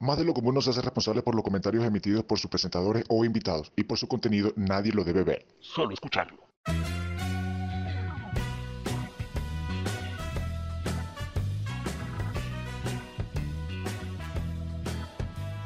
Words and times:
Más 0.00 0.16
de 0.16 0.24
lo 0.24 0.32
común 0.32 0.54
nos 0.54 0.68
hace 0.68 0.80
responsable 0.80 1.22
por 1.22 1.34
los 1.34 1.42
comentarios 1.42 1.84
emitidos 1.84 2.22
por 2.22 2.38
sus 2.38 2.48
presentadores 2.48 3.04
o 3.08 3.24
invitados, 3.24 3.72
y 3.74 3.82
por 3.82 3.98
su 3.98 4.06
contenido 4.06 4.52
nadie 4.54 4.92
lo 4.92 5.02
debe 5.02 5.24
ver, 5.24 5.44
solo 5.58 5.92
escucharlo. 5.92 6.38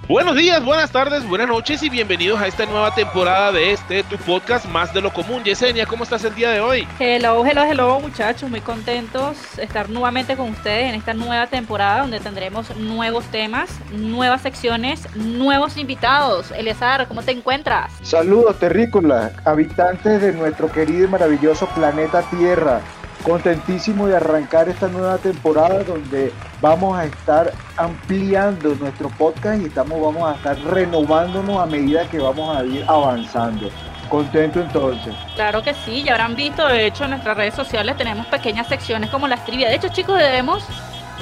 Buenos 0.09 0.35
días, 0.35 0.63
buenas 0.65 0.91
tardes, 0.91 1.25
buenas 1.29 1.47
noches 1.47 1.81
y 1.85 1.89
bienvenidos 1.89 2.41
a 2.41 2.49
esta 2.49 2.67
nueva 2.67 2.93
temporada 2.93 3.53
de 3.53 3.71
este 3.73 4.03
tu 4.03 4.17
podcast 4.17 4.67
más 4.67 4.93
de 4.93 5.01
lo 5.01 5.13
común. 5.13 5.45
Yesenia, 5.45 5.87
¿cómo 5.87 6.03
estás 6.03 6.25
el 6.25 6.35
día 6.35 6.51
de 6.51 6.61
hoy? 6.61 6.89
Hello, 6.99 7.47
hello, 7.47 7.63
hello 7.63 8.01
muchachos, 8.01 8.51
muy 8.51 8.61
contentos 8.61 9.37
de 9.57 9.63
estar 9.63 9.89
nuevamente 9.89 10.37
con 10.37 10.51
ustedes 10.51 10.89
en 10.89 10.97
esta 10.97 11.15
nueva 11.15 11.47
temporada 11.47 12.01
donde 12.01 12.19
tendremos 12.19 12.77
nuevos 12.77 13.25
temas, 13.27 13.79
nuevas 13.93 14.43
secciones, 14.43 15.07
nuevos 15.15 15.77
invitados. 15.77 16.51
Eleazar, 16.51 17.07
¿cómo 17.07 17.23
te 17.23 17.31
encuentras? 17.31 17.93
Saludos 18.03 18.59
terrícolas, 18.59 19.31
habitantes 19.45 20.21
de 20.21 20.33
nuestro 20.33 20.71
querido 20.71 21.05
y 21.05 21.09
maravilloso 21.09 21.67
planeta 21.69 22.23
Tierra 22.23 22.81
contentísimo 23.23 24.07
de 24.07 24.17
arrancar 24.17 24.69
esta 24.69 24.89
nueva 24.89 25.19
temporada 25.19 25.83
donde 25.85 26.33
vamos 26.61 26.99
a 26.99 27.05
estar 27.05 27.53
ampliando 27.77 28.75
nuestro 28.75 29.09
podcast 29.11 29.63
y 29.63 29.67
estamos 29.67 30.01
vamos 30.01 30.31
a 30.31 30.37
estar 30.37 30.59
renovándonos 30.73 31.61
a 31.61 31.67
medida 31.67 32.09
que 32.09 32.19
vamos 32.19 32.57
a 32.57 32.65
ir 32.65 32.85
avanzando. 32.89 33.71
Contento 34.09 34.61
entonces. 34.61 35.15
Claro 35.37 35.63
que 35.63 35.73
sí, 35.73 36.03
ya 36.03 36.13
habrán 36.13 36.37
visto, 36.37 36.67
de 36.67 36.87
hecho 36.87 37.05
en 37.05 37.11
nuestras 37.11 37.37
redes 37.37 37.55
sociales 37.55 37.97
tenemos 37.97 38.27
pequeñas 38.27 38.67
secciones 38.67 39.09
como 39.09 39.27
las 39.27 39.45
trivia. 39.47 39.69
De 39.69 39.77
hecho, 39.77 39.89
chicos, 39.89 40.19
debemos 40.19 40.65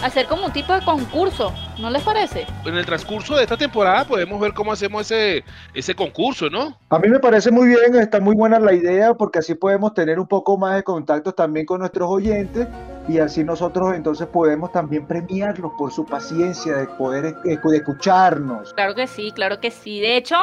hacer 0.02 0.26
como 0.26 0.46
un 0.46 0.52
tipo 0.52 0.72
de 0.72 0.84
concurso, 0.84 1.52
¿no 1.78 1.90
les 1.90 2.02
parece? 2.02 2.46
En 2.64 2.76
el 2.76 2.86
transcurso 2.86 3.36
de 3.36 3.42
esta 3.42 3.56
temporada 3.56 4.04
podemos 4.04 4.40
ver 4.40 4.52
cómo 4.52 4.72
hacemos 4.72 5.10
ese, 5.10 5.44
ese 5.74 5.94
concurso, 5.94 6.48
¿no? 6.48 6.78
A 6.88 6.98
mí 6.98 7.08
me 7.08 7.18
parece 7.18 7.50
muy 7.50 7.68
bien, 7.68 7.94
está 7.96 8.20
muy 8.20 8.34
buena 8.34 8.58
la 8.58 8.72
idea 8.72 9.14
porque 9.14 9.40
así 9.40 9.54
podemos 9.54 9.94
tener 9.94 10.18
un 10.18 10.26
poco 10.26 10.56
más 10.56 10.76
de 10.76 10.82
contactos 10.82 11.34
también 11.34 11.66
con 11.66 11.80
nuestros 11.80 12.08
oyentes 12.08 12.68
y 13.08 13.18
así 13.18 13.44
nosotros 13.44 13.94
entonces 13.94 14.26
podemos 14.28 14.72
también 14.72 15.06
premiarlos 15.06 15.72
por 15.76 15.92
su 15.92 16.04
paciencia 16.04 16.76
de 16.76 16.86
poder 16.86 17.36
escucharnos. 17.44 18.72
Claro 18.74 18.94
que 18.94 19.06
sí, 19.06 19.32
claro 19.32 19.60
que 19.60 19.70
sí. 19.70 20.00
De 20.00 20.16
hecho, 20.16 20.36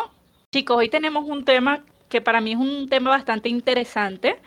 chicos, 0.51 0.77
hoy 0.77 0.89
tenemos 0.89 1.25
un 1.25 1.45
tema 1.45 1.83
que 2.09 2.21
para 2.21 2.41
mí 2.41 2.53
es 2.53 2.57
un 2.57 2.87
tema 2.89 3.11
bastante 3.11 3.49
interesante. 3.49 4.39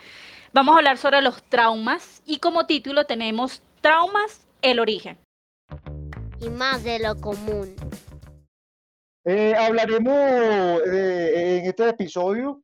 Vamos 0.53 0.75
a 0.75 0.79
hablar 0.79 0.97
sobre 0.97 1.21
los 1.21 1.41
traumas 1.43 2.21
y 2.25 2.39
como 2.39 2.65
título 2.65 3.05
tenemos 3.05 3.61
traumas 3.81 4.40
el 4.61 4.79
origen. 4.79 5.17
Y 6.39 6.49
más 6.49 6.83
de 6.83 6.99
lo 6.99 7.15
común. 7.15 7.75
Eh, 9.23 9.53
hablaremos 9.55 10.81
en 10.85 11.65
este 11.65 11.89
episodio 11.89 12.63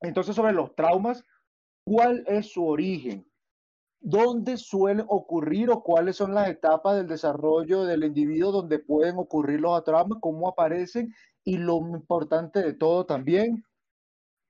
entonces 0.00 0.34
sobre 0.34 0.52
los 0.52 0.74
traumas. 0.74 1.24
¿Cuál 1.84 2.24
es 2.26 2.52
su 2.52 2.66
origen? 2.66 3.26
¿Dónde 4.00 4.56
suelen 4.56 5.06
ocurrir 5.08 5.70
o 5.70 5.82
cuáles 5.82 6.16
son 6.16 6.34
las 6.34 6.48
etapas 6.48 6.96
del 6.96 7.06
desarrollo 7.06 7.84
del 7.84 8.04
individuo 8.04 8.50
donde 8.50 8.78
pueden 8.78 9.16
ocurrir 9.16 9.60
los 9.60 9.84
traumas? 9.84 10.18
¿Cómo 10.20 10.48
aparecen? 10.48 11.14
Y 11.44 11.58
lo 11.58 11.78
importante 11.78 12.60
de 12.60 12.72
todo 12.72 13.06
también, 13.06 13.64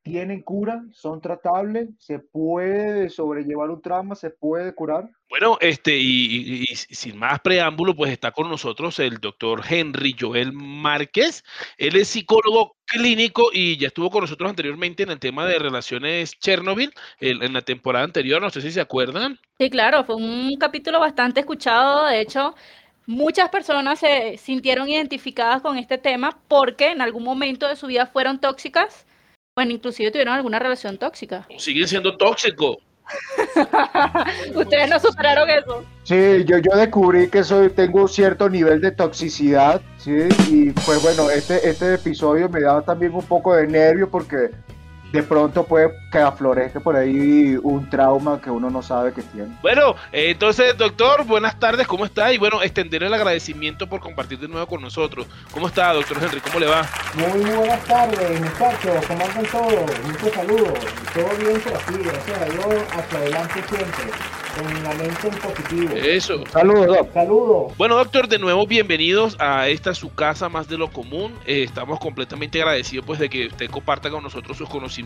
tienen 0.03 0.42
cura, 0.42 0.83
son 0.92 1.20
tratables, 1.20 1.89
se 1.98 2.19
puede 2.19 3.08
sobrellevar 3.08 3.70
un 3.70 3.81
trauma, 3.81 4.14
se 4.14 4.31
puede 4.31 4.75
curar. 4.75 5.08
Bueno, 5.28 5.56
este, 5.61 5.97
y, 5.97 6.67
sin 6.75 7.19
más 7.19 7.41
preámbulo, 7.41 7.95
pues 7.95 8.11
está 8.11 8.33
con 8.33 8.48
nosotros 8.48 8.98
el 8.98 9.19
doctor 9.19 9.62
Henry 9.69 10.14
Joel 10.19 10.53
Márquez. 10.53 11.45
Él 11.78 11.97
es 11.97 12.08
psicólogo 12.08 12.77
clínico 12.84 13.45
y 13.53 13.78
ya 13.78 13.89
estuvo 13.89 14.11
con 14.11 14.23
nosotros 14.23 14.50
anteriormente 14.50 15.05
en 15.05 15.11
el 15.11 15.20
tema 15.20 15.47
de 15.47 15.58
relaciones 15.58 16.33
Chernobyl, 16.39 16.92
en 17.20 17.52
la 17.52 17.63
temporada 17.63 18.05
anterior, 18.05 18.42
no 18.42 18.51
sé 18.51 18.61
si 18.61 18.73
se 18.73 18.80
acuerdan. 18.80 19.39
Sí, 19.58 19.70
claro, 19.70 20.05
fue 20.05 20.17
un 20.17 20.57
capítulo 20.58 21.01
bastante 21.01 21.40
escuchado, 21.40 22.07
de 22.07 22.20
hecho, 22.20 22.55
Muchas 23.05 23.48
personas 23.48 23.98
se 23.98 24.39
sintieron 24.39 24.89
identificadas 24.89 25.61
con 25.61 25.77
este 25.77 25.98
tema 25.98 26.39
porque 26.46 26.92
en 26.92 27.01
algún 27.01 27.24
momento 27.24 27.67
de 27.67 27.74
su 27.74 27.89
vida 27.89 28.07
fueron 28.07 28.39
tóxicas 28.39 29.07
bueno, 29.55 29.73
inclusive 29.73 30.11
tuvieron 30.11 30.35
alguna 30.35 30.58
relación 30.58 30.96
tóxica. 30.96 31.46
Siguen 31.58 31.86
siendo 31.86 32.17
tóxicos. 32.17 32.79
Ustedes 34.55 34.89
no 34.89 34.98
superaron 34.98 35.51
eso. 35.51 35.85
Sí, 36.05 36.45
yo, 36.46 36.58
yo 36.58 36.77
descubrí 36.77 37.29
que 37.29 37.45
soy, 37.45 37.68
tengo 37.68 38.08
cierto 38.08 38.48
nivel 38.48 38.80
de 38.80 38.92
toxicidad, 38.92 39.83
sí, 39.98 40.29
y 40.48 40.70
pues 40.70 41.02
bueno, 41.02 41.29
este, 41.29 41.68
este 41.68 41.95
episodio 41.95 42.48
me 42.48 42.61
daba 42.61 42.83
también 42.83 43.13
un 43.14 43.24
poco 43.24 43.55
de 43.55 43.67
nervio 43.67 44.08
porque 44.08 44.51
de 45.12 45.23
pronto 45.23 45.64
puede 45.64 45.92
que 46.11 46.18
aflorezca 46.18 46.80
por 46.80 46.96
ahí 46.96 47.56
un 47.62 47.89
trauma 47.90 48.40
que 48.40 48.50
uno 48.50 48.70
no 48.70 48.83
sabe 48.83 49.12
que 49.12 49.23
tiene. 49.23 49.56
Bueno, 49.61 49.95
entonces, 50.11 50.77
doctor, 50.77 51.24
buenas 51.24 51.58
tardes, 51.58 51.86
¿cómo 51.86 52.06
está? 52.06 52.33
Y 52.33 52.39
bueno, 52.39 52.62
extender 52.62 53.02
el 53.02 53.12
agradecimiento 53.12 53.86
por 53.86 54.01
compartir 54.01 54.39
de 54.39 54.48
nuevo 54.48 54.67
con 54.67 54.80
nosotros. 54.80 55.27
¿Cómo 55.52 55.68
está, 55.68 55.92
doctor 55.92 56.17
Henry? 56.22 56.40
¿Cómo 56.40 56.58
le 56.58 56.67
va? 56.67 56.89
Muy 57.14 57.51
buenas 57.51 57.84
tardes, 57.84 58.40
muchachos, 58.40 59.06
¿cómo 59.06 59.24
andan 59.24 59.46
todos? 59.46 59.90
Muchos 60.06 60.33
saludos. 60.33 60.78
Todo 61.14 61.28
bien 61.39 61.61
por 61.61 61.74
aquí, 61.74 62.02
gracias 62.02 62.40
a 62.40 62.45
Dios, 62.46 62.83
hacia 62.92 63.18
adelante 63.18 63.62
siempre 63.68 64.05
con 64.56 64.84
la 64.84 64.95
mente 64.95 65.28
en 65.28 65.34
positivo. 65.39 65.95
Eso. 65.96 66.45
Saludos. 66.52 67.06
Saludos. 67.14 67.72
Bueno, 67.78 67.96
doctor, 67.96 68.28
de 68.28 68.39
nuevo 68.39 68.67
bienvenidos 68.67 69.34
a 69.40 69.68
esta 69.68 69.95
su 69.95 70.14
casa 70.14 70.51
más 70.51 70.68
de 70.68 70.77
lo 70.77 70.90
común. 70.90 71.33
Eh, 71.46 71.62
estamos 71.62 71.98
completamente 71.98 72.61
agradecidos 72.61 73.06
pues 73.06 73.18
de 73.18 73.30
que 73.30 73.46
usted 73.46 73.70
comparta 73.70 74.11
con 74.11 74.22
nosotros 74.22 74.58
sus 74.58 74.68
conocimientos 74.68 75.02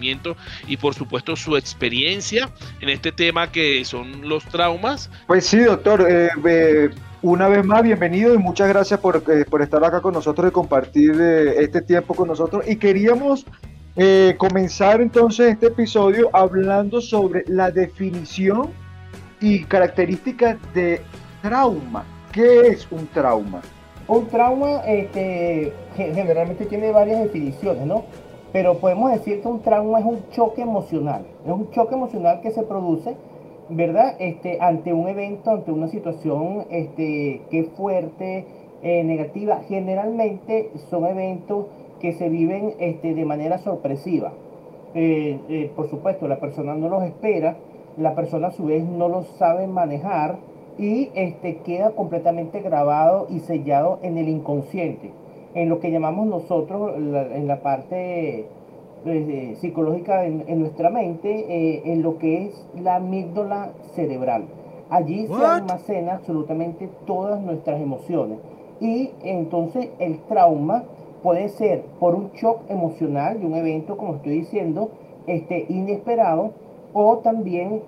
y 0.66 0.76
por 0.76 0.94
supuesto 0.94 1.36
su 1.36 1.56
experiencia 1.56 2.48
en 2.80 2.88
este 2.88 3.12
tema 3.12 3.50
que 3.50 3.84
son 3.84 4.28
los 4.28 4.44
traumas. 4.44 5.10
Pues 5.26 5.46
sí, 5.46 5.58
doctor. 5.58 6.06
Eh, 6.08 6.90
una 7.22 7.48
vez 7.48 7.64
más, 7.64 7.82
bienvenido 7.82 8.34
y 8.34 8.38
muchas 8.38 8.68
gracias 8.68 9.00
por, 9.00 9.22
eh, 9.28 9.44
por 9.48 9.62
estar 9.62 9.82
acá 9.84 10.00
con 10.00 10.14
nosotros 10.14 10.48
y 10.48 10.52
compartir 10.52 11.20
este 11.20 11.82
tiempo 11.82 12.14
con 12.14 12.28
nosotros. 12.28 12.64
Y 12.68 12.76
queríamos 12.76 13.46
comenzar 14.36 15.00
entonces 15.00 15.52
este 15.52 15.68
episodio 15.68 16.28
hablando 16.34 17.00
sobre 17.00 17.44
la 17.48 17.70
definición 17.70 18.70
y 19.40 19.64
características 19.64 20.56
de 20.74 21.00
trauma. 21.42 22.04
¿Qué 22.32 22.68
es 22.68 22.86
un 22.90 23.06
trauma? 23.08 23.62
Un 24.08 24.28
trauma 24.28 24.80
este, 24.86 25.72
generalmente 25.96 26.66
tiene 26.66 26.92
varias 26.92 27.22
definiciones, 27.22 27.86
¿no? 27.86 28.04
Pero 28.56 28.78
podemos 28.78 29.10
decir 29.10 29.42
que 29.42 29.48
un 29.48 29.60
trauma 29.60 29.98
es 29.98 30.06
un 30.06 30.30
choque 30.30 30.62
emocional. 30.62 31.26
Es 31.44 31.52
un 31.52 31.70
choque 31.72 31.94
emocional 31.94 32.40
que 32.40 32.52
se 32.52 32.62
produce, 32.62 33.14
¿verdad? 33.68 34.14
Este, 34.18 34.56
ante 34.62 34.94
un 34.94 35.06
evento, 35.08 35.50
ante 35.50 35.70
una 35.70 35.88
situación 35.88 36.64
este, 36.70 37.42
que 37.50 37.58
es 37.60 37.68
fuerte, 37.76 38.46
eh, 38.82 39.04
negativa. 39.04 39.60
Generalmente 39.68 40.70
son 40.88 41.04
eventos 41.04 41.66
que 42.00 42.14
se 42.14 42.30
viven 42.30 42.72
este, 42.78 43.12
de 43.12 43.26
manera 43.26 43.58
sorpresiva. 43.58 44.32
Eh, 44.94 45.38
eh, 45.50 45.70
por 45.76 45.90
supuesto, 45.90 46.26
la 46.26 46.40
persona 46.40 46.74
no 46.74 46.88
los 46.88 47.02
espera 47.02 47.58
la 47.98 48.14
persona 48.14 48.48
a 48.48 48.52
su 48.52 48.64
vez 48.64 48.84
no 48.84 49.08
lo 49.08 49.24
sabe 49.38 49.66
manejar 49.66 50.36
y 50.78 51.10
este, 51.14 51.58
queda 51.58 51.90
completamente 51.90 52.60
grabado 52.60 53.26
y 53.28 53.40
sellado 53.40 53.98
en 54.02 54.16
el 54.18 54.28
inconsciente, 54.30 55.10
en 55.56 55.70
lo 55.70 55.80
que 55.80 55.90
llamamos 55.90 56.26
nosotros 56.26 56.92
en 56.96 57.48
la 57.48 57.62
parte 57.62 58.46
eh, 59.06 59.56
psicológica 59.58 60.26
en, 60.26 60.60
nuestra 60.60 60.90
mente, 60.90 61.30
eh, 61.48 61.82
en 61.86 62.02
lo 62.02 62.18
que 62.18 62.46
es 62.46 62.66
la 62.78 62.96
amígdala 62.96 63.72
cerebral. 63.94 64.44
Allí 64.90 65.26
se 65.26 65.44
almacena 65.44 66.14
absolutamente 66.14 66.90
todas 67.06 67.40
nuestras 67.40 67.80
emociones. 67.80 68.38
Y 68.80 69.10
entonces 69.22 69.88
el 69.98 70.18
trauma 70.24 70.84
puede 71.22 71.48
ser 71.48 71.82
por 71.98 72.14
un 72.14 72.32
shock 72.32 72.60
emocional 72.68 73.40
de 73.40 73.46
un 73.46 73.54
evento, 73.54 73.96
como 73.96 74.16
estoy 74.16 74.40
diciendo, 74.40 74.90
este, 75.26 75.64
inesperado, 75.70 76.50
o 76.92 77.18
también 77.18 77.80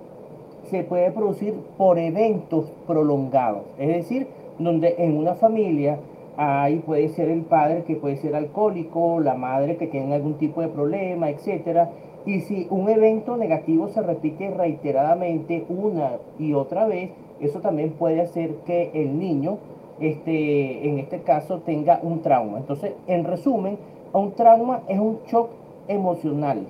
se 0.71 0.85
puede 0.85 1.11
producir 1.11 1.55
por 1.77 1.99
eventos 1.99 2.73
prolongados, 2.87 3.63
es 3.79 3.89
decir, 3.89 4.27
donde 4.59 4.95
en 4.99 5.19
una 5.19 5.35
familia 5.35 5.99
hay 6.41 6.77
puede 6.79 7.09
ser 7.09 7.29
el 7.31 7.43
padre 7.43 7.83
que 7.83 7.97
puede 7.97 8.17
ser 8.17 8.37
alcohólico, 8.37 9.19
la 9.19 9.35
madre 9.35 9.77
que 9.77 9.89
tiene 9.89 10.15
algún 10.15 10.35
tipo 10.35 10.61
de 10.61 10.69
problema, 10.69 11.31
etcétera, 11.31 11.91
y 12.25 12.43
si 12.43 12.69
un 12.71 12.89
evento 12.89 13.37
negativo 13.37 13.89
se 13.89 14.03
repite 14.03 14.49
reiteradamente 14.51 15.65
una 15.69 16.19
y 16.39 16.53
otra 16.55 16.87
vez, 16.87 17.11
eso 17.41 17.61
también 17.61 17.91
puede 17.91 18.21
hacer 18.21 18.55
que 18.67 18.93
el 18.95 19.19
niño, 19.19 19.59
este, 19.99 20.89
en 20.89 21.01
este 21.01 21.23
caso, 21.23 21.59
tenga 21.59 21.99
un 22.03 22.23
trauma. 22.23 22.59
Entonces, 22.59 22.93
en 23.09 23.25
resumen, 23.25 23.77
un 24.13 24.33
trauma 24.33 24.83
es 24.87 25.01
un 25.01 25.19
shock 25.27 25.51
emocional 25.89 26.69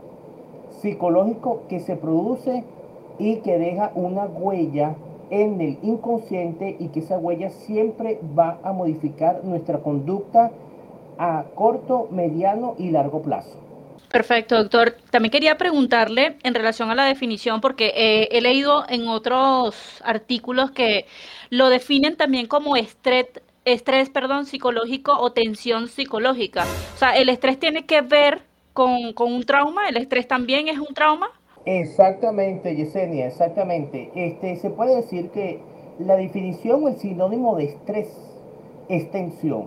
psicológico 0.81 1.63
que 1.69 1.81
se 1.81 1.97
produce 1.97 2.65
y 3.19 3.37
que 3.37 3.59
deja 3.59 3.93
una 3.95 4.25
huella 4.25 4.95
en 5.31 5.61
el 5.61 5.79
inconsciente 5.83 6.77
y 6.79 6.89
que 6.89 7.01
esa 7.01 7.19
huella 7.19 7.51
siempre 7.51 8.21
va 8.39 8.59
a 8.63 8.73
modificar 8.73 9.45
nuestra 9.45 9.79
conducta 9.79 10.51
a 11.19 11.45
corto, 11.55 12.09
mediano 12.11 12.75
y 12.79 12.91
largo 12.91 13.23
plazo. 13.23 13.69
Perfecto, 14.11 14.57
doctor. 14.57 14.97
También 15.11 15.31
quería 15.31 15.59
preguntarle 15.59 16.39
en 16.43 16.55
relación 16.55 16.91
a 16.91 16.95
la 16.95 17.05
definición, 17.05 17.61
porque 17.61 17.93
eh, 17.95 18.29
he 18.33 18.41
leído 18.41 18.85
en 18.89 19.07
otros 19.07 20.01
artículos 20.03 20.71
que 20.71 21.07
lo 21.51 21.69
definen 21.69 22.17
también 22.17 22.47
como 22.47 22.77
estrés, 22.77 23.27
estrés 23.67 24.09
perdón, 24.09 24.47
psicológico 24.47 25.13
o 25.19 25.33
tensión 25.33 25.89
psicológica. 25.89 26.65
O 26.95 26.99
sea, 26.99 27.17
¿el 27.17 27.29
estrés 27.29 27.59
tiene 27.59 27.85
que 27.85 28.01
ver 28.01 28.43
con, 28.73 29.13
con 29.13 29.33
un 29.33 29.43
trauma? 29.43 29.89
¿El 29.89 29.99
estrés 29.99 30.27
también 30.27 30.69
es 30.69 30.79
un 30.79 30.95
trauma? 30.95 31.31
Exactamente, 31.71 32.75
Yesenia, 32.75 33.27
exactamente. 33.27 34.11
Este, 34.15 34.57
se 34.57 34.71
puede 34.71 34.97
decir 34.97 35.29
que 35.29 35.61
la 35.99 36.17
definición 36.17 36.83
o 36.83 36.89
el 36.89 36.97
sinónimo 36.97 37.57
de 37.57 37.65
estrés 37.65 38.09
es 38.89 39.11
tensión. 39.11 39.67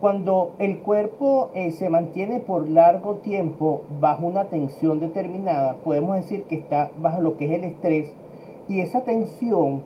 Cuando 0.00 0.52
el 0.58 0.78
cuerpo 0.78 1.50
eh, 1.52 1.72
se 1.72 1.90
mantiene 1.90 2.40
por 2.40 2.66
largo 2.70 3.16
tiempo 3.16 3.82
bajo 4.00 4.26
una 4.26 4.46
tensión 4.46 4.98
determinada, 4.98 5.74
podemos 5.84 6.16
decir 6.16 6.44
que 6.44 6.54
está 6.54 6.90
bajo 6.96 7.20
lo 7.20 7.36
que 7.36 7.44
es 7.44 7.52
el 7.52 7.64
estrés 7.64 8.14
y 8.66 8.80
esa 8.80 9.02
tensión 9.02 9.82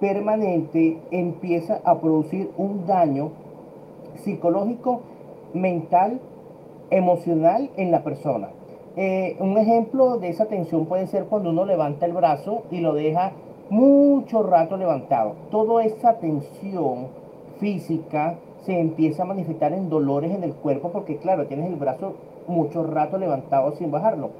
permanente 0.00 1.00
empieza 1.10 1.82
a 1.84 2.00
producir 2.00 2.50
un 2.56 2.86
daño 2.86 3.30
psicológico, 4.22 5.02
mental, 5.52 6.18
emocional 6.88 7.68
en 7.76 7.90
la 7.90 8.02
persona. 8.02 8.48
Eh, 8.96 9.36
un 9.40 9.58
ejemplo 9.58 10.18
de 10.18 10.28
esa 10.28 10.46
tensión 10.46 10.86
puede 10.86 11.08
ser 11.08 11.24
cuando 11.24 11.50
uno 11.50 11.64
levanta 11.64 12.06
el 12.06 12.12
brazo 12.12 12.62
y 12.70 12.78
lo 12.78 12.94
deja 12.94 13.32
mucho 13.68 14.44
rato 14.44 14.76
levantado. 14.76 15.32
Toda 15.50 15.84
esa 15.84 16.18
tensión 16.18 17.08
física, 17.58 18.36
se 18.64 18.78
empieza 18.78 19.24
a 19.24 19.26
manifestar 19.26 19.72
en 19.72 19.90
dolores 19.90 20.32
en 20.32 20.42
el 20.44 20.54
cuerpo 20.54 20.90
porque 20.90 21.18
claro, 21.18 21.46
tienes 21.46 21.66
el 21.66 21.76
brazo 21.76 22.14
mucho 22.46 22.84
rato 22.84 23.18
levantado 23.18 23.72
sin 23.72 23.90
bajarlo. 23.90 24.30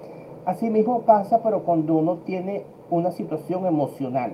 Asimismo 0.47 1.01
pasa, 1.01 1.43
pero 1.43 1.63
cuando 1.63 1.97
uno 1.97 2.19
tiene 2.25 2.63
una 2.91 3.11
situación 3.11 3.67
emocional 3.67 4.33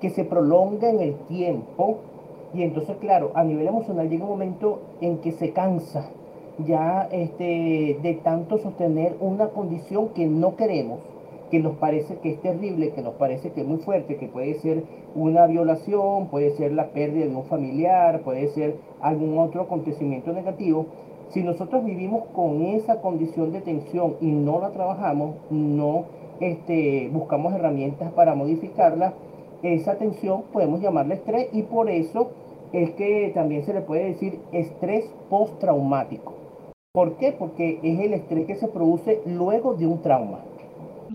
que 0.00 0.10
se 0.10 0.24
prolonga 0.24 0.90
en 0.90 1.00
el 1.00 1.14
tiempo 1.28 1.98
y 2.52 2.62
entonces 2.62 2.96
claro, 2.96 3.30
a 3.34 3.44
nivel 3.44 3.68
emocional 3.68 4.08
llega 4.08 4.24
un 4.24 4.30
momento 4.30 4.80
en 5.00 5.18
que 5.18 5.32
se 5.32 5.52
cansa 5.52 6.10
ya 6.58 7.08
este, 7.10 7.98
de 8.02 8.20
tanto 8.22 8.58
sostener 8.58 9.16
una 9.20 9.48
condición 9.48 10.10
que 10.10 10.26
no 10.26 10.56
queremos 10.56 11.00
que 11.52 11.58
nos 11.58 11.76
parece 11.76 12.16
que 12.16 12.30
es 12.30 12.40
terrible, 12.40 12.92
que 12.92 13.02
nos 13.02 13.12
parece 13.16 13.50
que 13.50 13.60
es 13.60 13.66
muy 13.66 13.76
fuerte, 13.76 14.16
que 14.16 14.26
puede 14.26 14.54
ser 14.54 14.84
una 15.14 15.46
violación, 15.46 16.28
puede 16.28 16.52
ser 16.56 16.72
la 16.72 16.92
pérdida 16.92 17.26
de 17.26 17.36
un 17.36 17.44
familiar, 17.44 18.22
puede 18.22 18.48
ser 18.48 18.76
algún 19.02 19.38
otro 19.38 19.60
acontecimiento 19.60 20.32
negativo, 20.32 20.86
si 21.28 21.42
nosotros 21.42 21.84
vivimos 21.84 22.24
con 22.34 22.62
esa 22.62 23.02
condición 23.02 23.52
de 23.52 23.60
tensión 23.60 24.16
y 24.22 24.30
no 24.30 24.60
la 24.60 24.70
trabajamos, 24.70 25.36
no 25.50 26.04
este, 26.40 27.10
buscamos 27.12 27.52
herramientas 27.52 28.12
para 28.12 28.34
modificarla, 28.34 29.12
esa 29.62 29.96
tensión 29.96 30.44
podemos 30.54 30.80
llamarla 30.80 31.14
estrés 31.14 31.48
y 31.52 31.64
por 31.64 31.90
eso 31.90 32.30
es 32.72 32.92
que 32.92 33.30
también 33.34 33.62
se 33.64 33.74
le 33.74 33.82
puede 33.82 34.04
decir 34.04 34.40
estrés 34.52 35.04
postraumático. 35.28 36.41
¿Por 36.92 37.16
qué? 37.16 37.32
Porque 37.32 37.80
es 37.82 38.00
el 38.00 38.12
estrés 38.12 38.46
que 38.46 38.56
se 38.56 38.68
produce 38.68 39.22
luego 39.24 39.72
de 39.72 39.86
un 39.86 40.02
trauma. 40.02 40.44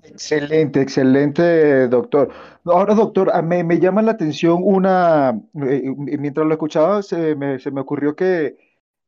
Excelente, 0.01 0.81
excelente, 0.81 1.88
doctor. 1.88 2.29
Ahora, 2.65 2.95
doctor, 2.95 3.31
me, 3.44 3.63
me 3.63 3.79
llama 3.79 4.01
la 4.01 4.13
atención 4.13 4.62
una, 4.63 5.39
eh, 5.68 5.94
mientras 5.95 6.47
lo 6.47 6.53
escuchaba, 6.53 7.03
se 7.03 7.35
me, 7.35 7.59
se 7.59 7.69
me 7.69 7.81
ocurrió 7.81 8.15
que 8.15 8.57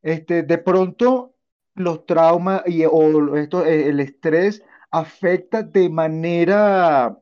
este, 0.04 0.44
de 0.44 0.58
pronto 0.60 1.34
los 1.74 2.06
traumas 2.06 2.62
y, 2.68 2.86
o 2.86 3.36
esto, 3.36 3.66
eh, 3.66 3.90
el 3.90 4.00
estrés 4.00 4.64
afecta 4.92 5.64
de 5.64 5.90
manera 5.90 7.18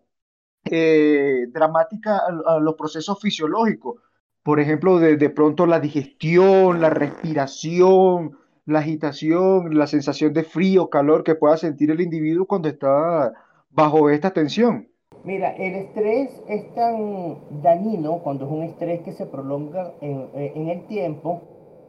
eh, 0.65 1.45
dramática 1.53 2.21
a, 2.45 2.59
los 2.59 2.75
procesos 2.75 3.17
fisiológicos. 3.21 4.01
Por 4.43 4.59
ejemplo, 4.59 4.99
de, 4.99 5.15
de 5.15 5.29
pronto 5.29 5.65
la 5.65 5.79
digestión, 5.79 6.81
la 6.81 6.89
respiración, 6.89 8.37
la 8.67 8.79
agitación, 8.79 9.77
la 9.77 9.87
sensación 9.87 10.33
de 10.33 10.43
frío, 10.43 10.89
calor 10.89 11.23
que 11.23 11.35
pueda 11.35 11.57
sentir 11.57 11.89
el 11.89 12.01
individuo 12.01 12.45
cuando 12.45 12.67
está 12.67 13.33
bajo 13.71 14.09
esta 14.09 14.31
tensión? 14.31 14.89
Mira, 15.23 15.51
el 15.55 15.73
estrés 15.75 16.29
es 16.49 16.75
tan 16.75 17.37
dañino 17.63 18.19
cuando 18.19 18.45
es 18.45 18.51
un 18.51 18.63
estrés 18.63 19.01
que 19.01 19.13
se 19.13 19.25
prolonga 19.25 19.93
en, 20.01 20.27
en, 20.33 20.67
el 20.67 20.85
tiempo, 20.85 21.41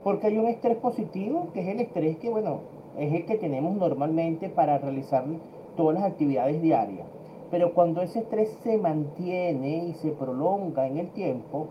porque 0.04 0.28
hay 0.28 0.38
un 0.38 0.46
estrés 0.46 0.76
positivo, 0.76 1.50
que 1.52 1.62
es 1.62 1.68
el 1.68 1.80
estrés 1.80 2.16
que, 2.18 2.30
bueno, 2.30 2.60
es 2.96 3.12
el 3.12 3.26
que 3.26 3.36
tenemos 3.36 3.76
normalmente 3.76 4.48
para 4.48 4.78
realizar 4.78 5.24
todas 5.76 5.94
las 5.96 6.04
actividades 6.04 6.62
diarias. 6.62 7.06
Pero 7.50 7.74
cuando 7.74 8.02
ese 8.02 8.20
estrés 8.20 8.56
se 8.62 8.78
mantiene 8.78 9.88
y 9.88 9.94
se 9.94 10.10
prolonga 10.12 10.86
en 10.86 10.98
el 10.98 11.10
tiempo, 11.10 11.68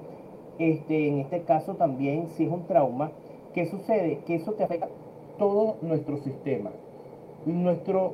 este, 0.59 1.07
en 1.07 1.19
este 1.19 1.43
caso 1.43 1.75
también 1.75 2.27
si 2.35 2.43
es 2.45 2.51
un 2.51 2.65
trauma, 2.65 3.11
¿qué 3.57 3.65
sucede? 3.65 4.19
Que 4.27 4.35
eso 4.35 4.53
te 4.53 4.63
afecta 4.63 4.87
todo 5.39 5.77
nuestro 5.81 6.17
sistema. 6.17 6.69
Nuestro 7.47 8.13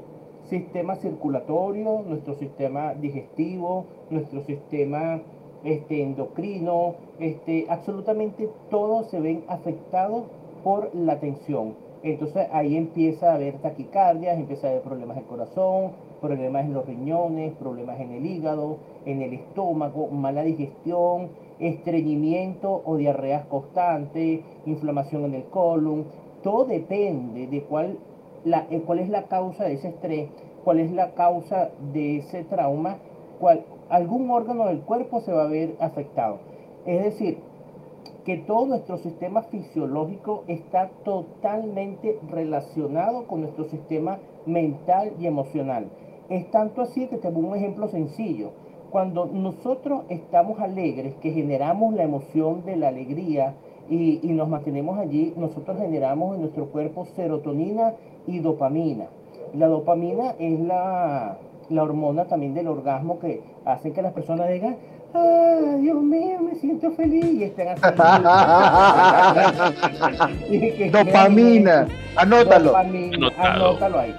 sistema 0.49 0.95
circulatorio, 0.95 2.01
nuestro 2.07 2.35
sistema 2.35 2.93
digestivo, 2.93 3.83
nuestro 4.09 4.39
sistema 4.43 5.19
este, 5.65 6.01
endocrino, 6.01 6.95
este, 7.19 7.65
absolutamente 7.67 8.49
todo 8.69 9.03
se 9.03 9.19
ven 9.19 9.43
afectados 9.49 10.27
por 10.63 10.95
la 10.95 11.19
tensión. 11.19 11.75
Entonces 12.03 12.47
ahí 12.53 12.77
empieza 12.77 13.31
a 13.31 13.35
haber 13.35 13.57
taquicardias, 13.57 14.37
empieza 14.37 14.67
a 14.67 14.69
haber 14.69 14.83
problemas 14.83 15.17
del 15.17 15.25
corazón, 15.25 15.91
problemas 16.21 16.63
en 16.63 16.73
los 16.73 16.85
riñones, 16.85 17.51
problemas 17.55 17.99
en 17.99 18.11
el 18.11 18.25
hígado, 18.25 18.77
en 19.05 19.21
el 19.21 19.33
estómago, 19.33 20.07
mala 20.07 20.43
digestión, 20.43 21.31
estreñimiento 21.67 22.81
o 22.85 22.97
diarreas 22.97 23.45
constantes, 23.45 24.41
inflamación 24.65 25.25
en 25.25 25.35
el 25.35 25.43
colon. 25.45 26.05
Todo 26.43 26.65
depende 26.65 27.47
de 27.47 27.63
cuál 27.63 27.97
la, 28.43 28.67
eh, 28.69 28.81
cuál 28.85 28.99
es 28.99 29.09
la 29.09 29.23
causa 29.23 29.65
de 29.65 29.73
ese 29.73 29.89
estrés, 29.89 30.29
cuál 30.63 30.79
es 30.79 30.91
la 30.91 31.13
causa 31.13 31.71
de 31.93 32.17
ese 32.17 32.43
trauma, 32.43 32.97
cuál, 33.39 33.65
algún 33.89 34.29
órgano 34.29 34.65
del 34.65 34.81
cuerpo 34.81 35.21
se 35.21 35.31
va 35.31 35.43
a 35.43 35.47
ver 35.47 35.75
afectado. 35.79 36.39
Es 36.85 37.03
decir, 37.03 37.37
que 38.25 38.37
todo 38.37 38.65
nuestro 38.65 38.97
sistema 38.97 39.43
fisiológico 39.43 40.43
está 40.47 40.89
totalmente 41.03 42.19
relacionado 42.29 43.27
con 43.27 43.41
nuestro 43.41 43.65
sistema 43.65 44.19
mental 44.45 45.13
y 45.19 45.27
emocional. 45.27 45.87
Es 46.29 46.49
tanto 46.51 46.81
así 46.81 47.07
que 47.07 47.17
tengo 47.17 47.39
un 47.39 47.55
ejemplo 47.55 47.87
sencillo. 47.89 48.51
Cuando 48.93 49.25
nosotros 49.25 50.03
estamos 50.09 50.59
alegres, 50.59 51.15
que 51.15 51.31
generamos 51.31 51.95
la 51.95 52.03
emoción 52.03 52.63
de 52.63 52.75
la 52.75 52.89
alegría 52.89 53.55
y, 53.89 54.19
y 54.21 54.33
nos 54.33 54.47
mantenemos 54.47 54.99
allí, 54.99 55.33
nosotros 55.35 55.79
generamos 55.79 56.35
en 56.35 56.41
nuestro 56.41 56.67
cuerpo 56.67 57.07
serotonina 57.15 57.93
y 58.27 58.37
dopamina. 58.37 59.05
La 59.55 59.65
dopamina 59.65 60.35
es 60.37 60.59
la, 60.59 61.39
hormona 61.75 62.25
también 62.25 62.53
del 62.53 62.67
orgasmo 62.67 63.17
que 63.17 63.41
hace 63.65 63.93
que 63.93 64.03
las 64.03 64.13
personas 64.13 64.47
digan, 64.49 64.77
¡ay, 65.15 65.81
Dios 65.81 65.99
mío, 65.99 66.41
me 66.41 66.53
siento 66.53 66.91
feliz! 66.91 67.25
Y 67.25 67.45
estén 67.45 67.69
así. 67.69 67.81
dopamina, 70.91 71.87
anótalo. 72.15 72.65
Dopamina, 72.65 73.27
anótalo 73.39 73.97
ahí. 73.97 74.13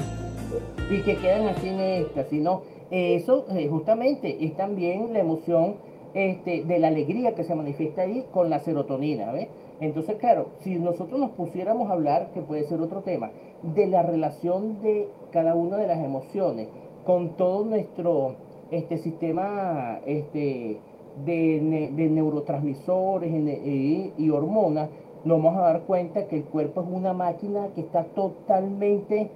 Y 0.90 1.00
que 1.02 1.16
quedan 1.16 1.46
así 1.46 1.68
en 1.68 1.78
esta, 1.78 2.24
no, 2.32 2.73
eso 2.90 3.46
eh, 3.50 3.68
justamente 3.68 4.44
es 4.44 4.56
también 4.56 5.12
la 5.12 5.20
emoción 5.20 5.76
este, 6.14 6.62
de 6.64 6.78
la 6.78 6.88
alegría 6.88 7.34
que 7.34 7.44
se 7.44 7.54
manifiesta 7.54 8.02
ahí 8.02 8.24
con 8.32 8.50
la 8.50 8.60
serotonina, 8.60 9.32
¿ves? 9.32 9.48
Entonces, 9.80 10.16
claro, 10.16 10.50
si 10.60 10.78
nosotros 10.78 11.18
nos 11.18 11.30
pusiéramos 11.30 11.90
a 11.90 11.94
hablar, 11.94 12.30
que 12.32 12.40
puede 12.40 12.64
ser 12.64 12.80
otro 12.80 13.00
tema, 13.00 13.32
de 13.62 13.86
la 13.86 14.02
relación 14.02 14.80
de 14.80 15.08
cada 15.32 15.54
una 15.54 15.76
de 15.76 15.88
las 15.88 15.98
emociones 15.98 16.68
con 17.04 17.30
todo 17.30 17.64
nuestro 17.64 18.36
este, 18.70 18.98
sistema 18.98 19.98
este, 20.06 20.78
de, 21.24 21.90
neurotransmisores 22.10 23.30
y, 23.32 24.12
y 24.16 24.30
hormonas, 24.30 24.88
nos 25.24 25.42
vamos 25.42 25.58
a 25.58 25.62
dar 25.62 25.80
cuenta 25.82 26.28
que 26.28 26.36
el 26.36 26.44
cuerpo 26.44 26.82
es 26.82 26.88
una 26.90 27.12
máquina 27.12 27.68
que 27.74 27.80
está 27.80 28.04
totalmente 28.04 29.30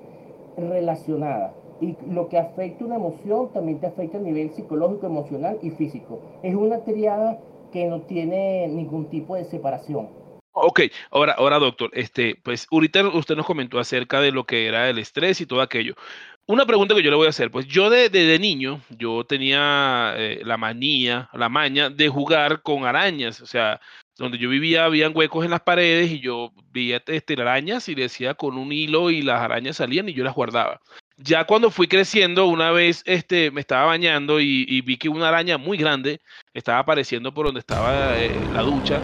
relacionada. 0.57 1.55
Y 1.81 1.97
lo 2.11 2.29
que 2.29 2.39
afecta 2.39 2.85
una 2.85 2.97
emoción 2.97 3.53
también 3.53 3.81
te 3.81 3.87
afecta 3.87 4.19
a 4.19 4.21
nivel 4.21 4.51
psicológico, 4.51 5.07
emocional 5.07 5.59
y 5.63 5.71
físico. 5.71 6.21
Es 6.43 6.55
una 6.55 6.85
triada 6.85 7.39
que 7.73 7.87
no 7.87 8.01
tiene 8.03 8.67
ningún 8.69 9.09
tipo 9.11 9.37
de 9.37 9.45
separación. 9.45 10.09
Ok, 10.53 10.81
ahora, 11.13 11.35
ahora 11.35 11.59
doctor, 11.61 11.91
este, 11.93 12.35
pues 12.43 12.67
ahorita 12.73 13.09
usted 13.11 13.37
nos 13.37 13.47
comentó 13.47 13.79
acerca 13.79 14.21
de 14.21 14.33
lo 14.33 14.45
que 14.45 14.67
era 14.67 14.91
el 14.91 14.99
estrés 14.99 15.41
y 15.41 15.47
todo 15.47 15.61
aquello. 15.61 15.95
Una 16.47 16.67
pregunta 16.67 16.95
que 16.95 17.03
yo 17.03 17.11
le 17.11 17.17
voy 17.17 17.27
a 17.27 17.31
hacer, 17.31 17.51
pues 17.51 17.67
yo 17.67 17.91
de, 17.91 18.09
de, 18.09 18.39
niño, 18.39 18.81
yo 18.89 19.25
tenía 19.25 20.15
eh, 20.17 20.41
la 20.45 20.57
manía, 20.57 21.29
la 21.35 21.49
maña 21.49 21.91
de 21.91 22.09
jugar 22.09 22.63
con 22.63 22.87
arañas, 22.87 23.41
o 23.41 23.47
sea, 23.47 23.81
donde 24.17 24.39
yo 24.39 24.49
vivía 24.49 24.85
habían 24.87 25.13
huecos 25.15 25.45
en 25.45 25.53
las 25.53 25.61
paredes 25.61 26.11
y 26.11 26.21
yo 26.21 26.51
veía 26.73 27.03
este, 27.07 27.35
arañas 27.35 27.89
y 27.89 27.95
decía 27.95 28.35
con 28.35 28.57
un 28.57 28.73
hilo 28.73 29.11
y 29.11 29.23
las 29.23 29.41
arañas 29.41 29.77
salían 29.77 30.09
y 30.09 30.15
yo 30.15 30.25
las 30.25 30.35
guardaba. 30.35 30.81
Ya 31.21 31.45
cuando 31.45 31.71
fui 31.71 31.89
creciendo, 31.89 32.47
una 32.47 32.71
vez 32.71 33.03
este, 33.05 33.51
me 33.51 33.61
estaba 33.61 33.87
bañando 33.87 34.41
y, 34.41 34.81
vi 34.83 34.97
que 34.97 35.09
una 35.09 35.29
araña 35.29 35.59
muy 35.59 35.77
grande 35.77 36.21
estaba 36.55 36.79
apareciendo 36.79 37.35
por 37.35 37.47
donde 37.47 37.59
estaba 37.59 38.17
eh, 38.17 38.31
la 38.55 38.63
ducha. 38.63 39.01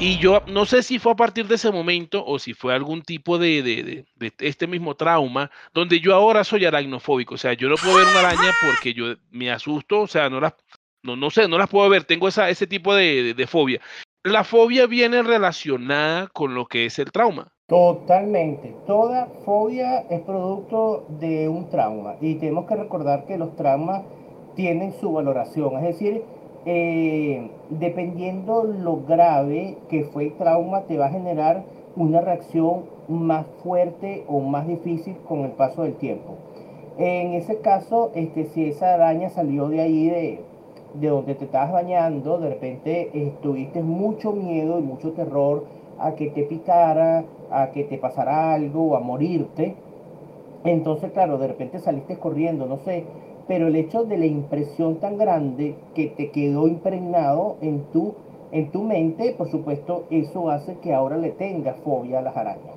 Y 0.00 0.18
yo 0.18 0.42
no 0.48 0.66
sé 0.66 0.82
si 0.82 0.98
fue 0.98 1.12
a 1.12 1.16
partir 1.16 1.46
de 1.46 1.54
ese 1.54 1.70
momento 1.70 2.24
o 2.26 2.40
si 2.40 2.54
fue 2.54 2.74
algún 2.74 3.02
tipo 3.02 3.38
de, 3.38 3.62
de, 3.62 4.04
de, 4.16 4.32
este 4.40 4.66
mismo 4.66 4.96
trauma, 4.96 5.48
donde 5.72 6.00
yo 6.00 6.12
ahora 6.12 6.42
soy 6.42 6.64
aracnofóbico. 6.64 7.36
O 7.36 7.38
sea, 7.38 7.52
yo 7.52 7.68
no 7.68 7.76
puedo 7.76 7.98
ver 7.98 8.08
una 8.08 8.18
araña 8.18 8.50
porque 8.60 8.92
yo 8.92 9.14
me 9.30 9.52
asusto, 9.52 10.00
o 10.00 10.08
sea, 10.08 10.28
no 10.28 10.40
las, 10.40 10.54
no, 11.04 11.14
no 11.14 11.30
sé, 11.30 11.46
no 11.46 11.56
las 11.56 11.68
puedo 11.68 11.88
ver, 11.88 12.02
tengo 12.02 12.26
esa, 12.26 12.50
ese 12.50 12.66
tipo 12.66 12.92
de 12.96 13.46
fobia. 13.48 13.80
La 14.24 14.42
fobia 14.42 14.86
viene 14.86 15.22
relacionada 15.22 16.26
con 16.28 16.54
lo 16.54 16.66
que 16.66 16.86
es 16.86 16.98
el 16.98 17.12
trauma. 17.12 17.53
Totalmente. 17.66 18.74
Toda 18.86 19.24
fobia 19.46 20.00
es 20.10 20.20
producto 20.20 21.06
de 21.18 21.48
un 21.48 21.70
trauma 21.70 22.16
y 22.20 22.34
tenemos 22.34 22.66
que 22.66 22.76
recordar 22.76 23.24
que 23.24 23.38
los 23.38 23.56
traumas 23.56 24.02
tienen 24.54 24.92
su 24.92 25.10
valoración. 25.12 25.76
Es 25.76 25.82
decir, 25.84 26.24
eh, 26.66 27.48
dependiendo 27.70 28.64
lo 28.64 29.00
grave 29.08 29.78
que 29.88 30.04
fue 30.04 30.24
el 30.24 30.34
trauma, 30.34 30.82
te 30.82 30.98
va 30.98 31.06
a 31.06 31.10
generar 31.10 31.64
una 31.96 32.20
reacción 32.20 32.84
más 33.08 33.46
fuerte 33.62 34.24
o 34.28 34.40
más 34.40 34.68
difícil 34.68 35.16
con 35.26 35.40
el 35.40 35.52
paso 35.52 35.84
del 35.84 35.94
tiempo. 35.94 36.34
En 36.98 37.32
ese 37.32 37.60
caso, 37.60 38.10
este, 38.14 38.44
si 38.44 38.68
esa 38.68 38.92
araña 38.92 39.30
salió 39.30 39.70
de 39.70 39.80
ahí, 39.80 40.10
de, 40.10 40.40
de 41.00 41.08
donde 41.08 41.34
te 41.34 41.46
estabas 41.46 41.72
bañando, 41.72 42.38
de 42.38 42.50
repente 42.50 43.10
eh, 43.14 43.32
tuviste 43.40 43.82
mucho 43.82 44.32
miedo 44.32 44.78
y 44.78 44.82
mucho 44.82 45.12
terror 45.12 45.64
a 45.98 46.14
que 46.14 46.30
te 46.30 46.42
picara, 46.44 47.24
a 47.50 47.70
que 47.70 47.84
te 47.84 47.98
pasara 47.98 48.54
algo 48.54 48.96
a 48.96 49.00
morirte. 49.00 49.74
Entonces, 50.64 51.12
claro, 51.12 51.38
de 51.38 51.48
repente 51.48 51.78
saliste 51.78 52.18
corriendo, 52.18 52.66
no 52.66 52.78
sé, 52.78 53.04
pero 53.46 53.68
el 53.68 53.76
hecho 53.76 54.04
de 54.04 54.16
la 54.16 54.26
impresión 54.26 54.96
tan 54.96 55.18
grande 55.18 55.74
que 55.94 56.06
te 56.06 56.30
quedó 56.30 56.66
impregnado 56.66 57.56
en 57.60 57.82
tu, 57.92 58.14
en 58.52 58.70
tu 58.70 58.82
mente, 58.82 59.34
por 59.36 59.50
supuesto, 59.50 60.04
eso 60.10 60.50
hace 60.50 60.76
que 60.78 60.94
ahora 60.94 61.18
le 61.18 61.30
tengas 61.30 61.76
fobia 61.78 62.20
a 62.20 62.22
las 62.22 62.36
arañas, 62.36 62.74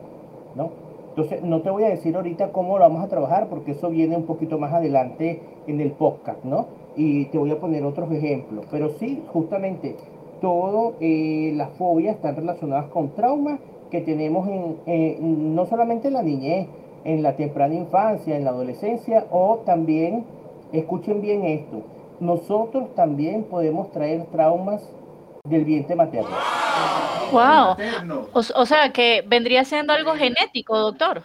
¿no? 0.55 0.69
Entonces, 1.09 1.41
no 1.41 1.61
te 1.61 1.71
voy 1.71 1.83
a 1.83 1.89
decir 1.89 2.15
ahorita 2.15 2.51
cómo 2.51 2.77
lo 2.77 2.83
vamos 2.83 3.03
a 3.03 3.07
trabajar, 3.07 3.47
porque 3.47 3.71
eso 3.71 3.89
viene 3.89 4.15
un 4.15 4.25
poquito 4.25 4.59
más 4.59 4.71
adelante 4.71 5.41
en 5.65 5.81
el 5.81 5.91
podcast, 5.91 6.43
¿no? 6.43 6.67
Y 6.95 7.25
te 7.25 7.39
voy 7.39 7.49
a 7.49 7.59
poner 7.59 7.83
otros 7.85 8.11
ejemplos. 8.11 8.65
Pero 8.69 8.89
sí, 8.89 9.23
justamente, 9.33 9.95
todo 10.39 10.95
eh, 10.99 11.53
las 11.55 11.69
fobias 11.77 12.15
están 12.15 12.35
relacionadas 12.35 12.85
con 12.91 13.13
traumas 13.15 13.59
que 13.91 14.01
tenemos 14.01 14.47
en, 14.47 15.55
no 15.55 15.65
solamente 15.65 16.07
en 16.09 16.13
la 16.15 16.23
niñez, 16.23 16.67
en 17.03 17.23
la 17.23 17.35
temprana 17.35 17.73
infancia, 17.73 18.35
en 18.35 18.43
la 18.43 18.51
adolescencia 18.51 19.25
o 19.31 19.59
también, 19.65 20.25
escuchen 20.73 21.21
bien 21.21 21.45
esto, 21.45 21.83
nosotros 22.19 22.93
también 22.95 23.43
podemos 23.43 23.91
traer 23.91 24.25
traumas 24.25 24.87
del 25.47 25.63
vientre 25.63 25.95
materno. 25.95 26.35
Wow. 27.31 27.75
O, 28.33 28.65
sea, 28.65 28.91
que 28.91 29.23
vendría 29.27 29.63
siendo 29.65 29.93
algo 29.93 30.13
genético, 30.13 30.77
doctor. 30.77 31.23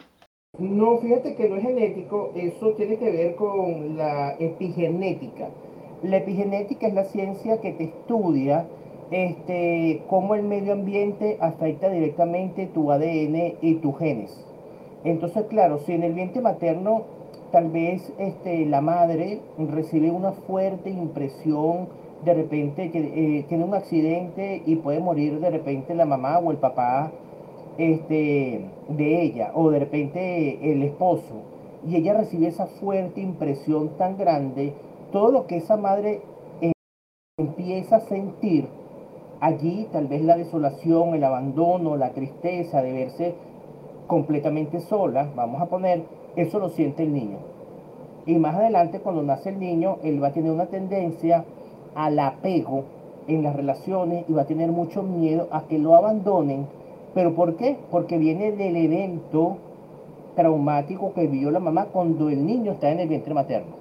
No, 0.59 0.99
fíjate 0.99 1.35
que 1.35 1.49
no 1.49 1.57
es 1.57 1.62
genético, 1.62 2.33
eso 2.35 2.73
tiene 2.73 2.99
que 2.99 3.11
ver 3.11 3.37
con 3.37 3.97
la 3.97 4.35
epigenética. 4.38 5.49
La 6.02 6.19
epigenética 6.19 6.87
es 6.87 6.95
la 6.95 7.04
ciencia 7.04 7.61
que 7.61 7.73
te 7.73 7.85
estudia 7.85 8.66
este, 9.12 10.02
cómo 10.09 10.35
el 10.35 10.42
medio 10.42 10.73
ambiente 10.73 11.37
afecta 11.40 11.88
directamente 11.90 12.66
tu 12.66 12.90
ADN 12.90 13.54
y 13.61 13.75
tus 13.76 13.99
genes. 13.99 14.45
Entonces, 15.04 15.45
claro, 15.49 15.78
si 15.81 15.92
en 15.92 16.02
el 16.02 16.14
vientre 16.14 16.40
materno 16.40 17.02
tal 17.52 17.69
vez 17.71 18.12
este, 18.19 18.64
la 18.66 18.81
madre 18.81 19.40
recibe 19.59 20.11
una 20.11 20.33
fuerte 20.33 20.90
impresión, 20.90 21.88
de 22.25 22.35
repente 22.35 22.90
que 22.90 22.99
eh, 22.99 23.45
tiene 23.49 23.64
un 23.64 23.75
accidente 23.75 24.62
y 24.64 24.76
puede 24.76 25.00
morir 25.00 25.40
de 25.40 25.50
repente 25.50 25.95
la 25.95 26.07
mamá 26.07 26.38
o 26.38 26.50
el 26.50 26.57
papá 26.57 27.12
este, 27.78 28.61
de 28.88 29.23
ella, 29.23 29.50
o 29.54 29.71
de 29.71 29.78
repente 29.81 30.73
el 30.73 30.83
esposo, 30.83 31.42
y 31.87 31.97
ella 31.97 32.14
recibe 32.14 32.47
esa 32.47 32.66
fuerte 32.66 33.21
impresión 33.21 33.90
tan 33.99 34.16
grande, 34.16 34.73
todo 35.11 35.33
lo 35.33 35.47
que 35.47 35.57
esa 35.57 35.76
madre 35.76 36.21
eh, 36.61 36.73
empieza 37.38 37.97
a 37.97 38.00
sentir, 38.00 38.69
allí 39.42 39.88
tal 39.90 40.06
vez 40.06 40.22
la 40.22 40.37
desolación, 40.37 41.14
el 41.14 41.25
abandono, 41.25 41.96
la 41.96 42.11
tristeza 42.11 42.80
de 42.80 42.92
verse 42.92 43.34
completamente 44.06 44.78
sola, 44.78 45.28
vamos 45.34 45.61
a 45.61 45.66
poner, 45.66 46.04
eso 46.37 46.61
lo 46.61 46.68
siente 46.68 47.02
el 47.02 47.12
niño. 47.12 47.38
Y 48.25 48.37
más 48.37 48.54
adelante 48.54 49.00
cuando 49.00 49.25
nace 49.25 49.49
el 49.49 49.58
niño, 49.58 49.99
él 50.04 50.22
va 50.22 50.28
a 50.28 50.32
tener 50.32 50.52
una 50.52 50.66
tendencia 50.66 51.44
al 51.96 52.20
apego 52.20 52.84
en 53.26 53.42
las 53.42 53.56
relaciones 53.56 54.25
y 54.28 54.32
va 54.32 54.42
a 54.42 54.46
tener 54.46 54.70
mucho 54.70 55.02
miedo 55.02 55.49
a 55.50 55.62
que 55.62 55.80
lo 55.80 55.96
abandonen. 55.96 56.68
¿Pero 57.12 57.34
por 57.34 57.56
qué? 57.56 57.76
Porque 57.90 58.18
viene 58.18 58.52
del 58.52 58.76
evento 58.76 59.56
traumático 60.37 61.14
que 61.14 61.26
vivió 61.26 61.50
la 61.50 61.58
mamá 61.58 61.87
cuando 61.87 62.30
el 62.30 62.46
niño 62.46 62.72
está 62.72 62.92
en 62.92 63.00
el 63.00 63.08
vientre 63.08 63.34
materno. 63.34 63.72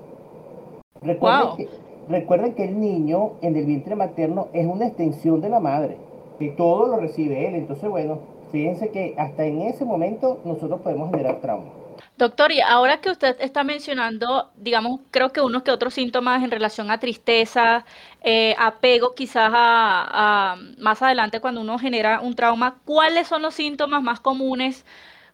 Recuerden 1.02 1.56
que 1.56 1.70
Recuerden 2.12 2.56
que 2.56 2.66
el 2.66 2.78
niño 2.78 3.34
en 3.42 3.56
el 3.56 3.66
vientre 3.66 3.96
materno 3.96 4.50
es 4.52 4.68
una 4.68 4.88
extensión 4.88 5.40
de 5.40 5.48
la 5.48 5.62
madre, 5.62 5.96
que 6.38 6.50
todo 6.50 6.88
lo 6.88 6.98
recibe 6.98 7.48
él. 7.48 7.56
Entonces, 7.56 7.90
bueno, 7.90 8.20
fíjense 8.52 8.90
que 8.90 9.16
hasta 9.18 9.46
en 9.46 9.62
ese 9.62 9.86
momento 9.86 10.42
nosotros 10.44 10.82
podemos 10.82 11.10
generar 11.10 11.40
trauma. 11.40 11.72
Doctor, 12.18 12.52
y 12.52 12.60
ahora 12.60 13.00
que 13.00 13.10
usted 13.10 13.38
está 13.40 13.64
mencionando, 13.64 14.50
digamos, 14.58 15.00
creo 15.10 15.32
que 15.32 15.40
unos 15.40 15.64
que 15.64 15.72
otros 15.72 15.94
síntomas 15.94 16.44
en 16.44 16.52
relación 16.52 16.92
a 16.92 17.00
tristeza, 17.00 17.86
eh, 18.22 18.56
apego 18.60 19.16
quizás 19.16 19.50
a, 19.54 20.58
más 20.80 21.02
adelante 21.02 21.40
cuando 21.40 21.62
uno 21.62 21.80
genera 21.80 22.20
un 22.20 22.36
trauma, 22.36 22.76
¿cuáles 22.84 23.28
son 23.28 23.42
los 23.42 23.56
síntomas 23.56 24.04
más 24.04 24.20
comunes 24.20 24.86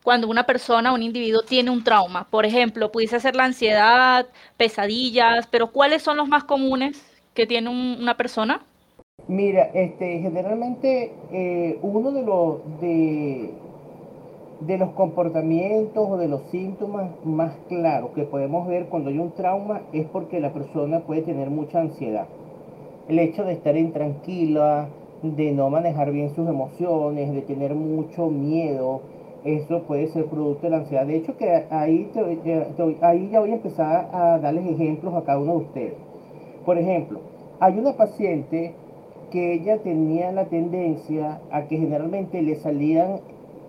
cuando 0.04 0.28
una 0.28 0.46
persona, 0.46 0.94
un 0.94 1.04
individuo 1.04 1.42
tiene 1.44 1.72
un 1.72 1.84
trauma. 1.84 2.28
Por 2.30 2.46
ejemplo, 2.46 2.92
pudiese 2.92 3.20
ser 3.20 3.36
la 3.36 3.46
ansiedad, 3.46 4.28
pesadillas, 4.58 5.48
pero 5.48 5.72
¿cuáles 5.72 6.02
son 6.04 6.18
los 6.18 6.28
más 6.28 6.44
comunes 6.46 7.04
que 7.34 7.48
tiene 7.48 7.70
una 7.70 8.18
persona? 8.18 8.66
Mira, 9.28 9.64
este, 9.74 10.20
generalmente 10.20 11.14
eh, 11.32 11.80
uno 11.82 12.12
de 12.12 12.24
los, 12.24 12.80
de, 12.80 13.54
de 14.62 14.78
los 14.78 14.92
comportamientos 14.92 16.08
o 16.10 16.18
de 16.18 16.28
los 16.28 16.42
síntomas 16.52 17.12
más 17.24 17.54
claros 17.68 18.12
que 18.12 18.24
podemos 18.24 18.68
ver 18.68 18.88
cuando 18.88 19.10
hay 19.10 19.20
un 19.20 19.32
trauma 19.34 19.82
es 19.94 20.08
porque 20.08 20.40
la 20.40 20.54
persona 20.54 21.02
puede 21.02 21.22
tener 21.24 21.50
mucha 21.50 21.80
ansiedad. 21.82 22.28
El 23.08 23.20
hecho 23.20 23.44
de 23.44 23.54
estar 23.54 23.78
intranquila, 23.78 24.90
de 25.22 25.52
no 25.52 25.70
manejar 25.70 26.12
bien 26.12 26.34
sus 26.36 26.48
emociones, 26.48 27.34
de 27.34 27.42
tener 27.42 27.76
mucho 27.76 28.28
miedo, 28.28 29.02
eso 29.56 29.84
puede 29.84 30.08
ser 30.08 30.26
producto 30.26 30.64
de 30.64 30.72
la 30.72 30.78
ansiedad. 30.78 31.06
De 31.06 31.16
hecho, 31.16 31.38
que 31.38 31.66
ahí, 31.70 32.12
ahí 33.02 33.30
ya 33.30 33.40
voy 33.40 33.52
a 33.52 33.56
empezar 33.56 34.10
a 34.12 34.40
darles 34.40 34.68
ejemplos 34.68 35.14
a 35.14 35.24
cada 35.24 35.40
uno 35.40 35.54
de 35.54 35.66
ustedes. 35.66 35.94
Por 36.66 36.78
ejemplo, 36.78 37.20
hay 37.60 37.80
una 37.80 37.94
paciente 37.94 38.74
que 39.32 39.54
ella 39.54 39.78
tenía 39.80 40.32
la 40.32 40.46
tendencia 40.46 41.42
a 41.52 41.64
que 41.64 41.78
generalmente 41.78 42.42
le 42.42 42.56
salían 42.56 43.20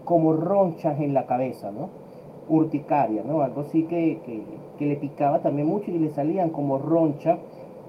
como 0.05 0.33
ronchas 0.33 1.01
en 1.01 1.15
la 1.15 1.27
cabeza, 1.27 1.71
¿no? 1.71 1.91
Urticaria, 2.49 3.23
¿no? 3.25 3.43
Algo 3.43 3.61
así 3.63 3.85
que, 3.85 4.19
le 4.79 4.97
picaba 4.97 5.41
también 5.41 5.69
mucho 5.69 5.91
y 5.91 5.99
le 5.99 6.11
salían 6.11 6.51
como 6.51 6.79
ronchas 6.79 7.39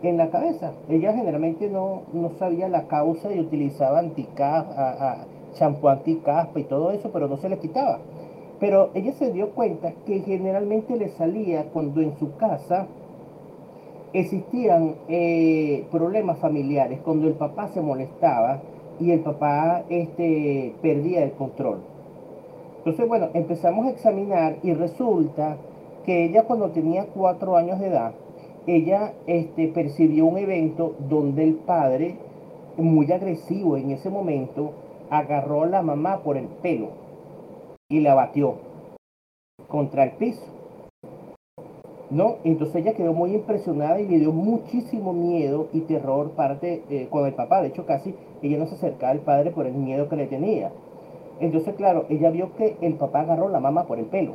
en 0.04 0.18
la 0.18 0.30
cabeza. 0.30 0.74
Ella 0.90 1.14
generalmente 1.14 1.70
no, 1.70 2.02
no 2.14 2.32
sabía 2.40 2.68
la 2.68 2.88
causa 2.88 3.34
y 3.34 3.40
utilizaba 3.40 4.00
anticaf, 4.00 4.68
champú 5.54 5.90
anticaspa 5.90 6.60
y 6.60 6.64
todo 6.64 6.92
eso, 6.92 7.10
pero 7.12 7.28
no 7.28 7.38
se 7.38 7.50
le 7.50 7.58
quitaba. 7.58 8.00
Pero 8.60 8.90
ella 8.94 9.14
se 9.14 9.32
dio 9.32 9.52
cuenta 9.52 9.94
que 10.06 10.20
generalmente 10.20 10.98
le 10.98 11.10
salía 11.10 11.66
cuando 11.72 12.02
en 12.02 12.18
su 12.18 12.36
casa 12.36 12.88
existían 14.14 14.96
eh, 15.08 15.86
problemas 15.92 16.40
familiares, 16.40 17.00
cuando 17.04 17.28
el 17.28 17.34
papá 17.34 17.68
se 17.70 17.82
molestaba 17.82 18.62
y 19.00 19.12
el 19.12 19.22
papá 19.22 19.84
este, 19.90 20.74
perdía 20.82 21.24
el 21.24 21.32
control. 21.34 21.80
Entonces, 22.80 23.08
bueno, 23.08 23.30
empezamos 23.34 23.86
a 23.86 23.92
examinar 23.92 24.58
y 24.64 24.74
resulta 24.74 25.58
que 26.06 26.26
ella 26.26 26.44
cuando 26.44 26.70
tenía 26.70 27.06
cuatro 27.06 27.56
años 27.56 27.80
de 27.80 27.88
edad, 27.88 28.14
ella 28.68 29.14
este, 29.28 29.68
percibió 29.68 30.26
un 30.26 30.38
evento 30.38 30.96
donde 31.08 31.44
el 31.44 31.56
padre, 31.56 32.16
muy 32.78 33.12
agresivo 33.12 33.78
en 33.78 33.92
ese 33.92 34.10
momento, 34.10 34.72
agarró 35.10 35.64
a 35.64 35.68
la 35.68 35.82
mamá 35.82 36.24
por 36.24 36.38
el 36.38 36.48
pelo 36.48 36.90
y 37.90 38.02
la 38.02 38.14
batió 38.16 38.56
contra 39.68 40.04
el 40.04 40.12
piso. 40.12 40.44
¿no? 42.10 42.38
Entonces 42.44 42.78
ella 42.78 42.94
quedó 42.94 43.14
muy 43.14 43.34
impresionada 43.34 44.00
y 44.00 44.08
le 44.08 44.20
dio 44.20 44.32
muchísimo 44.32 45.14
miedo 45.14 45.68
y 45.74 45.82
terror 45.82 46.32
parte 46.32 46.84
eh, 46.90 47.08
con 47.10 47.26
el 47.26 47.34
papá. 47.34 47.62
De 47.62 47.68
hecho, 47.68 47.86
casi 47.86 48.16
ella 48.42 48.58
no 48.58 48.66
se 48.66 48.76
acercaba 48.76 49.12
al 49.12 49.20
padre 49.20 49.52
por 49.52 49.66
el 49.66 49.74
miedo 49.74 50.10
que 50.10 50.16
le 50.16 50.28
tenía. 50.28 50.72
Entonces, 51.40 51.76
claro, 51.76 52.06
ella 52.10 52.30
vio 52.32 52.56
que 52.56 52.78
el 52.82 52.96
papá 52.96 53.22
agarró 53.22 53.48
a 53.48 53.52
la 53.52 53.60
mamá 53.60 53.86
por 53.86 54.00
el 54.00 54.06
pelo. 54.06 54.34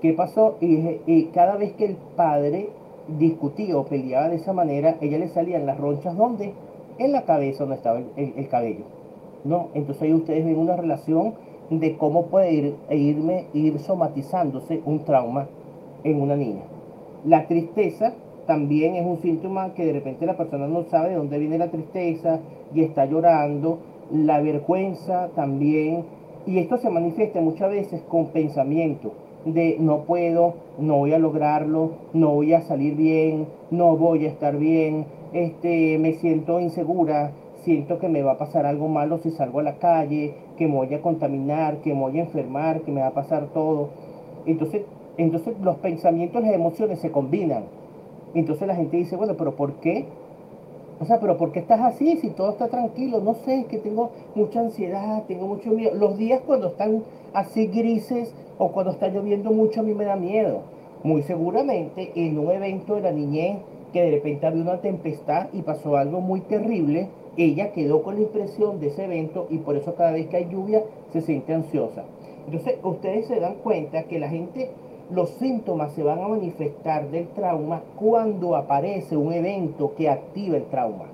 ¿Qué 0.00 0.12
pasó? 0.12 0.56
Y, 0.60 1.26
cada 1.32 1.56
vez 1.56 1.72
que 1.74 1.84
el 1.84 1.96
padre 2.16 2.70
discutía 3.06 3.78
o 3.78 3.84
peleaba 3.84 4.28
de 4.28 4.36
esa 4.36 4.52
manera, 4.52 4.96
ella 5.00 5.18
le 5.18 5.28
salían 5.28 5.64
las 5.64 5.78
ronchas 5.78 6.16
donde? 6.16 6.54
En 6.98 7.12
la 7.12 7.22
cabeza 7.22 7.60
donde 7.60 7.76
estaba 7.76 8.00
el, 8.16 8.48
cabello. 8.48 8.84
¿No? 9.44 9.68
Entonces 9.74 10.02
ahí 10.02 10.14
ustedes 10.14 10.44
ven 10.44 10.58
una 10.58 10.76
relación 10.76 11.34
de 11.70 11.96
cómo 11.96 12.26
puede 12.26 12.52
ir, 12.52 12.74
e 12.88 12.96
irme, 12.96 13.46
ir 13.54 13.78
somatizándose 13.78 14.80
un 14.84 15.04
trauma 15.04 15.48
en 16.04 16.20
una 16.20 16.36
niña. 16.36 16.62
La 17.24 17.46
tristeza 17.46 18.14
también 18.46 18.96
es 18.96 19.06
un 19.06 19.18
síntoma 19.18 19.72
que 19.74 19.84
de 19.84 19.92
repente 19.92 20.26
la 20.26 20.36
persona 20.36 20.66
no 20.66 20.84
sabe 20.84 21.10
de 21.10 21.16
dónde 21.16 21.38
viene 21.38 21.58
la 21.58 21.70
tristeza 21.70 22.40
y 22.74 22.82
está 22.82 23.06
llorando. 23.06 23.78
La 24.12 24.40
vergüenza 24.40 25.30
también. 25.34 26.04
Y 26.46 26.58
esto 26.58 26.76
se 26.76 26.90
manifiesta 26.90 27.40
muchas 27.40 27.70
veces 27.70 28.02
con 28.02 28.26
pensamiento 28.26 29.12
de 29.44 29.76
no 29.78 30.02
puedo, 30.02 30.54
no 30.78 30.98
voy 30.98 31.12
a 31.12 31.18
lograrlo, 31.18 31.92
no 32.12 32.30
voy 32.30 32.52
a 32.52 32.62
salir 32.62 32.94
bien, 32.96 33.46
no 33.70 33.96
voy 33.96 34.26
a 34.26 34.28
estar 34.28 34.56
bien, 34.56 35.06
este, 35.32 35.98
me 35.98 36.14
siento 36.14 36.60
insegura, 36.60 37.32
siento 37.64 37.98
que 37.98 38.08
me 38.08 38.22
va 38.22 38.32
a 38.32 38.38
pasar 38.38 38.66
algo 38.66 38.88
malo 38.88 39.18
si 39.18 39.30
salgo 39.30 39.60
a 39.60 39.62
la 39.62 39.76
calle, 39.76 40.34
que 40.56 40.66
me 40.66 40.74
voy 40.74 40.94
a 40.94 41.00
contaminar, 41.00 41.78
que 41.78 41.94
me 41.94 42.00
voy 42.00 42.18
a 42.18 42.22
enfermar, 42.22 42.80
que 42.82 42.92
me 42.92 43.00
va 43.00 43.08
a 43.08 43.14
pasar 43.14 43.46
todo. 43.54 43.90
Entonces, 44.46 44.82
entonces 45.16 45.54
los 45.60 45.76
pensamientos, 45.76 46.42
las 46.42 46.52
emociones 46.52 46.98
se 47.00 47.10
combinan. 47.10 47.64
Entonces 48.34 48.66
la 48.66 48.74
gente 48.74 48.96
dice, 48.96 49.16
bueno, 49.16 49.34
pero 49.36 49.54
¿por 49.54 49.74
qué? 49.74 50.06
O 51.00 51.04
sea, 51.04 51.20
pero 51.20 51.36
¿por 51.36 51.52
qué 51.52 51.58
estás 51.58 51.80
así 51.80 52.16
si 52.18 52.30
todo 52.30 52.50
está 52.50 52.68
tranquilo? 52.68 53.20
No 53.20 53.34
sé, 53.34 53.60
es 53.60 53.66
que 53.66 53.78
tengo 53.78 54.10
mucha 54.34 54.60
ansiedad, 54.60 55.24
tengo 55.26 55.46
mucho 55.46 55.70
miedo. 55.70 55.94
Los 55.94 56.16
días 56.16 56.40
cuando 56.46 56.68
están 56.68 57.02
así 57.34 57.66
grises 57.66 58.34
o 58.58 58.68
cuando 58.68 58.92
está 58.92 59.08
lloviendo 59.08 59.50
mucho 59.50 59.80
a 59.80 59.82
mí 59.82 59.94
me 59.94 60.04
da 60.04 60.16
miedo. 60.16 60.60
Muy 61.02 61.22
seguramente 61.22 62.12
en 62.14 62.38
un 62.38 62.50
evento 62.50 62.94
de 62.94 63.00
la 63.00 63.10
niñez 63.10 63.58
que 63.92 64.02
de 64.02 64.10
repente 64.12 64.46
había 64.46 64.62
una 64.62 64.80
tempestad 64.80 65.48
y 65.52 65.62
pasó 65.62 65.96
algo 65.96 66.20
muy 66.20 66.40
terrible, 66.40 67.08
ella 67.36 67.72
quedó 67.72 68.02
con 68.02 68.16
la 68.16 68.22
impresión 68.22 68.80
de 68.80 68.88
ese 68.88 69.04
evento 69.04 69.46
y 69.50 69.58
por 69.58 69.76
eso 69.76 69.94
cada 69.94 70.12
vez 70.12 70.26
que 70.26 70.36
hay 70.36 70.48
lluvia 70.50 70.82
se 71.12 71.20
siente 71.20 71.54
ansiosa. 71.54 72.04
Entonces 72.46 72.78
ustedes 72.82 73.26
se 73.26 73.40
dan 73.40 73.54
cuenta 73.56 74.04
que 74.04 74.18
la 74.18 74.28
gente 74.28 74.70
los 75.10 75.30
síntomas 75.30 75.92
se 75.92 76.02
van 76.02 76.20
a 76.20 76.28
manifestar 76.28 77.10
del 77.10 77.28
trauma 77.28 77.82
cuando 77.96 78.56
aparece 78.56 79.16
un 79.16 79.32
evento 79.32 79.94
que 79.94 80.08
activa 80.08 80.56
el 80.56 80.64
trauma. 80.64 81.06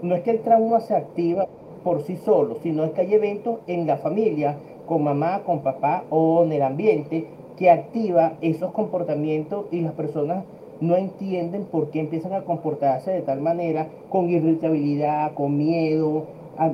No 0.00 0.14
es 0.14 0.22
que 0.22 0.30
el 0.30 0.40
trauma 0.40 0.80
se 0.80 0.94
activa 0.94 1.46
por 1.82 2.02
sí 2.02 2.16
solo, 2.16 2.56
sino 2.62 2.84
es 2.84 2.92
que 2.92 3.02
hay 3.02 3.14
eventos 3.14 3.60
en 3.66 3.86
la 3.86 3.98
familia, 3.98 4.56
con 4.86 5.02
mamá, 5.02 5.42
con 5.44 5.60
papá 5.60 6.04
o 6.10 6.44
en 6.44 6.52
el 6.52 6.62
ambiente 6.62 7.28
que 7.58 7.70
activa 7.70 8.34
esos 8.40 8.72
comportamientos 8.72 9.66
y 9.70 9.80
las 9.80 9.92
personas 9.92 10.44
no 10.80 10.96
entienden 10.96 11.64
por 11.64 11.90
qué 11.90 12.00
empiezan 12.00 12.32
a 12.32 12.42
comportarse 12.42 13.10
de 13.10 13.22
tal 13.22 13.40
manera, 13.40 13.88
con 14.08 14.28
irritabilidad, 14.28 15.34
con 15.34 15.56
miedo, 15.56 16.26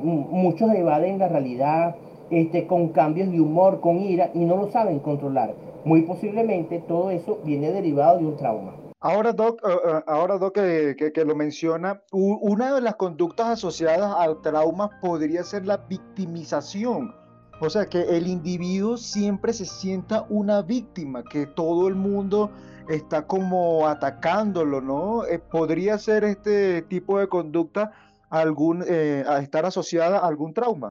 muchos 0.03 0.71
evaden 0.73 1.19
la 1.19 1.27
realidad, 1.27 1.95
este, 2.29 2.67
con 2.67 2.89
cambios 2.89 3.31
de 3.31 3.41
humor, 3.41 3.81
con 3.81 3.99
ira 3.99 4.31
y 4.33 4.39
no 4.39 4.57
lo 4.57 4.71
saben 4.71 4.99
controlar. 4.99 5.53
Muy 5.83 6.03
posiblemente 6.03 6.79
todo 6.79 7.11
eso 7.11 7.39
viene 7.43 7.71
derivado 7.71 8.19
de 8.19 8.25
un 8.25 8.37
trauma. 8.37 8.73
Ahora, 8.99 9.33
Doc, 9.33 9.59
eh, 9.67 9.71
eh, 9.71 10.03
ahora, 10.05 10.37
Doc 10.37 10.53
que, 10.53 10.95
que, 10.95 11.25
lo 11.25 11.35
menciona, 11.35 12.03
una 12.11 12.75
de 12.75 12.81
las 12.81 12.95
conductas 12.95 13.47
asociadas 13.47 14.13
al 14.15 14.41
trauma 14.41 14.91
podría 15.01 15.43
ser 15.43 15.65
la 15.65 15.77
victimización. 15.77 17.15
O 17.59 17.69
sea, 17.69 17.87
que 17.87 18.01
el 18.01 18.27
individuo 18.27 18.97
siempre 18.97 19.53
se 19.53 19.65
sienta 19.65 20.25
una 20.29 20.61
víctima, 20.61 21.23
que 21.23 21.47
todo 21.47 21.87
el 21.87 21.95
mundo 21.95 22.51
está 22.89 23.27
como 23.27 23.87
atacándolo, 23.87 24.81
¿no? 24.81 25.25
Eh, 25.25 25.39
podría 25.39 25.97
ser 25.97 26.23
este 26.23 26.81
tipo 26.83 27.19
de 27.19 27.27
conducta 27.27 27.91
algún, 28.29 28.83
a 28.83 29.39
estar 29.39 29.65
asociada 29.65 30.19
a 30.19 30.27
algún 30.27 30.53
trauma. 30.53 30.89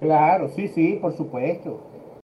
Claro, 0.00 0.48
sí, 0.50 0.68
sí, 0.68 0.98
por 1.00 1.16
supuesto. 1.16 1.80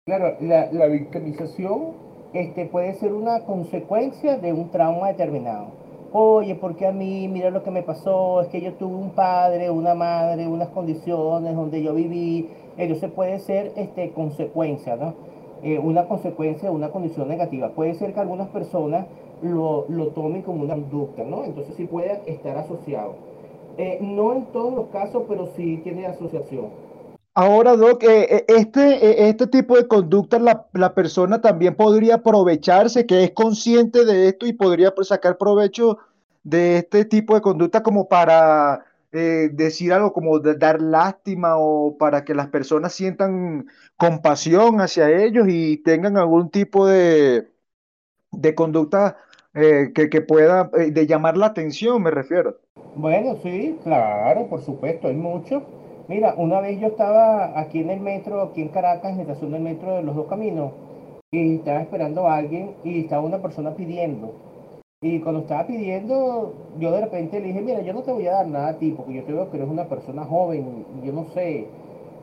Claro, 0.07 0.37
la, 0.41 0.71
la 0.73 0.87
victimización 0.87 2.07
este, 2.33 2.67
puede 2.67 2.95
ser 2.95 3.13
una 3.13 3.41
consecuencia 3.45 4.37
de 4.37 4.53
un 4.53 4.71
trauma 4.71 5.09
determinado. 5.09 5.69
Oye, 6.13 6.55
porque 6.55 6.87
a 6.87 6.93
mí, 6.93 7.29
mira 7.29 7.51
lo 7.51 7.63
que 7.63 7.71
me 7.71 7.83
pasó, 7.83 8.41
es 8.41 8.49
que 8.49 8.61
yo 8.61 8.75
tuve 8.75 8.95
un 8.95 9.11
padre, 9.11 9.71
una 9.71 9.95
madre, 9.95 10.47
unas 10.47 10.69
condiciones 10.69 11.55
donde 11.55 11.83
yo 11.83 11.95
viví. 11.95 12.49
Entonces 12.77 13.11
puede 13.11 13.39
ser 13.39 13.73
este, 13.77 14.13
consecuencia, 14.13 14.97
¿no? 14.97 15.15
Eh, 15.63 15.79
una 15.79 16.07
consecuencia 16.07 16.71
una 16.71 16.91
condición 16.91 17.29
negativa. 17.29 17.71
Puede 17.71 17.95
ser 17.95 18.13
que 18.13 18.21
algunas 18.21 18.49
personas 18.49 19.07
lo, 19.43 19.87
lo 19.89 20.09
tomen 20.09 20.43
como 20.43 20.63
una 20.63 20.75
conducta, 20.75 21.25
¿no? 21.25 21.45
Entonces 21.45 21.75
sí 21.77 21.87
puede 21.87 22.21
estar 22.27 22.57
asociado. 22.59 23.15
Eh, 23.79 23.99
no 24.01 24.35
en 24.35 24.47
todos 24.47 24.75
los 24.75 24.87
casos, 24.89 25.25
pero 25.29 25.47
sí 25.57 25.81
tiene 25.83 26.07
asociación. 26.07 26.67
Ahora, 27.35 27.77
Doc, 27.77 28.03
eh, 28.03 28.47
este, 28.49 29.29
este 29.29 29.47
tipo 29.47 29.77
de 29.77 29.87
conducta 29.87 30.39
la, 30.39 30.95
persona 30.95 31.43
también 31.43 31.75
podría 31.75 32.17
aprovecharse, 32.17 33.05
que 33.05 33.25
es 33.25 33.33
consciente 33.33 34.07
de 34.07 34.29
esto 34.29 34.47
y 34.47 34.55
podría 34.55 34.95
pues, 34.95 35.09
sacar 35.09 35.37
provecho 35.37 35.99
de 36.45 36.79
este 36.79 37.05
tipo 37.05 37.35
de 37.35 37.43
conducta 37.43 37.83
como 37.83 38.09
para 38.09 38.87
decir 39.51 39.93
algo 39.93 40.13
como 40.13 40.39
dar 40.41 40.81
lástima 40.81 41.57
o 41.57 41.97
para 41.99 42.25
que 42.25 42.35
las 42.35 42.49
personas 42.49 42.93
sientan 42.93 43.67
compasión 43.97 44.81
hacia 44.81 45.11
ellos 45.11 45.47
y 45.49 45.79
tengan 45.79 46.17
algún 46.17 46.51
tipo 46.51 46.87
de, 46.87 47.49
de 48.33 48.55
conducta 48.55 49.19
que, 49.53 50.11
que, 50.11 50.21
pueda, 50.21 50.65
de 50.65 51.07
llamar 51.07 51.37
la 51.37 51.47
atención, 51.47 52.03
me 52.03 52.11
refiero. 52.11 52.59
Bueno, 52.95 53.39
sí, 53.43 53.79
claro, 53.83 54.49
por 54.49 54.63
supuesto, 54.63 55.09
hay 55.09 55.15
mucho 55.15 55.63
Mira, 56.09 56.35
una 56.37 56.61
vez 56.61 56.79
yo 56.79 56.89
estaba 56.89 57.59
aquí 57.59 57.81
en 57.81 57.91
el 57.91 57.99
metro, 57.99 58.41
aquí 58.41 58.63
en 58.63 58.69
Caracas, 58.69 59.11
en 59.11 59.17
la 59.17 59.23
estación 59.25 59.51
del 59.51 59.63
metro 59.63 59.97
de 59.97 60.05
los 60.05 60.15
dos 60.15 60.29
caminos, 60.29 60.71
y 61.33 61.57
estaba 61.57 61.81
esperando 61.81 62.29
a 62.29 62.37
alguien 62.37 62.77
y 62.85 63.01
estaba 63.01 63.23
una 63.23 63.43
persona 63.43 63.75
pidiendo. 63.75 64.33
Y 65.07 65.21
cuando 65.21 65.43
estaba 65.43 65.69
pidiendo, 65.69 66.53
yo 66.81 66.91
de 66.91 67.01
repente 67.03 67.39
le 67.39 67.47
dije, 67.47 67.61
mira, 67.61 67.81
yo 67.81 67.93
no 67.93 68.03
te 68.03 68.11
voy 68.11 68.27
a 68.27 68.33
dar 68.33 68.49
nada 68.49 68.69
a 68.71 68.79
ti, 68.79 68.91
porque 68.91 69.15
yo 69.15 69.23
te 69.23 69.33
veo 69.33 69.49
que 69.49 69.57
eres 69.57 69.69
una 69.69 69.85
persona 69.85 70.25
joven, 70.25 70.85
y 71.01 71.07
yo 71.07 71.13
no 71.13 71.27
sé, 71.27 71.69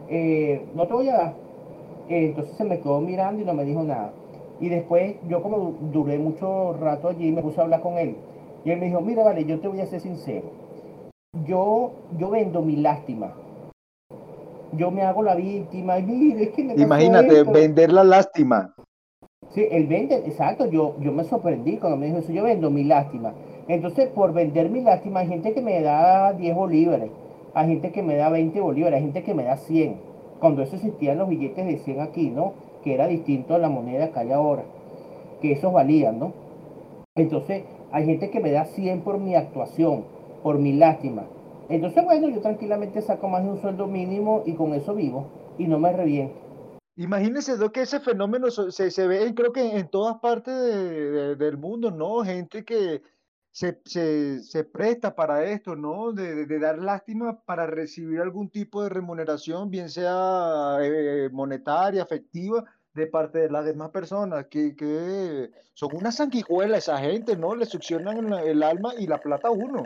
eh, 0.10 0.65
no 0.76 0.86
te 0.86 0.93
voy 0.93 1.08
a 1.08 1.13
dar. 1.13 1.34
entonces 2.10 2.58
se 2.58 2.65
me 2.65 2.82
quedó 2.82 3.00
mirando 3.00 3.41
y 3.41 3.46
no 3.46 3.54
me 3.54 3.63
dijo 3.63 3.84
nada. 3.84 4.12
Y 4.60 4.67
después 4.67 5.15
yo 5.30 5.41
como 5.41 5.76
duré 5.93 6.19
mucho 6.19 6.74
rato 6.74 7.08
allí, 7.08 7.32
me 7.32 7.41
puse 7.41 7.62
a 7.62 7.63
hablar 7.63 7.82
con 7.82 7.98
él. 7.98 8.17
Y 8.65 8.72
él 8.72 8.80
me 8.80 8.88
dijo, 8.88 9.00
mira, 9.00 9.24
vale, 9.24 9.46
yo 9.46 9.62
te 9.62 9.69
voy 9.69 9.80
a 9.80 9.86
ser 9.86 10.02
sincero. 10.02 10.52
Yo, 11.46 11.91
yo 12.17 12.30
vendo 12.32 12.62
mi 12.62 12.76
lástima 12.76 13.34
yo 14.78 14.91
me 14.91 15.04
hago 15.04 15.24
la 15.24 15.36
víctima. 15.36 15.98
es 15.98 16.50
que 16.52 16.63
me 16.63 16.74
Imagínate, 16.76 17.43
vender 17.43 17.93
la 17.93 18.04
lástima. 18.04 18.74
Sí, 19.49 19.65
él 19.69 19.88
vende, 19.88 20.15
exacto, 20.15 20.65
yo, 20.65 20.95
yo 20.99 21.12
me 21.12 21.23
sorprendí 21.23 21.77
cuando 21.77 21.97
me 21.97 22.08
dijo 22.08 22.19
eso, 22.19 22.32
yo 22.32 22.43
vendo 22.43 22.71
mi 22.71 22.84
lástima. 22.84 23.34
Entonces, 23.67 24.10
por 24.10 24.34
vender 24.34 24.69
mi 24.69 24.82
lástima, 24.82 25.21
hay 25.21 25.27
gente 25.27 25.53
que 25.53 25.62
me 25.62 25.82
da 25.82 26.34
10 26.34 26.56
bolívares, 26.56 27.12
hay 27.53 27.67
gente 27.67 27.91
que 27.91 28.01
me 28.01 28.15
da 28.15 28.29
20 28.29 28.60
bolívares, 28.60 28.97
hay 28.97 29.03
gente 29.03 29.23
que 29.23 29.34
me 29.34 29.43
da 29.43 29.58
100. 29.58 29.97
Cuando 30.39 30.63
eso 30.63 30.75
existían 30.75 31.17
los 31.19 31.29
billetes 31.29 31.65
de 31.65 31.77
100 31.77 32.01
aquí, 32.01 32.29
¿no? 32.29 32.53
Que 32.84 32.93
era 32.93 33.08
distinto 33.08 33.53
a 33.56 33.60
la 33.60 33.69
moneda 33.69 34.12
que 34.12 34.19
hay 34.19 34.32
ahora, 34.32 34.63
que 35.41 35.53
esos 35.53 35.71
valían, 35.71 36.19
¿no? 36.19 36.34
Entonces, 37.15 37.63
hay 37.91 38.06
gente 38.06 38.32
que 38.32 38.39
me 38.39 38.51
da 38.51 38.65
100 38.65 39.01
por 39.01 39.19
mi 39.19 39.36
actuación, 39.36 40.03
por 40.41 40.58
mi 40.58 40.73
lástima. 40.73 41.25
Entonces, 41.69 42.03
bueno, 42.03 42.27
yo 42.27 42.41
tranquilamente 42.41 43.01
saco 43.01 43.29
más 43.29 43.43
de 43.43 43.51
un 43.51 43.62
sueldo 43.62 43.88
mínimo 43.88 44.41
y 44.45 44.53
con 44.53 44.73
eso 44.73 44.93
vivo 44.93 45.25
y 45.58 45.67
no 45.67 45.79
me 45.79 45.93
reviento. 45.93 46.42
Imagínense 46.95 47.53
que 47.71 47.82
ese 47.82 47.99
fenómeno 47.99 48.51
se, 48.51 48.91
se, 48.91 49.08
ve, 49.08 49.34
creo 49.34 49.51
que 49.51 49.77
en 49.77 49.88
todas 49.88 50.17
partes 50.19 50.56
del 50.56 51.58
mundo, 51.58 51.89
¿no? 51.89 52.23
Gente 52.23 52.63
que 52.63 53.01
se, 53.51 53.79
se 54.41 54.63
presta 54.63 55.15
para 55.15 55.43
esto, 55.43 55.75
¿no? 55.75 56.12
De, 56.12 56.45
de, 56.45 56.60
dar 56.60 56.77
lástima 56.77 57.39
para 57.45 57.65
recibir 57.65 58.19
algún 58.19 58.49
tipo 58.49 58.84
de 58.84 58.89
remuneración, 58.89 59.71
bien 59.71 59.89
sea 59.89 60.77
eh, 60.82 61.29
monetaria, 61.32 62.03
afectiva, 62.03 62.63
de 62.93 63.08
parte 63.08 63.39
de 63.39 63.49
las 63.49 63.65
demás 63.65 63.89
personas, 63.89 64.45
que, 64.47 64.75
que 64.75 65.49
son 65.73 65.95
una 65.95 66.12
sanguijuela 66.12 66.77
esa 66.77 66.99
gente, 66.99 67.36
¿no? 67.36 67.56
Le 67.56 67.65
succionan 67.65 68.32
el 68.34 68.62
alma 68.62 68.93
y 68.99 69.08
la 69.08 69.17
plata 69.17 69.47
a 69.47 69.51
uno. 69.51 69.84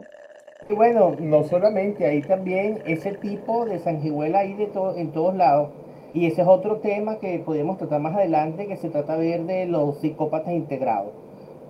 Bueno, 0.69 1.15
no 1.19 1.43
solamente, 1.45 2.05
hay 2.05 2.21
también 2.21 2.81
ese 2.85 3.13
tipo 3.13 3.65
de 3.65 3.79
sanguijuela 3.79 4.39
ahí 4.39 4.53
de 4.55 4.67
todo, 4.67 4.97
en 4.97 5.13
todos 5.13 5.35
lados. 5.35 5.86
Y 6.17 6.25
ese 6.25 6.41
es 6.41 6.47
otro 6.47 6.77
tema 6.77 7.19
que 7.19 7.37
podemos 7.45 7.77
tratar 7.77 8.01
más 8.01 8.15
adelante, 8.15 8.65
que 8.65 8.75
se 8.75 8.89
trata 8.89 9.15
de 9.17 9.29
ver 9.29 9.43
de 9.43 9.67
los 9.67 9.99
psicópatas 9.99 10.51
integrados. 10.51 11.11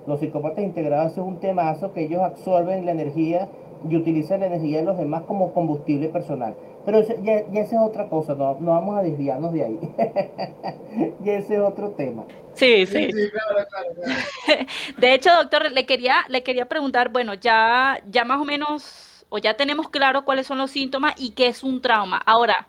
Los 0.06 0.22
psicópatas 0.22 0.64
integrados 0.64 1.12
es 1.12 1.18
un 1.18 1.42
temazo 1.42 1.92
que 1.92 2.06
ellos 2.06 2.22
absorben 2.22 2.86
la 2.86 2.94
energía 2.94 3.50
y 3.90 3.98
utilizan 3.98 4.40
la 4.40 4.46
energía 4.46 4.78
de 4.78 4.86
los 4.86 4.98
demás 4.98 5.24
como 5.24 5.54
combustible 5.54 6.08
personal. 6.08 6.56
Pero 6.86 7.02
ya, 7.02 7.40
esa 7.40 7.76
es 7.76 7.82
otra 7.82 8.08
cosa, 8.08 8.36
no, 8.36 8.56
no, 8.62 8.72
vamos 8.72 8.98
a 8.98 9.04
desviarnos 9.04 9.52
de 9.52 9.66
ahí. 9.66 9.80
y 11.26 11.30
ese 11.30 11.56
es 11.56 11.60
otro 11.60 11.90
tema. 11.90 12.24
Sí, 12.54 12.86
sí. 12.86 13.10
De 14.98 15.14
hecho, 15.14 15.30
doctor, 15.36 15.70
le 15.74 15.86
quería, 15.86 16.24
le 16.30 16.42
quería 16.42 16.68
preguntar, 16.70 17.10
bueno, 17.10 17.34
ya, 17.34 18.00
ya 18.10 18.24
más 18.24 18.40
o 18.40 18.46
menos, 18.46 19.26
o 19.28 19.40
ya 19.40 19.56
tenemos 19.56 19.90
claro 19.90 20.24
cuáles 20.24 20.48
son 20.48 20.58
los 20.58 20.72
síntomas 20.72 21.16
y 21.18 21.32
qué 21.32 21.48
es 21.48 21.64
un 21.64 21.82
trauma. 21.82 22.22
Ahora, 22.26 22.66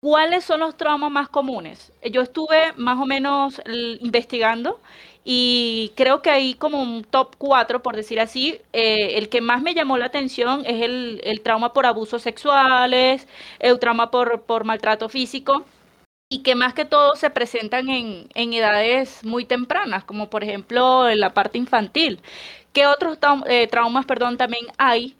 ¿cuáles 0.00 0.44
son 0.44 0.60
los 0.60 0.76
traumas 0.76 1.10
más 1.10 1.28
comunes? 1.28 1.92
Yo 2.10 2.22
estuve 2.22 2.72
más 2.76 2.98
o 2.98 3.06
menos 3.06 3.60
investigando 4.00 4.80
y 5.24 5.92
creo 5.96 6.22
que 6.22 6.30
hay 6.30 6.54
como 6.54 6.82
un 6.82 7.04
top 7.04 7.36
4, 7.38 7.82
por 7.82 7.96
decir 7.96 8.20
así. 8.20 8.60
Eh, 8.72 9.18
el 9.18 9.28
que 9.28 9.40
más 9.40 9.62
me 9.62 9.74
llamó 9.74 9.98
la 9.98 10.06
atención 10.06 10.64
es 10.66 10.82
el, 10.82 11.20
el 11.24 11.42
trauma 11.42 11.72
por 11.72 11.86
abusos 11.86 12.22
sexuales, 12.22 13.28
el 13.58 13.78
trauma 13.78 14.10
por, 14.10 14.42
por, 14.42 14.64
maltrato 14.64 15.08
físico, 15.08 15.64
y 16.30 16.42
que 16.42 16.54
más 16.54 16.74
que 16.74 16.84
todo 16.84 17.16
se 17.16 17.30
presentan 17.30 17.88
en, 17.90 18.28
en, 18.34 18.52
edades 18.54 19.24
muy 19.24 19.44
tempranas, 19.44 20.04
como 20.04 20.30
por 20.30 20.44
ejemplo 20.44 21.08
en 21.08 21.20
la 21.20 21.34
parte 21.34 21.58
infantil. 21.58 22.20
¿Qué 22.72 22.86
otros 22.86 23.18
eh, 23.46 23.66
traumas 23.66 24.06
perdón, 24.06 24.36
también 24.38 24.66
hay 24.78 25.16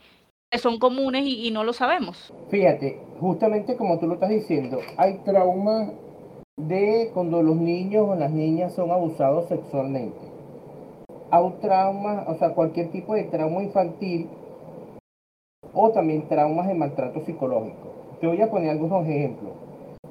son 0.59 0.79
comunes 0.79 1.25
y, 1.27 1.51
no 1.53 1.63
lo 1.63 1.73
sabemos? 1.73 2.33
Fíjate, 2.49 2.99
justamente 3.21 3.77
como 3.77 3.99
tú 3.99 4.09
lo 4.09 4.15
estás 4.15 4.31
diciendo, 4.31 4.81
hay 4.97 5.19
traumas 5.25 5.93
de 6.57 7.11
cuando 7.15 7.43
los 7.43 7.57
niños 7.57 8.09
o 8.09 8.15
las 8.17 8.33
niñas 8.33 8.75
son 8.75 8.91
abusados 8.91 9.49
sexualmente. 9.49 10.19
Hay 11.31 11.51
traumas, 11.61 12.27
o 12.29 12.35
sea, 12.35 12.55
cualquier 12.55 12.91
tipo 12.91 13.15
de 13.15 13.25
trauma 13.25 13.63
infantil 13.63 14.29
o 15.73 15.91
también 15.91 16.27
traumas 16.27 16.67
de 16.67 16.75
maltrato 16.75 17.25
psicológico. 17.25 18.17
Te 18.21 18.27
voy 18.27 18.43
a 18.43 18.51
poner 18.51 18.71
algunos 18.71 19.07
ejemplos. 19.07 19.53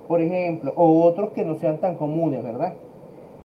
Por 0.07 0.21
ejemplo, 0.21 0.71
o 0.75 1.03
otros 1.03 1.31
que 1.33 1.43
no 1.43 1.55
sean 1.55 1.79
tan 1.79 1.95
comunes, 1.95 2.41
¿verdad? 2.41 2.73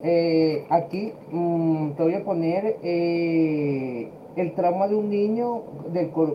Eh, 0.01 0.65
aquí 0.69 1.11
mm, 1.31 1.91
te 1.91 2.03
voy 2.03 2.13
a 2.13 2.23
poner 2.23 2.77
eh, 2.81 4.09
el 4.37 4.53
trauma 4.53 4.87
de 4.87 4.95
un 4.95 5.09
niño 5.09 5.63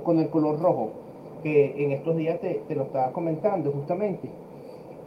con 0.05 0.19
el 0.19 0.29
color 0.29 0.61
rojo, 0.61 0.91
que 1.43 1.85
en 1.85 1.93
estos 1.93 2.17
días 2.17 2.41
te, 2.41 2.63
te 2.69 2.75
lo 2.75 2.85
estaba 2.85 3.13
comentando 3.13 3.73
justamente 3.73 4.29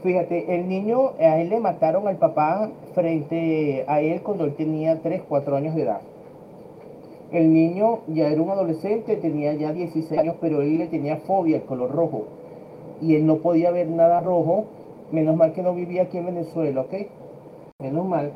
Fíjate, 0.06 0.54
el 0.54 0.70
niño, 0.70 1.14
a 1.20 1.42
él 1.42 1.50
le 1.50 1.60
mataron 1.60 2.08
al 2.08 2.18
papá 2.18 2.70
frente 2.94 3.86
a 3.88 4.02
él 4.02 4.22
cuando 4.22 4.46
él 4.46 4.54
tenía 4.54 5.02
3, 5.02 5.24
4 5.28 5.56
años 5.56 5.74
de 5.74 5.82
edad. 5.82 6.02
El 7.32 7.52
niño 7.52 8.02
ya 8.08 8.28
era 8.28 8.40
un 8.40 8.52
adolescente, 8.52 9.16
tenía 9.16 9.54
ya 9.54 9.74
16 9.74 10.20
años, 10.20 10.36
pero 10.40 10.62
él 10.62 10.78
le 10.78 10.86
tenía 10.86 11.18
fobia 11.18 11.58
al 11.58 11.64
color 11.64 11.92
rojo. 11.92 12.26
Y 13.02 13.16
él 13.16 13.26
no 13.26 13.38
podía 13.38 13.72
ver 13.72 13.88
nada 13.88 14.20
rojo, 14.20 14.66
menos 15.12 15.36
mal 15.36 15.54
que 15.54 15.64
no 15.64 15.74
vivía 15.74 16.04
aquí 16.04 16.20
en 16.20 16.28
Venezuela, 16.28 16.82
¿ok? 16.82 16.94
Menos 17.80 18.06
mal. 18.06 18.32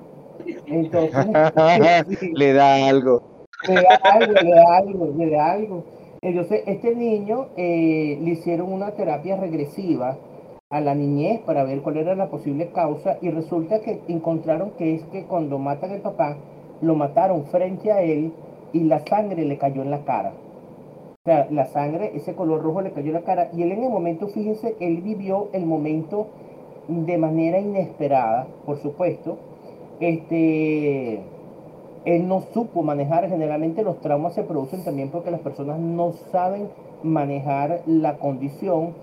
Entonces, 0.66 1.24
le 2.34 2.54
da 2.54 2.88
algo. 2.88 3.22
Da 3.68 3.96
algo, 4.04 4.34
da 4.34 4.78
algo, 4.78 5.06
da 5.30 5.52
algo. 5.52 5.84
Entonces, 6.22 6.64
este 6.66 6.96
niño 6.96 7.48
eh, 7.58 8.18
le 8.22 8.32
hicieron 8.32 8.72
una 8.72 8.92
terapia 8.92 9.36
regresiva 9.38 10.18
a 10.70 10.82
la 10.82 10.96
niñez 10.96 11.42
para 11.42 11.64
ver 11.64 11.82
cuál 11.82 11.98
era 11.98 12.16
la 12.16 12.30
posible 12.30 12.70
causa 12.72 13.18
y 13.22 13.32
resulta 13.32 13.82
que 13.82 14.02
encontraron 14.08 14.72
que 14.78 14.96
es 14.96 15.04
que 15.06 15.26
cuando 15.26 15.58
matan 15.58 15.92
al 15.92 16.02
papá, 16.02 16.38
lo 16.82 16.96
mataron 16.96 17.46
frente 17.46 17.92
a 17.92 18.02
él 18.02 18.34
y 18.72 18.82
la 18.82 19.00
sangre 19.06 19.44
le 19.46 19.58
cayó 19.58 19.82
en 19.82 19.92
la 19.92 20.06
cara. 20.06 20.34
O 21.14 21.22
sea, 21.26 21.48
la 21.52 21.66
sangre, 21.66 22.12
ese 22.16 22.36
color 22.36 22.62
rojo 22.62 22.82
le 22.82 22.92
cayó 22.92 23.08
en 23.08 23.14
la 23.14 23.22
cara 23.22 23.50
y 23.54 23.64
él 23.64 23.72
en 23.72 23.84
el 23.84 23.90
momento, 23.90 24.28
fíjense, 24.28 24.76
él 24.80 25.02
vivió 25.02 25.50
el 25.54 25.66
momento 25.66 26.28
de 26.88 27.18
manera 27.18 27.60
inesperada, 27.60 28.48
por 28.66 28.78
supuesto. 28.78 29.38
Este, 30.00 31.22
él 32.06 32.28
no 32.28 32.42
supo 32.54 32.82
manejar, 32.82 33.28
generalmente 33.30 33.84
los 33.84 34.00
traumas 34.00 34.34
se 34.34 34.44
producen 34.44 34.84
también 34.84 35.10
porque 35.10 35.32
las 35.32 35.42
personas 35.42 35.80
no 35.80 36.14
saben 36.32 36.70
manejar 37.04 37.82
la 37.86 38.18
condición 38.18 38.94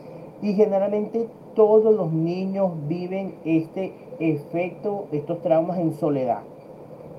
y 0.43 0.55
generalmente 0.55 1.29
todos 1.55 1.95
los 1.95 2.13
niños 2.13 2.73
viven 2.89 3.35
este 3.45 3.93
efecto, 4.19 5.07
estos 5.13 5.41
traumas 5.43 5.79
en 5.79 5.95
soledad. 5.95 6.41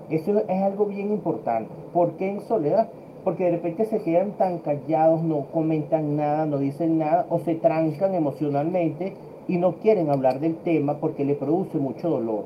Eso 0.09 0.39
es 0.47 0.61
algo 0.61 0.85
bien 0.85 1.11
importante. 1.11 1.69
¿Por 1.93 2.13
qué 2.13 2.29
en 2.29 2.41
soledad? 2.41 2.89
Porque 3.23 3.45
de 3.45 3.51
repente 3.51 3.85
se 3.85 4.01
quedan 4.01 4.31
tan 4.31 4.59
callados, 4.59 5.21
no 5.21 5.47
comentan 5.51 6.15
nada, 6.15 6.45
no 6.45 6.59
dicen 6.59 6.97
nada 6.97 7.25
o 7.29 7.39
se 7.39 7.55
trancan 7.55 8.15
emocionalmente 8.15 9.13
y 9.47 9.57
no 9.57 9.73
quieren 9.73 10.09
hablar 10.09 10.39
del 10.39 10.55
tema 10.57 10.95
porque 10.95 11.25
le 11.25 11.35
produce 11.35 11.77
mucho 11.77 12.09
dolor. 12.09 12.45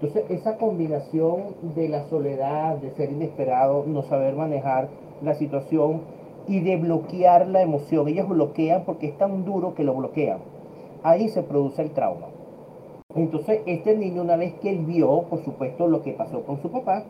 Entonces 0.00 0.24
esa 0.30 0.56
combinación 0.56 1.54
de 1.74 1.88
la 1.88 2.04
soledad, 2.08 2.76
de 2.76 2.90
ser 2.92 3.10
inesperado, 3.10 3.84
no 3.86 4.02
saber 4.02 4.34
manejar 4.34 4.88
la 5.22 5.34
situación 5.34 6.02
y 6.46 6.60
de 6.60 6.76
bloquear 6.76 7.48
la 7.48 7.62
emoción, 7.62 8.08
ellos 8.08 8.28
bloquean 8.28 8.84
porque 8.84 9.08
es 9.08 9.18
tan 9.18 9.44
duro 9.44 9.74
que 9.74 9.84
lo 9.84 9.94
bloquean 9.94 10.38
ahí 11.06 11.28
se 11.28 11.42
produce 11.42 11.82
el 11.82 11.90
trauma. 11.92 12.26
Entonces, 13.14 13.60
este 13.66 13.96
niño, 13.96 14.22
una 14.22 14.36
vez 14.36 14.54
que 14.54 14.70
él 14.70 14.84
vio, 14.84 15.22
por 15.22 15.42
supuesto, 15.44 15.86
lo 15.86 16.02
que 16.02 16.12
pasó 16.12 16.42
con 16.42 16.60
su 16.60 16.70
papá, 16.70 17.04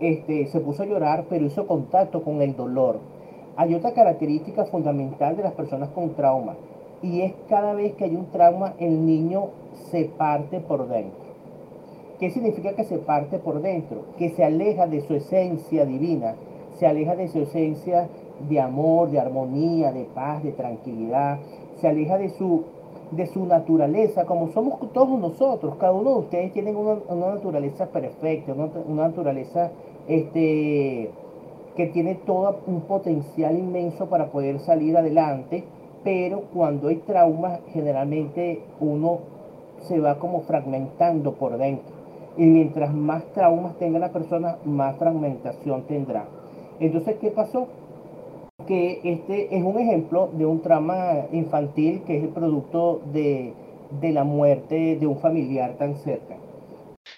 este, 0.00 0.46
se 0.46 0.60
puso 0.60 0.82
a 0.82 0.86
llorar, 0.86 1.24
pero 1.28 1.46
hizo 1.46 1.66
contacto 1.66 2.22
con 2.22 2.42
el 2.42 2.54
dolor. 2.54 3.00
Hay 3.56 3.74
otra 3.74 3.92
característica 3.92 4.66
fundamental 4.66 5.36
de 5.36 5.42
las 5.42 5.54
personas 5.54 5.88
con 5.88 6.14
trauma, 6.14 6.56
y 7.02 7.22
es 7.22 7.32
cada 7.48 7.72
vez 7.72 7.94
que 7.94 8.04
hay 8.04 8.16
un 8.16 8.26
trauma, 8.26 8.74
el 8.78 9.06
niño 9.06 9.48
se 9.90 10.04
parte 10.04 10.60
por 10.60 10.86
dentro. 10.86 11.27
¿Qué 12.18 12.30
significa 12.30 12.74
que 12.74 12.84
se 12.84 12.98
parte 12.98 13.38
por 13.38 13.62
dentro? 13.62 14.02
Que 14.16 14.30
se 14.30 14.44
aleja 14.44 14.86
de 14.86 15.02
su 15.02 15.14
esencia 15.14 15.86
divina, 15.86 16.34
se 16.78 16.86
aleja 16.86 17.14
de 17.14 17.28
su 17.28 17.40
esencia 17.40 18.08
de 18.48 18.60
amor, 18.60 19.10
de 19.10 19.20
armonía, 19.20 19.92
de 19.92 20.04
paz, 20.04 20.42
de 20.42 20.52
tranquilidad, 20.52 21.38
se 21.80 21.88
aleja 21.88 22.18
de 22.18 22.30
su 22.30 22.64
de 23.10 23.26
su 23.26 23.46
naturaleza, 23.46 24.26
como 24.26 24.48
somos 24.48 24.80
todos 24.92 25.18
nosotros, 25.18 25.76
cada 25.76 25.92
uno 25.92 26.10
de 26.10 26.18
ustedes 26.18 26.52
tienen 26.52 26.76
una, 26.76 26.96
naturaleza 27.08 27.86
perfecta, 27.86 28.52
una, 28.52 29.08
naturaleza 29.08 29.70
este, 30.06 31.10
que 31.74 31.86
tiene 31.86 32.16
todo 32.16 32.58
un 32.66 32.82
potencial 32.82 33.58
inmenso 33.58 34.10
para 34.10 34.26
poder 34.26 34.58
salir 34.60 34.94
adelante, 34.96 35.64
pero 36.04 36.42
cuando 36.52 36.88
hay 36.88 36.96
traumas, 36.96 37.60
generalmente 37.72 38.62
uno 38.80 39.20
se 39.84 40.00
va 40.00 40.18
como 40.18 40.42
fragmentando 40.42 41.32
por 41.34 41.56
dentro. 41.56 41.97
Y 42.38 42.46
mientras 42.46 42.94
más 42.94 43.24
traumas 43.34 43.76
tenga 43.78 43.98
la 43.98 44.12
persona, 44.12 44.56
más 44.64 44.96
fragmentación 44.96 45.82
tendrá. 45.86 46.24
Entonces, 46.80 47.16
¿qué 47.20 47.30
pasó? 47.30 47.68
que 48.68 49.00
este 49.02 49.56
es 49.56 49.62
un 49.62 49.78
ejemplo 49.78 50.30
de 50.34 50.44
un 50.44 50.62
trama 50.62 51.26
infantil 51.32 52.02
que 52.06 52.18
es 52.18 52.24
el 52.24 52.30
producto 52.30 53.02
de, 53.12 53.54
la 54.02 54.24
muerte 54.24 54.96
de 55.00 55.06
un 55.06 55.18
familiar 55.18 55.76
tan 55.78 55.96
cerca. 55.96 56.36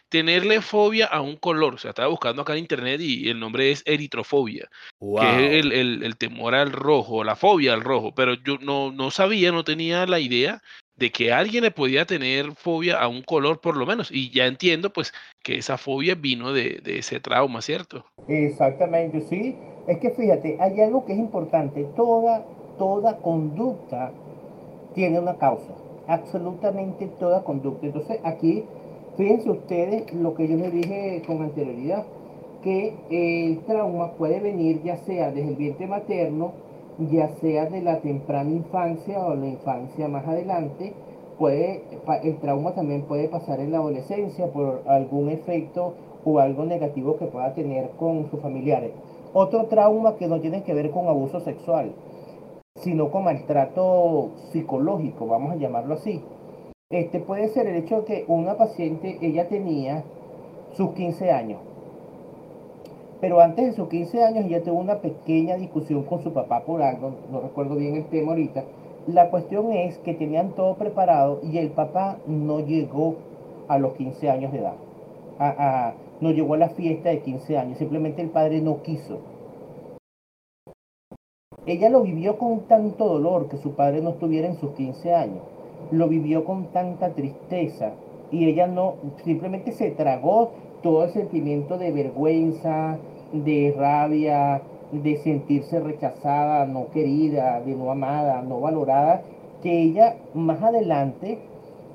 Tenerle 0.08 0.60
fobia 0.60 1.06
a 1.06 1.20
un 1.20 1.36
color, 1.36 1.74
o 1.74 1.78
sea, 1.78 1.90
estaba 1.90 2.08
buscando 2.08 2.42
acá 2.42 2.52
en 2.52 2.60
internet 2.60 3.00
y 3.00 3.28
el 3.28 3.40
nombre 3.40 3.72
es 3.72 3.82
eritrofobia, 3.86 4.68
que 5.00 5.58
es 5.58 5.64
el, 5.64 6.16
temor 6.16 6.54
al 6.54 6.72
rojo, 6.72 7.24
la 7.24 7.34
fobia 7.34 7.74
al 7.74 7.80
rojo, 7.80 8.12
pero 8.14 8.34
yo 8.34 8.58
no, 8.58 8.92
no 8.92 9.10
sabía, 9.10 9.50
no 9.50 9.64
tenía 9.64 10.06
la 10.06 10.20
idea 10.20 10.62
de 11.00 11.10
que 11.10 11.32
alguien 11.32 11.64
le 11.64 11.70
podía 11.70 12.04
tener 12.04 12.52
fobia 12.52 13.00
a 13.00 13.08
un 13.08 13.22
color 13.22 13.60
por 13.60 13.74
lo 13.74 13.86
menos. 13.86 14.10
Y 14.12 14.30
ya 14.30 14.46
entiendo 14.46 14.92
pues 14.92 15.12
que 15.42 15.56
esa 15.56 15.78
fobia 15.78 16.14
vino 16.14 16.52
de, 16.52 16.80
de, 16.84 16.98
ese 16.98 17.20
trauma, 17.20 17.62
¿cierto? 17.62 18.04
Exactamente, 18.28 19.22
sí. 19.22 19.56
Es 19.88 19.98
que 19.98 20.10
fíjate, 20.10 20.58
hay 20.60 20.78
algo 20.82 21.06
que 21.06 21.14
es 21.14 21.18
importante. 21.18 21.84
Toda, 21.96 22.44
toda 22.78 23.16
conducta 23.16 24.12
tiene 24.94 25.18
una 25.18 25.36
causa. 25.38 25.72
Absolutamente 26.06 27.06
toda 27.18 27.44
conducta. 27.44 27.86
Entonces 27.86 28.20
aquí, 28.22 28.64
fíjense 29.16 29.48
ustedes 29.48 30.12
lo 30.12 30.34
que 30.34 30.48
yo 30.48 30.56
les 30.56 30.70
dije 30.70 31.22
con 31.26 31.42
anterioridad, 31.42 32.04
que 32.62 32.94
el 33.08 33.60
trauma 33.64 34.12
puede 34.12 34.38
venir 34.40 34.82
ya 34.82 34.98
sea 34.98 35.30
desde 35.30 35.48
el 35.48 35.56
vientre 35.56 35.86
materno, 35.86 36.52
ya 37.08 37.28
sea 37.40 37.66
de 37.66 37.80
la 37.80 38.00
temprana 38.00 38.50
infancia 38.50 39.24
o 39.24 39.34
la 39.34 39.46
infancia 39.46 40.08
más 40.08 40.26
adelante, 40.26 40.92
puede, 41.38 41.82
el 42.22 42.38
trauma 42.38 42.74
también 42.74 43.02
puede 43.02 43.28
pasar 43.28 43.60
en 43.60 43.72
la 43.72 43.78
adolescencia 43.78 44.48
por 44.52 44.82
algún 44.86 45.30
efecto 45.30 45.94
o 46.24 46.38
algo 46.38 46.64
negativo 46.66 47.16
que 47.16 47.26
pueda 47.26 47.54
tener 47.54 47.90
con 47.98 48.30
sus 48.30 48.40
familiares. 48.40 48.92
Otro 49.32 49.66
trauma 49.66 50.16
que 50.16 50.26
no 50.26 50.40
tiene 50.40 50.62
que 50.62 50.74
ver 50.74 50.90
con 50.90 51.06
abuso 51.06 51.40
sexual, 51.40 51.92
sino 52.76 53.10
con 53.10 53.24
maltrato 53.24 54.30
psicológico, 54.50 55.26
vamos 55.26 55.52
a 55.52 55.56
llamarlo 55.56 55.94
así. 55.94 56.22
Este 56.90 57.20
puede 57.20 57.48
ser 57.48 57.66
el 57.68 57.76
hecho 57.76 58.00
de 58.00 58.04
que 58.04 58.24
una 58.26 58.56
paciente, 58.56 59.18
ella 59.22 59.48
tenía 59.48 60.04
sus 60.72 60.90
15 60.90 61.30
años. 61.30 61.60
Pero 63.20 63.40
antes 63.40 63.66
de 63.66 63.72
sus 63.72 63.88
15 63.88 64.24
años 64.24 64.46
ella 64.46 64.62
tuvo 64.62 64.78
una 64.78 65.00
pequeña 65.00 65.56
discusión 65.56 66.04
con 66.04 66.22
su 66.22 66.32
papá 66.32 66.64
por 66.64 66.82
algo, 66.82 67.12
no 67.30 67.40
recuerdo 67.40 67.76
bien 67.76 67.96
el 67.96 68.06
tema 68.06 68.32
ahorita. 68.32 68.64
La 69.06 69.30
cuestión 69.30 69.72
es 69.72 69.98
que 69.98 70.14
tenían 70.14 70.50
todo 70.50 70.76
preparado 70.76 71.40
y 71.42 71.58
el 71.58 71.70
papá 71.70 72.18
no 72.26 72.60
llegó 72.60 73.16
a 73.68 73.78
los 73.78 73.94
15 73.94 74.30
años 74.30 74.52
de 74.52 74.58
edad. 74.58 75.94
no 76.20 76.30
llegó 76.30 76.54
a 76.54 76.58
la 76.58 76.70
fiesta 76.70 77.08
de 77.08 77.20
15 77.20 77.58
años, 77.58 77.78
simplemente 77.78 78.22
el 78.22 78.30
padre 78.30 78.60
no 78.60 78.82
quiso. 78.82 79.20
Ella 81.66 81.88
lo 81.90 82.02
vivió 82.02 82.38
con 82.38 82.60
tanto 82.60 83.06
dolor 83.06 83.48
que 83.48 83.58
su 83.58 83.72
padre 83.72 84.00
no 84.00 84.10
estuviera 84.10 84.48
en 84.48 84.56
sus 84.56 84.72
15 84.72 85.14
años. 85.14 85.42
Lo 85.90 86.08
vivió 86.08 86.44
con 86.44 86.66
tanta 86.66 87.10
tristeza 87.10 87.92
y 88.30 88.48
ella 88.48 88.66
no, 88.66 88.94
simplemente 89.24 89.72
se 89.72 89.90
tragó 89.90 90.50
todo 90.82 91.04
el 91.04 91.10
sentimiento 91.10 91.78
de 91.78 91.92
vergüenza, 91.92 92.98
de 93.32 93.74
rabia, 93.76 94.62
de 94.92 95.16
sentirse 95.18 95.80
rechazada, 95.80 96.66
no 96.66 96.88
querida, 96.88 97.60
de 97.60 97.74
no 97.74 97.90
amada, 97.90 98.42
no 98.42 98.60
valorada, 98.60 99.22
que 99.62 99.82
ella 99.82 100.16
más 100.34 100.62
adelante, 100.62 101.38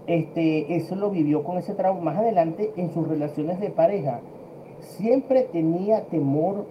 este, 0.08 0.76
eso 0.76 0.96
lo 0.96 1.10
vivió 1.10 1.44
con 1.44 1.58
ese 1.58 1.74
trauma, 1.74 2.02
más 2.02 2.18
adelante 2.18 2.72
en 2.78 2.94
sus 2.94 3.08
relaciones 3.08 3.60
de 3.60 3.70
pareja, 3.70 4.20
siempre 4.80 5.44
tenía 5.44 6.06
temor 6.06 6.66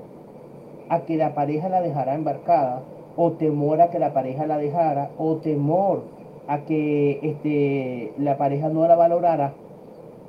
a 0.89 1.01
que 1.01 1.17
la 1.17 1.35
pareja 1.35 1.69
la 1.69 1.81
dejara 1.81 2.15
embarcada, 2.15 2.83
o 3.17 3.33
temor 3.33 3.81
a 3.81 3.91
que 3.91 3.99
la 3.99 4.13
pareja 4.13 4.47
la 4.47 4.59
dejara, 4.59 5.11
o 5.19 5.37
temor 5.37 6.03
a 6.47 6.61
que 6.61 7.21
este, 7.23 8.13
la 8.19 8.37
pareja 8.37 8.69
no 8.69 8.87
la 8.87 8.97
valorara 8.97 9.55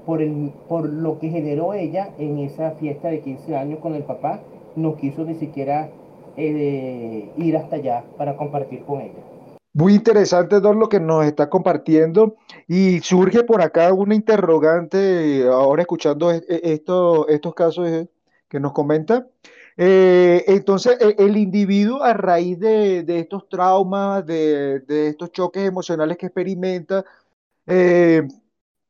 por, 0.05 0.21
el, 0.21 0.51
por 0.67 0.87
lo 0.87 1.19
que 1.19 1.29
generó 1.29 1.73
ella 1.73 2.09
en 2.17 2.39
esa 2.39 2.71
fiesta 2.71 3.09
de 3.09 3.21
15 3.21 3.55
años 3.55 3.79
con 3.79 3.95
el 3.95 4.03
papá, 4.03 4.41
no 4.75 4.95
quiso 4.95 5.23
ni 5.25 5.35
siquiera 5.35 5.89
eh, 6.37 7.29
ir 7.37 7.57
hasta 7.57 7.77
allá 7.77 8.03
para 8.17 8.35
compartir 8.37 8.83
con 8.83 9.01
ella. 9.01 9.35
Muy 9.73 9.93
interesante, 9.93 10.61
Don, 10.61 10.79
lo 10.79 10.87
que 10.87 11.01
nos 11.01 11.25
está 11.25 11.49
compartiendo. 11.49 12.37
Y 12.65 13.01
surge 13.01 13.43
por 13.43 13.61
acá 13.61 13.91
una 13.93 14.15
interrogante, 14.15 15.45
ahora 15.47 15.81
escuchando 15.81 16.31
e, 16.31 16.43
esto, 16.47 17.27
estos 17.27 17.53
casos 17.53 17.89
eh, 17.89 18.07
que 18.47 18.59
nos 18.61 18.71
comenta. 18.71 19.27
Eh, 19.75 20.45
entonces, 20.47 20.97
e, 21.01 21.15
el 21.19 21.35
individuo 21.35 22.03
a 22.03 22.13
raíz 22.13 22.57
de, 22.57 23.03
estos 23.07 23.49
traumas, 23.49 24.25
de, 24.25 24.81
estos 24.87 25.33
choques 25.33 25.67
emocionales 25.67 26.17
que 26.17 26.27
experimenta, 26.27 27.03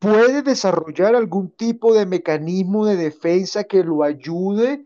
puede 0.06 0.44
desarrollar 0.44 1.16
algún 1.16 1.50
tipo 1.50 1.96
de 1.96 2.06
mecanismo 2.06 2.86
de 2.86 2.96
defensa 2.96 3.64
que 3.64 3.84
lo 3.84 4.04
ayude 4.04 4.86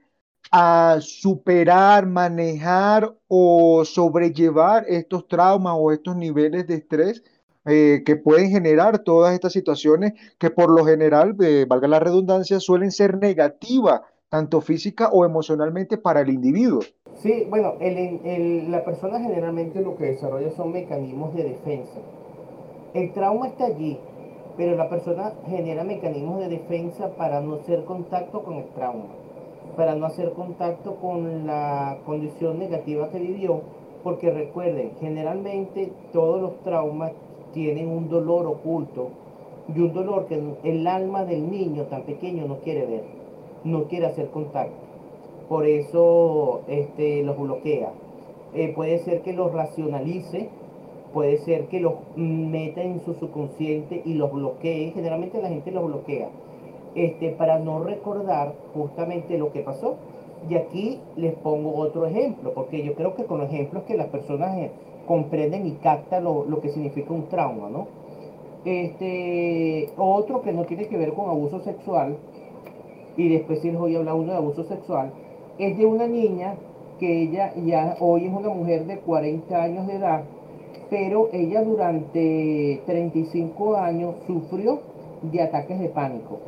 a 0.49 0.99
superar, 1.01 2.05
manejar 2.05 3.13
o 3.27 3.83
sobrellevar 3.83 4.85
estos 4.87 5.27
traumas 5.27 5.75
o 5.77 5.91
estos 5.91 6.15
niveles 6.15 6.67
de 6.67 6.75
estrés 6.75 7.21
eh, 7.65 8.01
que 8.05 8.15
pueden 8.15 8.49
generar 8.49 8.99
todas 8.99 9.33
estas 9.33 9.51
situaciones 9.51 10.13
que 10.37 10.51
por 10.51 10.71
lo 10.71 10.85
general, 10.85 11.35
eh, 11.41 11.65
valga 11.67 11.89
la 11.89 11.99
redundancia, 11.99 12.61
suelen 12.61 12.91
ser 12.91 13.17
negativas, 13.17 13.99
tanto 14.29 14.61
física 14.61 15.09
o 15.09 15.25
emocionalmente 15.25 15.97
para 15.97 16.21
el 16.21 16.29
individuo. 16.29 16.79
Sí, 17.21 17.45
bueno, 17.49 17.73
la 17.77 18.85
persona 18.85 19.19
generalmente 19.19 19.81
lo 19.81 19.97
que 19.97 20.05
desarrolla 20.05 20.51
son 20.51 20.71
mecanismos 20.71 21.35
de 21.35 21.43
defensa. 21.43 21.99
El 22.93 23.11
trauma 23.11 23.49
está 23.49 23.65
allí, 23.65 23.99
pero 24.59 24.75
la 24.75 24.89
persona 24.89 25.33
genera 25.47 25.83
mecanismos 25.83 26.39
de 26.41 26.49
defensa 26.49 27.15
para 27.17 27.41
no 27.41 27.55
hacer 27.55 27.83
contacto 27.85 28.43
con 28.43 28.57
el 28.57 28.65
trauma 28.75 29.05
para 29.79 29.95
no 29.95 30.07
hacer 30.07 30.33
contacto 30.33 30.95
con 30.95 31.47
la 31.47 31.99
condición 32.05 32.59
negativa 32.59 33.09
que 33.11 33.19
vivió, 33.19 33.61
porque 34.03 34.29
recuerden, 34.29 34.91
generalmente 34.99 35.93
todos 36.11 36.41
los 36.41 36.59
traumas 36.63 37.13
tienen 37.53 37.87
un 37.87 38.09
dolor 38.09 38.45
oculto 38.45 39.07
y 39.73 39.79
un 39.79 39.93
dolor 39.93 40.25
que 40.25 40.41
el 40.63 40.85
alma 40.85 41.23
del 41.23 41.49
niño 41.49 41.83
tan 41.83 42.03
pequeño 42.03 42.45
no 42.45 42.57
quiere 42.57 42.85
ver, 42.85 43.03
no 43.63 43.85
quiere 43.85 44.07
hacer 44.07 44.29
contacto. 44.31 44.75
Por 45.47 45.65
eso 45.65 46.61
este, 46.67 47.23
los 47.23 47.39
bloquea. 47.39 47.93
Eh, 48.53 48.73
puede 48.75 48.99
ser 48.99 49.21
que 49.21 49.31
los 49.31 49.53
racionalice, 49.53 50.49
puede 51.13 51.37
ser 51.37 51.67
que 51.67 51.79
los 51.79 51.93
meta 52.15 52.81
en 52.81 52.99
su 53.01 53.13
subconsciente 53.13 54.01
y 54.05 54.13
los 54.13 54.31
bloquee. 54.31 54.91
Generalmente 54.91 55.41
la 55.41 55.49
gente 55.49 55.71
los 55.71 55.85
bloquea 55.85 56.29
este, 56.95 57.31
para 57.31 57.59
no 57.59 57.83
recordar 57.83 58.53
justamente 58.73 59.37
lo 59.37 59.51
que 59.51 59.61
pasó. 59.61 59.95
Y 60.49 60.55
aquí 60.55 60.99
les 61.17 61.33
pongo 61.33 61.75
otro 61.75 62.05
ejemplo, 62.05 62.53
porque 62.53 62.83
yo 62.83 62.93
creo 62.95 63.13
que 63.15 63.25
con 63.25 63.41
ejemplos 63.41 63.83
que 63.83 63.97
las 63.97 64.07
personas 64.07 64.57
eh, 64.57 64.71
comprenden 65.05 65.67
y 65.67 65.71
captan 65.73 66.23
lo, 66.23 66.61
que 66.61 66.69
significa 66.69 67.13
un 67.13 67.27
trauma, 67.27 67.69
¿no? 67.69 67.87
Este, 68.63 69.89
otro 69.97 70.41
que 70.41 70.53
no 70.53 70.63
tiene 70.63 70.87
que 70.87 70.97
ver 70.97 71.13
con 71.13 71.29
abuso 71.29 71.59
sexual, 71.59 72.17
y 73.17 73.27
después 73.27 73.59
si 73.59 73.71
les 73.71 73.79
voy 73.79 73.95
a 73.95 73.99
hablar 73.99 74.15
uno 74.15 74.31
de 74.31 74.37
abuso 74.37 74.63
sexual, 74.63 75.11
es 75.57 75.77
de 75.77 75.85
una 75.85 76.07
niña 76.07 76.55
que 76.99 77.23
ella 77.23 77.53
ya 77.55 77.97
hoy 77.99 78.25
es 78.25 78.33
una 78.33 78.49
mujer 78.49 78.85
de 78.85 78.99
40 78.99 79.61
años 79.61 79.87
de 79.87 79.95
edad, 79.95 80.23
pero 80.89 81.29
ella 81.31 81.63
durante 81.63 82.81
35 82.85 83.75
años 83.75 84.15
sufrió 84.27 84.79
de 85.21 85.41
ataques 85.41 85.79
de 85.79 85.89
pánico 85.89 86.39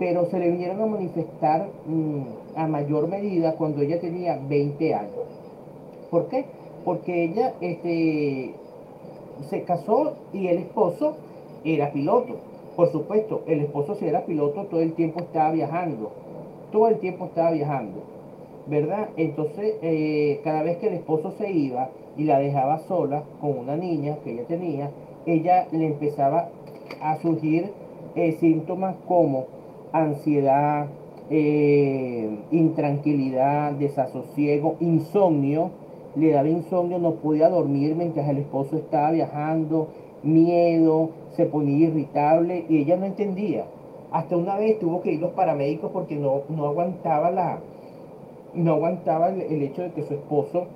pero 0.00 0.24
se 0.30 0.38
le 0.38 0.50
vinieron 0.50 0.80
a 0.80 0.86
manifestar 0.86 1.68
mm, 1.86 2.22
a 2.56 2.66
mayor 2.66 3.06
medida 3.06 3.54
cuando 3.56 3.82
ella 3.82 4.00
tenía 4.00 4.40
20 4.48 4.94
años. 4.94 5.26
¿Por 6.10 6.28
qué? 6.28 6.46
Porque 6.86 7.24
ella 7.24 7.52
este, 7.60 8.54
se 9.50 9.62
casó 9.64 10.14
y 10.32 10.48
el 10.48 10.56
esposo 10.56 11.16
era 11.64 11.92
piloto. 11.92 12.36
Por 12.76 12.90
supuesto, 12.90 13.42
el 13.46 13.60
esposo 13.60 13.94
si 13.96 14.06
era 14.06 14.24
piloto 14.24 14.64
todo 14.64 14.80
el 14.80 14.94
tiempo 14.94 15.20
estaba 15.20 15.52
viajando, 15.52 16.12
todo 16.72 16.88
el 16.88 16.98
tiempo 16.98 17.26
estaba 17.26 17.50
viajando, 17.50 18.00
¿verdad? 18.68 19.10
Entonces, 19.18 19.74
eh, 19.82 20.40
cada 20.42 20.62
vez 20.62 20.78
que 20.78 20.86
el 20.88 20.94
esposo 20.94 21.32
se 21.32 21.52
iba 21.52 21.90
y 22.16 22.24
la 22.24 22.38
dejaba 22.38 22.78
sola 22.78 23.22
con 23.40 23.58
una 23.58 23.76
niña 23.76 24.16
que 24.22 24.32
ella 24.32 24.44
tenía, 24.46 24.90
ella 25.26 25.66
le 25.72 25.86
empezaba 25.86 26.48
a 27.00 27.16
surgir 27.16 27.72
eh, 28.14 28.32
síntomas 28.32 28.96
como 29.06 29.46
ansiedad, 29.92 30.86
eh, 31.30 32.28
intranquilidad, 32.50 33.72
desasosiego, 33.72 34.76
insomnio. 34.80 35.70
Le 36.16 36.32
daba 36.32 36.48
insomnio, 36.48 36.98
no 36.98 37.14
podía 37.14 37.48
dormir 37.48 37.94
mientras 37.94 38.28
el 38.28 38.38
esposo 38.38 38.76
estaba 38.76 39.12
viajando, 39.12 39.88
miedo, 40.24 41.10
se 41.36 41.46
ponía 41.46 41.86
irritable 41.86 42.64
y 42.68 42.78
ella 42.78 42.96
no 42.96 43.06
entendía. 43.06 43.66
Hasta 44.10 44.36
una 44.36 44.56
vez 44.56 44.80
tuvo 44.80 45.02
que 45.02 45.12
ir 45.12 45.20
los 45.20 45.30
paramédicos 45.32 45.92
porque 45.92 46.16
no, 46.16 46.42
no 46.48 46.66
aguantaba 46.66 47.30
la 47.30 47.60
no 48.54 48.72
aguantaba 48.74 49.28
el, 49.28 49.62
hecho 49.62 49.82
de 49.82 49.92
que 49.92 50.02
su 50.02 50.14
esposo 50.14 50.66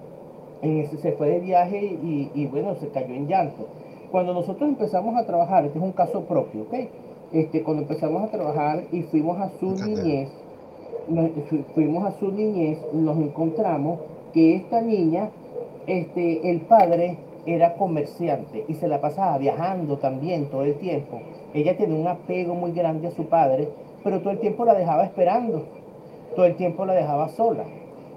se 1.00 1.12
fue 1.12 1.28
de 1.28 1.40
viaje 1.40 1.84
y, 1.84 2.30
y 2.34 2.46
bueno, 2.46 2.74
se 2.76 2.88
cayó 2.88 3.14
en 3.14 3.28
llanto. 3.28 3.66
Cuando 4.10 4.32
nosotros 4.32 4.68
empezamos 4.68 5.16
a 5.16 5.26
trabajar, 5.26 5.64
este 5.64 5.78
es 5.78 5.84
un 5.84 5.92
caso 5.92 6.22
propio, 6.22 6.62
¿ok? 6.62 6.74
Este, 7.32 7.62
cuando 7.64 7.82
empezamos 7.82 8.22
a 8.22 8.28
trabajar 8.28 8.84
y 8.92 9.02
fuimos 9.02 9.40
a 9.40 9.50
su 9.58 9.72
niñez, 9.72 10.30
fuimos 11.74 12.04
a 12.04 12.12
su 12.18 12.30
niñez, 12.30 12.78
nos 12.92 13.16
encontramos 13.18 13.98
que 14.32 14.54
esta 14.54 14.80
niña, 14.80 15.30
este, 15.88 16.48
el 16.48 16.60
padre 16.60 17.18
era 17.44 17.74
comerciante 17.74 18.64
y 18.68 18.74
se 18.74 18.86
la 18.86 19.00
pasaba 19.00 19.36
viajando 19.38 19.98
también 19.98 20.46
todo 20.48 20.62
el 20.62 20.76
tiempo. 20.76 21.20
Ella 21.52 21.76
tenía 21.76 21.98
un 21.98 22.06
apego 22.06 22.54
muy 22.54 22.72
grande 22.72 23.08
a 23.08 23.10
su 23.10 23.24
padre, 23.26 23.68
pero 24.04 24.20
todo 24.20 24.30
el 24.30 24.38
tiempo 24.38 24.64
la 24.64 24.74
dejaba 24.74 25.04
esperando, 25.04 25.64
todo 26.36 26.46
el 26.46 26.54
tiempo 26.54 26.86
la 26.86 26.94
dejaba 26.94 27.28
sola. 27.30 27.64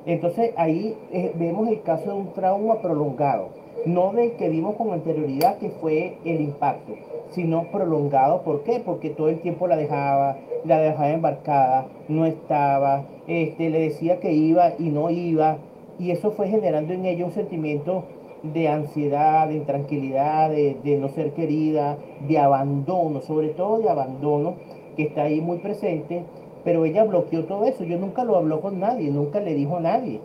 Entonces 0.07 0.53
ahí 0.57 0.97
eh, 1.11 1.31
vemos 1.35 1.67
el 1.67 1.83
caso 1.83 2.05
de 2.05 2.13
un 2.13 2.33
trauma 2.33 2.81
prolongado 2.81 3.49
no 3.85 4.11
del 4.11 4.33
que 4.33 4.49
vimos 4.49 4.75
con 4.75 4.91
anterioridad 4.91 5.57
que 5.57 5.69
fue 5.69 6.17
el 6.25 6.41
impacto, 6.41 6.93
sino 7.31 7.63
prolongado. 7.71 8.41
¿Por 8.41 8.63
qué? 8.63 8.81
Porque 8.83 9.09
todo 9.09 9.29
el 9.29 9.39
tiempo 9.39 9.67
la 9.67 9.77
dejaba, 9.77 10.37
la 10.65 10.79
dejaba 10.79 11.09
embarcada, 11.11 11.87
no 12.07 12.25
estaba, 12.25 13.05
este, 13.27 13.69
le 13.69 13.79
decía 13.79 14.19
que 14.19 14.33
iba 14.33 14.73
y 14.77 14.89
no 14.89 15.09
iba, 15.09 15.57
y 15.99 16.11
eso 16.11 16.31
fue 16.31 16.47
generando 16.49 16.93
en 16.93 17.05
ella 17.05 17.25
un 17.25 17.31
sentimiento 17.31 18.03
de 18.43 18.67
ansiedad, 18.67 19.47
de 19.47 19.55
intranquilidad, 19.55 20.49
de, 20.49 20.77
de 20.83 20.97
no 20.97 21.09
ser 21.09 21.31
querida, 21.31 21.97
de 22.27 22.37
abandono, 22.37 23.21
sobre 23.21 23.49
todo 23.49 23.79
de 23.79 23.89
abandono, 23.89 24.55
que 24.95 25.03
está 25.03 25.23
ahí 25.23 25.41
muy 25.41 25.57
presente, 25.57 26.23
pero 26.67 26.83
ella 26.83 27.05
bloqueó 27.05 27.45
todo 27.45 27.63
eso. 27.63 27.85
Yo 27.85 27.97
nunca 27.97 28.25
lo 28.25 28.35
habló 28.35 28.59
con 28.59 28.81
nadie, 28.81 29.09
nunca 29.09 29.39
le 29.39 29.55
dijo 29.55 29.77
a 29.77 29.79
nadie. 29.79 30.19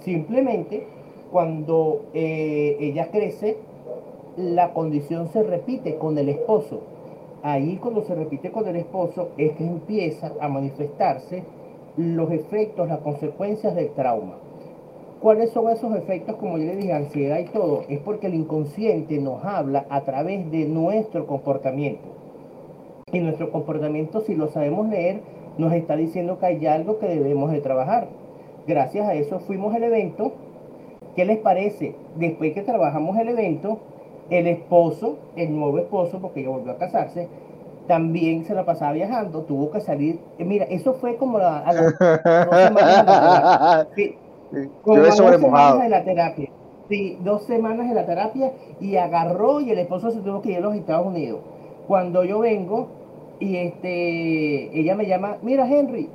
Simplemente 0.00 0.86
cuando 1.30 2.06
eh, 2.14 2.78
ella 2.80 3.10
crece, 3.10 3.58
la 4.38 4.72
condición 4.72 5.28
se 5.28 5.42
repite 5.42 5.96
con 5.96 6.16
el 6.16 6.30
esposo. 6.30 6.80
Ahí 7.42 7.76
cuando 7.76 8.04
se 8.04 8.14
repite 8.14 8.50
con 8.50 8.66
el 8.66 8.76
esposo 8.76 9.32
es 9.36 9.52
que 9.52 9.64
empieza 9.64 10.32
a 10.40 10.48
manifestarse 10.48 11.42
los 11.98 12.32
efectos, 12.32 12.88
las 12.88 13.00
consecuencias 13.00 13.74
del 13.74 13.90
trauma. 13.90 14.36
¿Cuáles 15.20 15.50
son 15.50 15.68
esos 15.68 15.94
efectos, 15.94 16.36
como 16.36 16.56
yo 16.56 16.64
le 16.64 16.76
dije, 16.76 16.94
ansiedad 16.94 17.38
y 17.38 17.50
todo? 17.50 17.82
Es 17.90 17.98
porque 17.98 18.28
el 18.28 18.34
inconsciente 18.34 19.18
nos 19.18 19.44
habla 19.44 19.84
a 19.90 20.00
través 20.00 20.50
de 20.50 20.64
nuestro 20.64 21.26
comportamiento. 21.26 22.08
Y 23.12 23.20
nuestro 23.20 23.52
comportamiento, 23.52 24.22
si 24.22 24.34
lo 24.34 24.48
sabemos 24.48 24.88
leer, 24.88 25.20
nos 25.58 25.72
está 25.72 25.96
diciendo 25.96 26.38
que 26.38 26.46
hay 26.46 26.66
algo 26.66 26.98
que 26.98 27.06
debemos 27.06 27.50
de 27.52 27.60
trabajar. 27.60 28.08
Gracias 28.66 29.08
a 29.08 29.14
eso 29.14 29.40
fuimos 29.40 29.74
al 29.74 29.84
evento. 29.84 30.32
¿Qué 31.16 31.24
les 31.24 31.38
parece? 31.38 31.94
Después 32.16 32.54
que 32.54 32.62
trabajamos 32.62 33.18
el 33.18 33.28
evento, 33.28 33.78
el 34.30 34.46
esposo, 34.46 35.18
el 35.36 35.54
nuevo 35.54 35.78
esposo, 35.78 36.20
porque 36.20 36.42
ya 36.42 36.48
volvió 36.48 36.72
a 36.72 36.78
casarse, 36.78 37.28
también 37.86 38.44
se 38.44 38.54
la 38.54 38.64
pasaba 38.64 38.92
viajando, 38.92 39.42
tuvo 39.42 39.70
que 39.70 39.80
salir. 39.80 40.20
Eh, 40.38 40.44
mira, 40.44 40.64
eso 40.66 40.94
fue 40.94 41.16
como 41.16 41.38
a 41.38 41.72
las 41.72 41.98
dos 41.98 42.56
semanas 42.56 43.88
de 43.96 44.16
dos 44.84 45.16
semanas 45.16 45.82
de 45.82 45.88
la 45.88 46.04
terapia. 46.04 46.50
Sí, 46.88 47.18
dos 47.22 47.44
semanas 47.44 47.88
de 47.88 47.94
la 47.94 48.06
terapia 48.06 48.52
y 48.80 48.96
agarró 48.96 49.60
y 49.60 49.70
el 49.70 49.78
esposo 49.78 50.10
se 50.10 50.20
tuvo 50.20 50.42
que 50.42 50.50
ir 50.50 50.58
a 50.58 50.60
los 50.60 50.74
Estados 50.74 51.06
Unidos. 51.06 51.40
Cuando 51.86 52.24
yo 52.24 52.40
vengo 52.40 52.88
y 53.42 53.56
este, 53.56 54.78
ella 54.78 54.94
me 54.94 55.04
llama, 55.04 55.38
mira 55.42 55.66
Henry, 55.66 56.08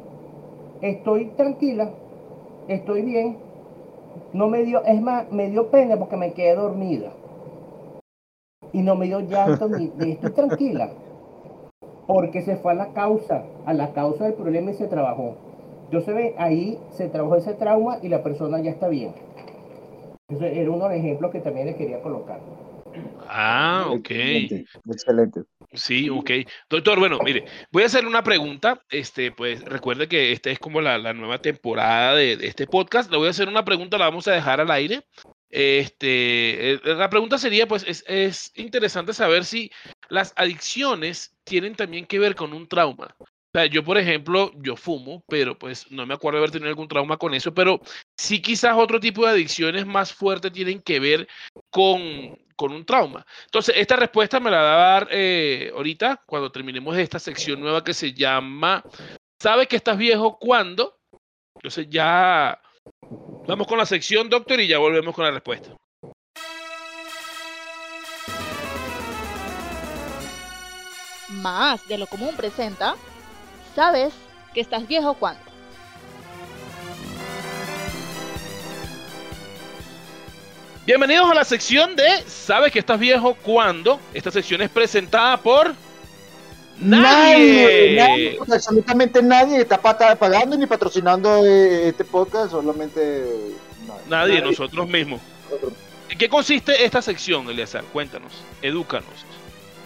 estoy 0.82 1.26
tranquila, 1.36 1.92
estoy 2.70 3.02
bien. 3.02 3.38
No 4.32 4.48
me 4.48 4.64
dio, 4.64 4.82
es 4.86 5.02
más, 5.02 5.30
me 5.30 5.50
dio 5.50 5.70
pena 5.70 5.98
porque 5.98 6.16
me 6.16 6.32
quedé 6.32 6.56
dormida. 6.56 7.12
Y 8.72 8.82
no 8.82 8.96
me 8.96 9.08
dio 9.08 9.20
llanto 9.20 9.68
ni, 9.68 9.92
estoy 10.10 10.32
tranquila 10.32 10.90
porque 12.08 12.42
se 12.44 12.56
fue 12.56 12.72
a 12.72 12.76
la 12.76 12.94
causa, 12.94 13.44
a 13.66 13.74
la 13.74 13.92
causa 13.92 14.24
del 14.24 14.36
problema 14.36 14.72
y 14.72 14.76
se 14.76 14.88
trabajó. 14.88 15.36
Yo 15.92 16.00
se 16.00 16.14
ve, 16.14 16.34
ahí 16.38 16.80
se 16.92 17.10
trabajó 17.10 17.36
ese 17.36 17.56
trauma 17.56 17.98
y 18.02 18.08
la 18.08 18.24
persona 18.24 18.62
ya 18.62 18.72
está 18.72 18.88
bien. 18.88 19.12
Ese 20.30 20.62
era 20.62 20.72
uno 20.72 20.88
de 20.88 20.96
los 20.96 21.04
ejemplos 21.04 21.32
que 21.32 21.42
también 21.42 21.66
le 21.68 21.76
quería 21.76 22.02
colocar. 22.02 22.40
Ah, 23.28 23.88
ok. 23.90 24.12
Excelente. 24.12 25.44
Sí, 25.78 26.10
ok. 26.10 26.32
Doctor, 26.70 27.00
bueno, 27.00 27.20
mire, 27.24 27.46
voy 27.72 27.84
a 27.84 27.86
hacerle 27.86 28.10
una 28.10 28.24
pregunta. 28.24 28.82
Este, 28.90 29.32
pues 29.32 29.64
recuerde 29.64 30.08
que 30.08 30.32
esta 30.32 30.50
es 30.50 30.60
como 30.60 30.82
la, 30.82 30.98
nueva 31.14 31.40
temporada 31.40 32.16
de, 32.16 32.38
de, 32.38 32.48
este 32.48 32.68
podcast. 32.68 33.12
Le 33.12 33.18
voy 33.18 33.28
a 33.28 33.32
hacer 33.32 33.48
una 33.48 33.64
pregunta, 33.64 33.98
la 33.98 34.10
vamos 34.10 34.28
a 34.28 34.34
dejar 34.34 34.60
al 34.60 34.72
aire. 34.72 35.04
Este, 35.50 36.74
eh, 36.74 36.80
la 36.84 37.10
pregunta 37.10 37.38
sería, 37.38 37.68
pues, 37.68 37.84
es, 37.88 38.04
es, 38.08 38.52
interesante 38.56 39.14
saber 39.14 39.46
si 39.46 39.72
las 40.10 40.34
adicciones 40.36 41.36
tienen 41.44 41.76
también 41.76 42.06
que 42.06 42.20
ver 42.20 42.36
con 42.36 42.54
un 42.54 42.68
trauma. 42.68 43.16
O 43.20 43.26
sea, 43.54 43.66
yo, 43.66 43.84
por 43.84 43.98
ejemplo, 43.98 44.52
yo 44.58 44.76
fumo, 44.76 45.24
pero 45.28 45.58
pues 45.58 45.90
no 45.90 46.06
me 46.06 46.14
acuerdo 46.14 46.38
de 46.38 46.42
haber 46.42 46.52
tenido 46.52 46.70
algún 46.70 46.88
trauma 46.88 47.18
con 47.18 47.34
eso, 47.34 47.54
pero 47.54 47.80
sí 48.18 48.42
quizás 48.42 48.76
otro 48.78 49.00
tipo 49.00 49.26
de 49.26 49.32
adicciones 49.32 49.86
más 49.86 50.14
fuertes 50.14 50.52
tienen 50.52 50.82
que 50.82 51.00
ver 51.00 51.28
con, 51.70 52.38
con 52.58 52.74
un 52.74 52.86
trauma. 52.86 53.26
Entonces, 53.46 53.76
esta 53.78 53.96
respuesta 53.96 54.42
me 54.42 54.52
la 54.52 54.62
va 54.62 54.74
a 54.74 54.92
dar 54.92 55.08
eh, 55.12 55.72
ahorita, 55.74 56.24
cuando 56.26 56.52
terminemos 56.52 56.98
esta 56.98 57.20
sección 57.20 57.62
nueva 57.62 57.84
que 57.84 57.94
se 57.94 58.14
llama 58.14 58.84
¿Sabe 59.40 59.68
que 59.68 59.78
estás 59.78 59.98
viejo 59.98 60.38
cuando? 60.38 60.98
Entonces 61.56 61.88
ya 61.90 62.60
Vamos 63.48 63.68
con 63.68 63.78
la 63.78 63.86
sección, 63.86 64.30
doctor, 64.30 64.60
y 64.60 64.68
ya 64.68 64.78
volvemos 64.78 65.16
con 65.16 65.24
la 65.24 65.32
respuesta. 65.32 65.70
Más 71.30 71.88
de 71.88 71.98
lo 71.98 72.08
común 72.08 72.36
presenta, 72.36 72.96
¿sabes 73.76 74.14
que 74.54 74.62
estás 74.62 74.88
viejo 74.88 75.14
cuando? 75.14 75.47
Bienvenidos 80.88 81.30
a 81.30 81.34
la 81.34 81.44
sección 81.44 81.98
de 81.98 82.24
¿Sabes 82.28 82.72
que 82.72 82.80
estás 82.80 82.98
viejo 82.98 83.36
cuando? 83.44 84.00
Esta 84.14 84.32
sección 84.32 84.62
es 84.62 84.70
presentada 84.70 85.36
por 85.36 85.76
Nadie, 86.80 88.40
absolutamente 88.40 89.22
nadie 89.22 89.60
está 89.60 89.78
pagando 89.82 90.56
ni 90.56 90.66
patrocinando 90.66 91.46
eh, 91.46 91.90
este 91.90 92.06
podcast, 92.06 92.52
solamente 92.52 93.26
nadie, 94.08 94.40
nosotros 94.42 94.88
mismos. 94.88 95.20
¿En 96.08 96.18
qué 96.18 96.30
consiste 96.30 96.86
esta 96.86 97.02
sección, 97.02 97.50
Eliazar? 97.50 97.84
Cuéntanos, 97.92 98.32
edúcanos. 98.62 99.10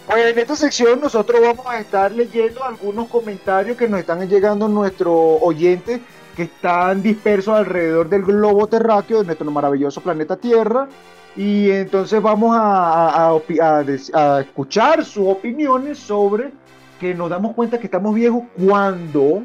Pues 0.05 0.23
en 0.23 0.37
esta 0.37 0.55
sección 0.55 1.01
nosotros 1.01 1.41
vamos 1.41 1.65
a 1.65 1.79
estar 1.79 2.11
leyendo 2.11 2.63
algunos 2.63 3.07
comentarios 3.07 3.75
que 3.75 3.87
nos 3.87 4.01
están 4.01 4.29
llegando 4.29 4.67
nuestros 4.67 5.39
oyentes 5.41 5.99
que 6.35 6.43
están 6.43 7.01
dispersos 7.01 7.55
alrededor 7.55 8.09
del 8.09 8.23
globo 8.23 8.67
terráqueo 8.67 9.19
de 9.19 9.25
nuestro 9.25 9.49
maravilloso 9.51 10.01
planeta 10.01 10.37
Tierra. 10.37 10.87
Y 11.35 11.71
entonces 11.71 12.21
vamos 12.21 12.55
a, 12.59 13.29
a 13.29 14.41
escuchar 14.41 15.05
sus 15.05 15.27
opiniones 15.27 15.97
sobre 15.97 16.51
que 16.99 17.15
nos 17.15 17.29
damos 17.29 17.55
cuenta 17.55 17.79
que 17.79 17.87
estamos 17.87 18.13
viejos 18.13 18.43
cuando... 18.63 19.43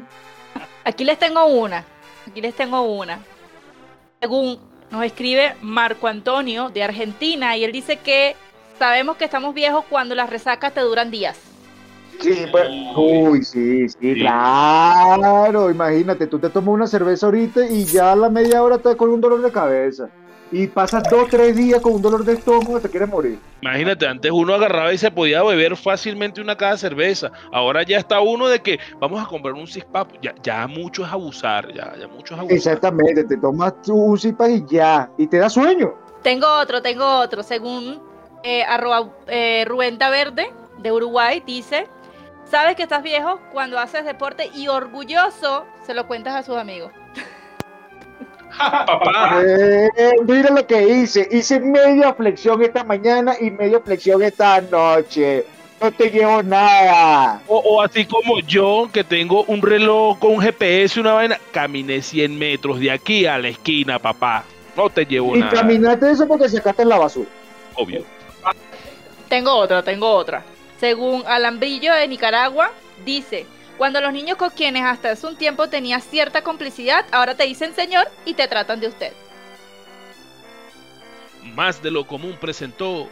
Aquí 0.83 1.03
les 1.03 1.17
tengo 1.17 1.45
una, 1.45 1.83
aquí 2.29 2.39
les 2.39 2.53
tengo 2.53 2.81
una. 2.81 3.19
Según 4.21 4.59
nos 4.91 5.03
escribe 5.03 5.55
Marco 5.61 6.07
Antonio 6.07 6.69
de 6.69 6.83
Argentina 6.83 7.57
y 7.57 7.63
él 7.63 7.71
dice 7.71 7.97
que 7.97 8.35
sabemos 8.77 9.17
que 9.17 9.25
estamos 9.25 9.53
viejos 9.53 9.85
cuando 9.89 10.15
las 10.15 10.29
resacas 10.29 10.73
te 10.73 10.81
duran 10.81 11.09
días. 11.09 11.46
Sí, 12.19 12.45
pues, 12.51 12.67
uy, 12.95 13.43
sí, 13.43 13.89
sí, 13.89 14.15
claro, 14.15 15.69
imagínate, 15.69 16.27
tú 16.27 16.39
te 16.39 16.49
tomas 16.49 16.73
una 16.73 16.87
cerveza 16.87 17.27
ahorita 17.27 17.65
y 17.67 17.85
ya 17.85 18.11
a 18.11 18.15
la 18.15 18.29
media 18.29 18.63
hora 18.63 18.77
estás 18.77 18.95
con 18.95 19.09
un 19.09 19.21
dolor 19.21 19.41
de 19.41 19.51
cabeza 19.51 20.09
y 20.51 20.67
pasas 20.67 21.03
dos, 21.09 21.27
tres 21.29 21.55
días 21.55 21.81
con 21.81 21.93
un 21.93 22.01
dolor 22.01 22.23
de 22.23 22.33
estómago 22.33 22.77
y 22.77 22.81
te 22.81 22.89
quieres 22.89 23.09
morir. 23.09 23.39
Imagínate, 23.61 24.07
antes 24.07 24.31
uno 24.31 24.53
agarraba 24.53 24.93
y 24.93 24.97
se 24.97 25.11
podía 25.11 25.43
beber 25.43 25.75
fácilmente 25.75 26.41
una 26.41 26.55
cada 26.55 26.77
cerveza. 26.77 27.31
Ahora 27.51 27.83
ya 27.83 27.97
está 27.97 28.21
uno 28.21 28.47
de 28.47 28.61
que 28.61 28.79
vamos 28.99 29.23
a 29.23 29.27
comprar 29.27 29.53
un 29.53 29.67
CISPAP. 29.67 30.11
Ya, 30.21 30.33
ya 30.41 30.67
mucho 30.67 31.05
es 31.05 31.11
abusar, 31.11 31.73
ya, 31.73 31.93
ya 31.99 32.07
mucho 32.07 32.33
es 32.33 32.39
abusar. 32.39 32.57
Exactamente, 32.57 33.23
te 33.25 33.37
tomas 33.37 33.73
un 33.87 34.17
CISPAP 34.17 34.49
y 34.49 34.65
ya, 34.67 35.09
y 35.17 35.27
te 35.27 35.37
da 35.37 35.49
sueño. 35.49 35.93
Tengo 36.23 36.47
otro, 36.59 36.81
tengo 36.81 37.05
otro. 37.19 37.43
Según 37.43 38.01
eh, 38.43 38.63
arroba, 38.63 39.09
eh, 39.27 39.65
Verde 39.67 40.49
de 40.79 40.91
Uruguay, 40.91 41.41
dice, 41.45 41.87
sabes 42.49 42.75
que 42.75 42.83
estás 42.83 43.03
viejo 43.03 43.39
cuando 43.51 43.79
haces 43.79 44.05
deporte 44.05 44.49
y 44.53 44.67
orgulloso 44.67 45.65
se 45.85 45.93
lo 45.93 46.07
cuentas 46.07 46.35
a 46.35 46.43
sus 46.43 46.57
amigos. 46.57 46.91
Papá. 48.57 49.41
Eh, 49.43 49.89
mira 50.25 50.49
lo 50.51 50.65
que 50.65 50.81
hice. 50.81 51.27
Hice 51.31 51.59
media 51.59 52.13
flexión 52.13 52.61
esta 52.63 52.83
mañana 52.83 53.35
y 53.39 53.51
media 53.51 53.79
flexión 53.79 54.23
esta 54.23 54.61
noche. 54.61 55.45
No 55.79 55.91
te 55.91 56.09
llevo 56.09 56.41
nada. 56.41 57.41
O, 57.47 57.81
así 57.81 58.05
como 58.05 58.39
yo, 58.39 58.89
que 58.91 59.03
tengo 59.03 59.43
un 59.43 59.61
reloj 59.61 60.17
con 60.17 60.31
un 60.31 60.41
GPS 60.41 60.97
y 60.97 61.01
una 61.01 61.13
vaina, 61.13 61.39
caminé 61.51 62.01
100 62.01 62.37
metros 62.37 62.79
de 62.79 62.89
aquí 62.89 63.27
a 63.27 63.37
la 63.37 63.49
esquina, 63.49 63.99
papá. 63.99 64.43
No 64.75 64.89
te 64.89 65.05
llevo 65.05 65.35
nada. 65.35 65.51
Y 65.51 65.55
caminaste 65.55 66.11
eso 66.11 66.27
porque 66.27 66.49
sacaste 66.49 66.81
en 66.81 66.89
la 66.89 66.97
basura. 66.97 67.29
Obvio. 67.75 68.03
Tengo 69.29 69.51
otra, 69.53 69.83
tengo 69.83 70.09
otra. 70.09 70.43
Según 70.79 71.23
Alambrillo 71.25 71.93
de 71.93 72.07
Nicaragua, 72.07 72.71
dice, 73.03 73.45
cuando 73.77 74.01
los 74.01 74.13
niños 74.13 74.37
con 74.37 74.49
quienes 74.49 74.83
hasta 74.83 75.11
hace 75.11 75.27
un 75.27 75.37
tiempo 75.37 75.69
tenías 75.69 76.03
cierta 76.03 76.43
complicidad, 76.43 77.05
ahora 77.11 77.35
te 77.35 77.43
dicen 77.43 77.75
señor 77.75 78.07
y 78.25 78.33
te 78.33 78.47
tratan 78.47 78.79
de 78.79 78.87
usted. 78.87 79.13
Más 81.43 81.81
de 81.81 81.91
lo 81.91 82.05
común 82.05 82.37
presentó. 82.39 83.07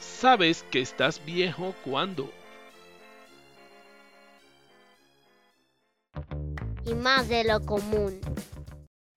Sabes 0.00 0.64
que 0.70 0.80
estás 0.80 1.24
viejo 1.24 1.74
cuando. 1.84 2.30
Y 6.84 6.94
más 6.94 7.28
de 7.28 7.44
lo 7.44 7.60
común. 7.60 8.20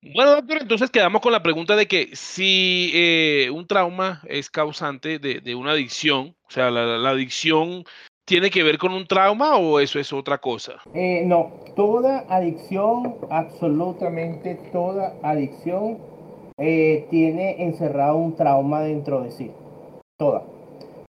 Bueno, 0.02 0.32
doctor, 0.32 0.60
entonces 0.62 0.90
quedamos 0.92 1.22
con 1.22 1.32
la 1.32 1.44
pregunta 1.44 1.76
de 1.76 1.88
que 1.88 2.10
si 2.14 2.92
eh, 2.94 3.50
un 3.54 3.68
trauma 3.68 4.22
es 4.28 4.50
causante 4.50 5.20
de, 5.20 5.56
una 5.56 5.72
adicción, 5.72 6.36
o 6.48 6.52
sea, 6.52 6.72
la 6.72 7.10
adicción 7.10 7.84
tiene 8.30 8.52
que 8.52 8.62
ver 8.62 8.78
con 8.78 8.94
un 8.94 9.08
trauma 9.08 9.58
o 9.58 9.80
eso 9.80 9.98
es 9.98 10.14
otra 10.14 10.38
cosa? 10.38 10.74
Eh, 10.94 11.24
no, 11.26 11.52
toda 11.76 12.26
adicción, 12.30 13.16
absolutamente 13.32 14.54
toda 14.72 15.16
adicción 15.24 15.98
eh, 16.60 17.08
tiene 17.10 17.64
encerrado 17.64 18.18
un 18.18 18.36
trauma 18.36 18.82
dentro 18.84 19.22
de 19.22 19.32
sí. 19.32 19.52
Toda. 20.20 20.44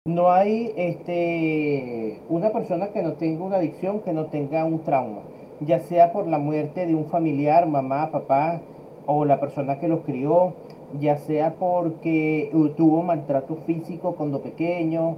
No 0.06 0.32
hay 0.32 0.72
este, 0.78 2.22
una 2.30 2.52
persona 2.52 2.90
que 2.90 3.02
no 3.02 3.14
tenga 3.14 3.44
una 3.44 3.58
adicción 3.58 4.02
que 4.02 4.14
no 4.14 4.28
tenga 4.28 4.64
un 4.64 4.84
trauma, 4.84 5.22
ya 5.62 5.80
sea 5.80 6.14
por 6.14 6.28
la 6.28 6.38
muerte 6.38 6.86
de 6.86 6.94
un 6.94 7.10
familiar, 7.10 7.66
mamá, 7.66 8.12
papá, 8.12 8.62
o 9.08 9.26
la 9.26 9.40
persona 9.40 9.80
que 9.80 9.88
los 9.88 10.02
crió, 10.02 10.54
ya 11.00 11.18
sea 11.18 11.56
porque 11.56 12.52
tuvo 12.76 13.02
maltrato 13.02 13.56
físico 13.66 14.16
cuando 14.16 14.42
pequeño, 14.42 15.16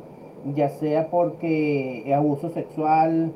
ya 0.56 0.70
sea 0.70 1.10
porque 1.10 2.12
abuso 2.16 2.50
sexual, 2.50 3.34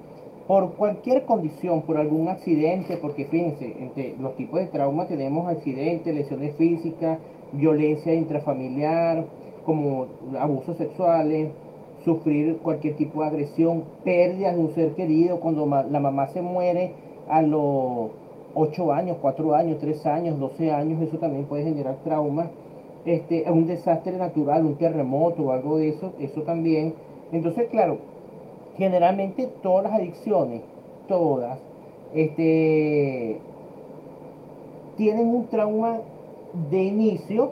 por 0.47 0.73
cualquier 0.73 1.23
condición, 1.23 1.81
por 1.81 1.97
algún 1.97 2.27
accidente, 2.27 2.97
porque 2.97 3.25
fíjense, 3.25 3.75
entre 3.79 4.15
los 4.19 4.35
tipos 4.35 4.59
de 4.59 4.67
trauma 4.67 5.07
tenemos 5.07 5.47
accidentes, 5.47 6.13
lesiones 6.13 6.55
físicas, 6.55 7.19
violencia 7.53 8.13
intrafamiliar, 8.13 9.25
como 9.65 10.07
abusos 10.39 10.77
sexuales, 10.77 11.49
sufrir 12.03 12.57
cualquier 12.57 12.95
tipo 12.95 13.21
de 13.21 13.27
agresión, 13.27 13.85
pérdida 14.03 14.51
de 14.53 14.59
un 14.59 14.71
ser 14.71 14.93
querido, 14.93 15.39
cuando 15.39 15.65
la 15.65 15.99
mamá 15.99 16.27
se 16.27 16.41
muere 16.41 16.93
a 17.29 17.41
los 17.41 18.09
8 18.55 18.91
años, 18.93 19.17
4 19.21 19.55
años, 19.55 19.77
3 19.79 20.05
años, 20.05 20.39
12 20.39 20.71
años, 20.71 21.01
eso 21.01 21.17
también 21.17 21.45
puede 21.45 21.63
generar 21.63 21.97
traumas. 22.03 22.49
Este, 23.05 23.49
un 23.51 23.67
desastre 23.67 24.15
natural, 24.15 24.65
un 24.65 24.75
terremoto 24.75 25.43
o 25.43 25.51
algo 25.51 25.77
de 25.77 25.89
eso, 25.89 26.13
eso 26.19 26.41
también. 26.43 26.93
Entonces, 27.31 27.67
claro, 27.69 27.97
generalmente 28.77 29.49
todas 29.61 29.83
las 29.83 29.93
adicciones, 29.93 30.61
todas, 31.07 31.59
este, 32.13 33.39
tienen 34.95 35.27
un 35.27 35.47
trauma 35.47 35.99
de 36.69 36.83
inicio, 36.83 37.51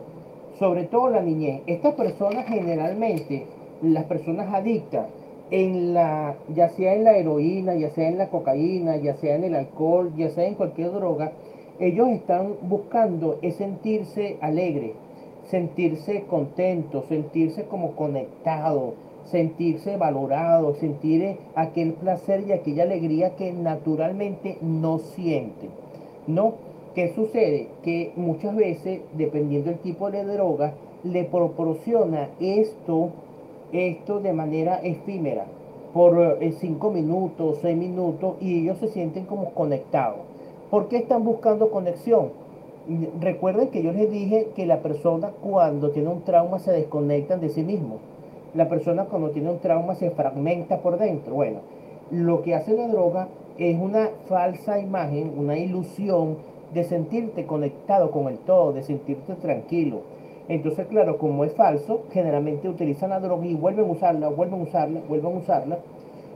sobre 0.60 0.84
todo 0.84 1.10
la 1.10 1.22
niñez. 1.22 1.62
Estas 1.66 1.96
personas 1.96 2.46
generalmente, 2.46 3.48
las 3.82 4.06
personas 4.06 4.54
adictas, 4.54 5.08
en 5.52 5.94
la, 5.94 6.36
ya 6.56 6.70
sea 6.70 6.96
en 6.96 7.04
la 7.04 7.18
heroína, 7.18 7.76
ya 7.76 7.90
sea 7.92 8.08
en 8.08 8.18
la 8.18 8.30
cocaína, 8.30 8.96
ya 8.98 9.16
sea 9.16 9.36
en 9.36 9.44
el 9.44 9.56
alcohol, 9.56 10.14
ya 10.16 10.30
sea 10.30 10.48
en 10.48 10.56
cualquier 10.56 10.92
droga, 10.92 11.34
ellos 11.80 12.08
están 12.10 12.56
buscando 12.62 13.38
es 13.42 13.56
sentirse 13.56 14.38
alegre, 14.42 14.94
sentirse 15.50 16.24
contento, 16.24 17.04
sentirse 17.10 17.66
como 17.66 17.96
conectado, 17.96 18.94
sentirse 19.26 19.98
valorado, 19.98 20.76
sentir 20.76 21.38
aquel 21.56 21.94
placer 21.94 22.46
y 22.48 22.54
aquella 22.54 22.84
alegría 22.84 23.36
que 23.36 23.52
naturalmente 23.52 24.58
no 24.62 25.00
siente. 25.00 25.70
¿No? 26.28 26.54
¿Qué 26.96 27.14
sucede? 27.14 27.70
Que 27.84 28.12
muchas 28.16 28.56
veces, 28.56 29.02
dependiendo 29.14 29.70
del 29.70 29.80
tipo 29.80 30.12
de 30.12 30.24
droga, 30.24 30.74
le 31.04 31.24
proporciona 31.24 32.30
esto, 32.40 33.10
esto 33.72 34.20
de 34.20 34.34
manera 34.34 34.80
efímera, 34.84 35.46
por 35.94 36.38
eh, 36.42 36.52
cinco 36.60 36.92
minutos, 36.92 37.60
seis 37.62 37.78
minutos, 37.78 38.36
y 38.40 38.62
ellos 38.62 38.78
se 38.78 38.88
sienten 38.88 39.26
como 39.26 39.52
conectados. 39.52 40.20
¿Por 40.70 40.88
qué 40.88 40.98
están 40.98 41.24
buscando 41.24 41.70
conexión? 41.70 42.30
Recuerden 43.20 43.70
que 43.70 43.84
yo 43.84 43.92
les 43.92 44.10
dije 44.10 44.50
que 44.56 44.66
la 44.66 44.80
persona 44.80 45.32
cuando 45.42 45.92
tiene 45.92 46.10
un 46.10 46.22
trauma 46.22 46.60
se 46.60 46.72
desconectan 46.72 47.40
de 47.40 47.50
sí 47.50 47.64
mismo 47.64 48.00
la 48.54 48.68
persona 48.68 49.06
cuando 49.06 49.30
tiene 49.30 49.50
un 49.50 49.60
trauma 49.60 49.96
se 49.96 50.12
fragmenta 50.12 50.82
por 50.82 50.98
dentro. 50.98 51.36
Bueno, 51.36 51.60
lo 52.12 52.42
que 52.42 52.56
hace 52.56 52.74
la 52.76 52.88
droga 52.88 53.28
es 53.58 53.80
una 53.80 54.10
falsa 54.28 54.80
imagen, 54.80 55.34
una 55.38 55.58
ilusión 55.58 56.38
de 56.74 56.84
sentirte 56.84 57.46
conectado 57.46 58.12
con 58.12 58.28
el 58.28 58.38
todo, 58.40 58.74
de 58.74 58.84
sentirte 58.84 59.36
tranquilo. 59.36 60.02
Entonces, 60.52 60.86
claro, 60.88 61.18
como 61.18 61.46
es 61.46 61.54
falso, 61.56 62.04
generalmente 62.12 62.68
utilizan 62.68 63.12
la 63.12 63.22
droga 63.22 63.46
y 63.46 63.54
vuelven 63.54 63.86
a 63.86 63.92
usarla, 63.92 64.28
vuelven 64.28 64.60
a 64.60 64.64
usarla, 64.64 65.00
vuelven 65.08 65.34
a 65.34 65.38
usarla 65.38 65.80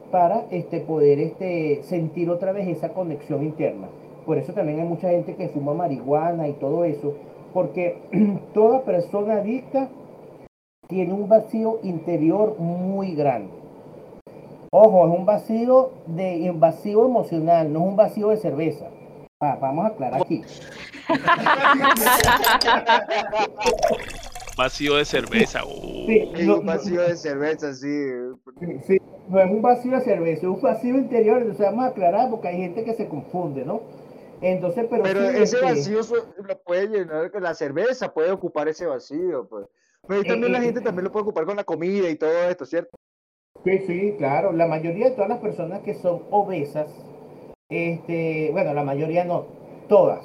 para 0.09 0.45
este, 0.51 0.79
poder 0.79 1.19
este, 1.19 1.83
sentir 1.83 2.29
otra 2.29 2.53
vez 2.53 2.65
esa 2.69 2.93
conexión 2.93 3.43
interna. 3.43 3.89
Por 4.25 4.37
eso 4.37 4.53
también 4.53 4.79
hay 4.79 4.87
mucha 4.87 5.09
gente 5.09 5.35
que 5.35 5.49
fuma 5.49 5.73
marihuana 5.73 6.47
y 6.47 6.53
todo 6.53 6.85
eso, 6.85 7.13
porque 7.53 7.97
toda 8.53 8.83
persona 8.83 9.33
adicta 9.33 9.89
tiene 10.87 11.11
un 11.11 11.27
vacío 11.27 11.79
interior 11.83 12.57
muy 12.57 13.15
grande. 13.15 13.51
Ojo, 14.71 15.09
es 15.09 15.19
un 15.19 15.25
vacío 15.25 15.89
de 16.07 16.37
invasivo 16.37 17.05
emocional, 17.05 17.73
no 17.73 17.79
es 17.79 17.85
un 17.85 17.95
vacío 17.97 18.29
de 18.29 18.37
cerveza. 18.37 18.85
vamos 19.41 19.83
a 19.83 19.87
aclarar 19.89 20.21
aquí. 20.21 20.41
vacío 24.57 24.95
de 24.95 25.05
cerveza. 25.05 25.61
Sí, 25.61 26.47
un 26.47 26.65
vacío 26.65 27.01
de 27.01 27.15
cerveza, 27.15 27.73
sí. 27.73 28.05
sí. 28.87 28.97
No 29.29 29.41
es 29.41 29.51
un 29.51 29.61
vacío 29.61 29.91
de 29.91 30.01
cerveza, 30.01 30.41
es 30.41 30.47
un 30.47 30.61
vacío 30.61 30.95
interior. 30.95 31.41
Entonces 31.41 31.65
vamos 31.65 31.85
a 31.85 31.89
aclarar 31.89 32.29
porque 32.29 32.49
hay 32.49 32.57
gente 32.57 32.83
que 32.83 32.93
se 32.93 33.07
confunde, 33.07 33.65
¿no? 33.65 33.81
Entonces, 34.41 34.85
pero, 34.89 35.03
pero 35.03 35.21
ese 35.21 35.43
este 35.43 35.61
vacío 35.61 36.01
lo 36.37 36.61
puede 36.61 36.87
llenar, 36.87 37.31
la 37.41 37.53
cerveza 37.53 38.13
puede 38.13 38.31
ocupar 38.31 38.67
ese 38.67 38.85
vacío, 38.85 39.47
pues. 39.47 39.65
Pero 40.07 40.23
también 40.23 40.51
la 40.51 40.59
eh, 40.59 40.65
gente 40.65 40.81
también 40.81 41.05
lo 41.05 41.11
puede 41.11 41.23
ocupar 41.23 41.45
con 41.45 41.55
la 41.55 41.63
comida 41.63 42.09
y 42.09 42.15
todo 42.15 42.31
esto, 42.49 42.65
¿cierto? 42.65 42.97
Sí, 43.63 43.79
sí, 43.87 44.15
claro. 44.17 44.51
La 44.51 44.67
mayoría 44.67 45.09
de 45.09 45.15
todas 45.15 45.29
las 45.29 45.39
personas 45.39 45.81
que 45.81 45.95
son 45.95 46.23
obesas, 46.29 46.87
este, 47.69 48.49
bueno, 48.51 48.73
la 48.73 48.83
mayoría 48.83 49.25
no, 49.25 49.45
todas, 49.87 50.23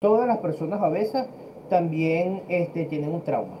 todas 0.00 0.26
las 0.26 0.38
personas 0.38 0.82
obesas 0.82 1.28
también 1.68 2.42
este, 2.48 2.86
tienen 2.86 3.12
un 3.12 3.22
trauma. 3.22 3.56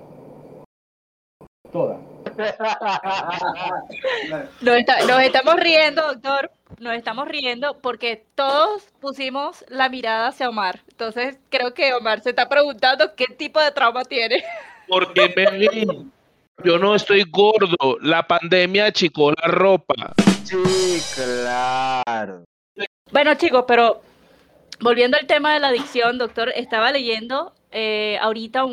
Todas. 1.70 1.98
Nos, 4.60 4.76
estamos 5.22 5.54
riendo, 5.56 6.02
doctor. 6.02 6.50
Nos 6.80 6.94
estamos 6.94 7.28
riendo 7.28 7.78
porque 7.80 8.24
todos 8.34 8.88
pusimos 9.00 9.64
la 9.68 9.88
mirada 9.88 10.26
hacia 10.28 10.48
Omar. 10.48 10.80
Entonces 10.88 11.38
creo 11.48 11.74
que 11.74 11.94
Omar 11.94 12.22
se 12.22 12.30
está 12.30 12.48
preguntando 12.48 13.14
qué 13.14 13.26
tipo 13.26 13.60
de 13.60 13.70
trauma 13.70 14.02
tiene. 14.04 14.42
Porque 14.88 15.32
yo 16.64 16.78
no 16.78 16.96
estoy 16.96 17.22
gordo. 17.30 17.98
La 18.00 18.26
pandemia 18.26 18.86
achicó 18.86 19.30
la 19.30 19.46
ropa. 19.46 19.94
Sí, 20.42 21.00
claro. 21.14 22.42
Bueno, 23.12 23.34
chicos, 23.36 23.64
pero 23.68 24.02
volviendo 24.80 25.16
al 25.16 25.26
tema 25.26 25.54
de 25.54 25.60
la 25.60 25.68
adicción, 25.68 26.18
doctor, 26.18 26.52
estaba 26.54 26.90
leyendo 26.90 27.52
eh, 27.72 28.18
ahorita 28.20 28.64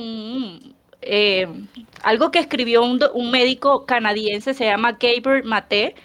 eh, 1.02 1.48
algo 2.04 2.32
que 2.32 2.40
escribió 2.40 2.84
un, 2.84 3.00
un, 3.14 3.32
médico 3.32 3.86
canadiense, 3.86 4.54
se 4.54 4.66
llama 4.66 4.94
Gabriel 4.94 5.44
Mate, 5.44 5.96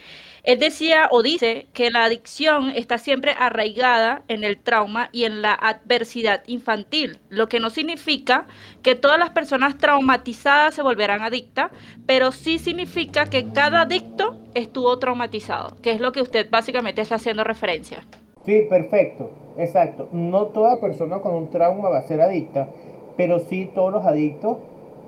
él 0.44 0.58
decía 0.58 1.06
o 1.12 1.22
dice 1.22 1.68
que 1.72 1.92
la 1.92 2.04
adicción 2.04 2.70
está 2.70 2.98
siempre 2.98 3.32
arraigada 3.38 4.22
en 4.26 4.42
el 4.42 4.58
trauma 4.58 5.08
y 5.12 5.24
en 5.24 5.40
la 5.40 5.54
adversidad 5.54 6.42
infantil, 6.48 7.18
lo 7.30 7.48
que 7.48 7.60
no 7.60 7.70
significa 7.70 8.46
que 8.82 8.96
todas 8.96 9.20
las 9.20 9.30
personas 9.30 9.78
traumatizadas 9.78 10.74
se 10.74 10.82
volverán 10.82 11.22
adictas, 11.22 11.70
pero 12.06 12.32
sí 12.32 12.58
significa 12.58 13.26
que 13.26 13.52
cada 13.52 13.82
adicto 13.82 14.36
estuvo 14.54 14.98
traumatizado, 14.98 15.76
que 15.80 15.92
es 15.92 16.00
lo 16.00 16.10
que 16.10 16.22
usted 16.22 16.50
básicamente 16.50 17.02
está 17.02 17.14
haciendo 17.14 17.44
referencia. 17.44 18.04
Sí, 18.44 18.62
perfecto, 18.68 19.30
exacto. 19.56 20.08
No 20.12 20.46
toda 20.46 20.80
persona 20.80 21.20
con 21.20 21.34
un 21.34 21.48
trauma 21.48 21.88
va 21.88 21.98
a 21.98 22.02
ser 22.02 22.20
adicta, 22.20 22.68
pero 23.16 23.40
sí 23.40 23.70
todos 23.74 23.92
los 23.92 24.04
adictos 24.04 24.58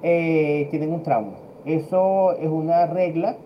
eh, 0.02 0.68
tienen 0.70 0.92
un 0.92 1.02
trauma. 1.02 1.32
Eso 1.64 2.32
es 2.32 2.48
una 2.48 2.86
regla 2.86 3.36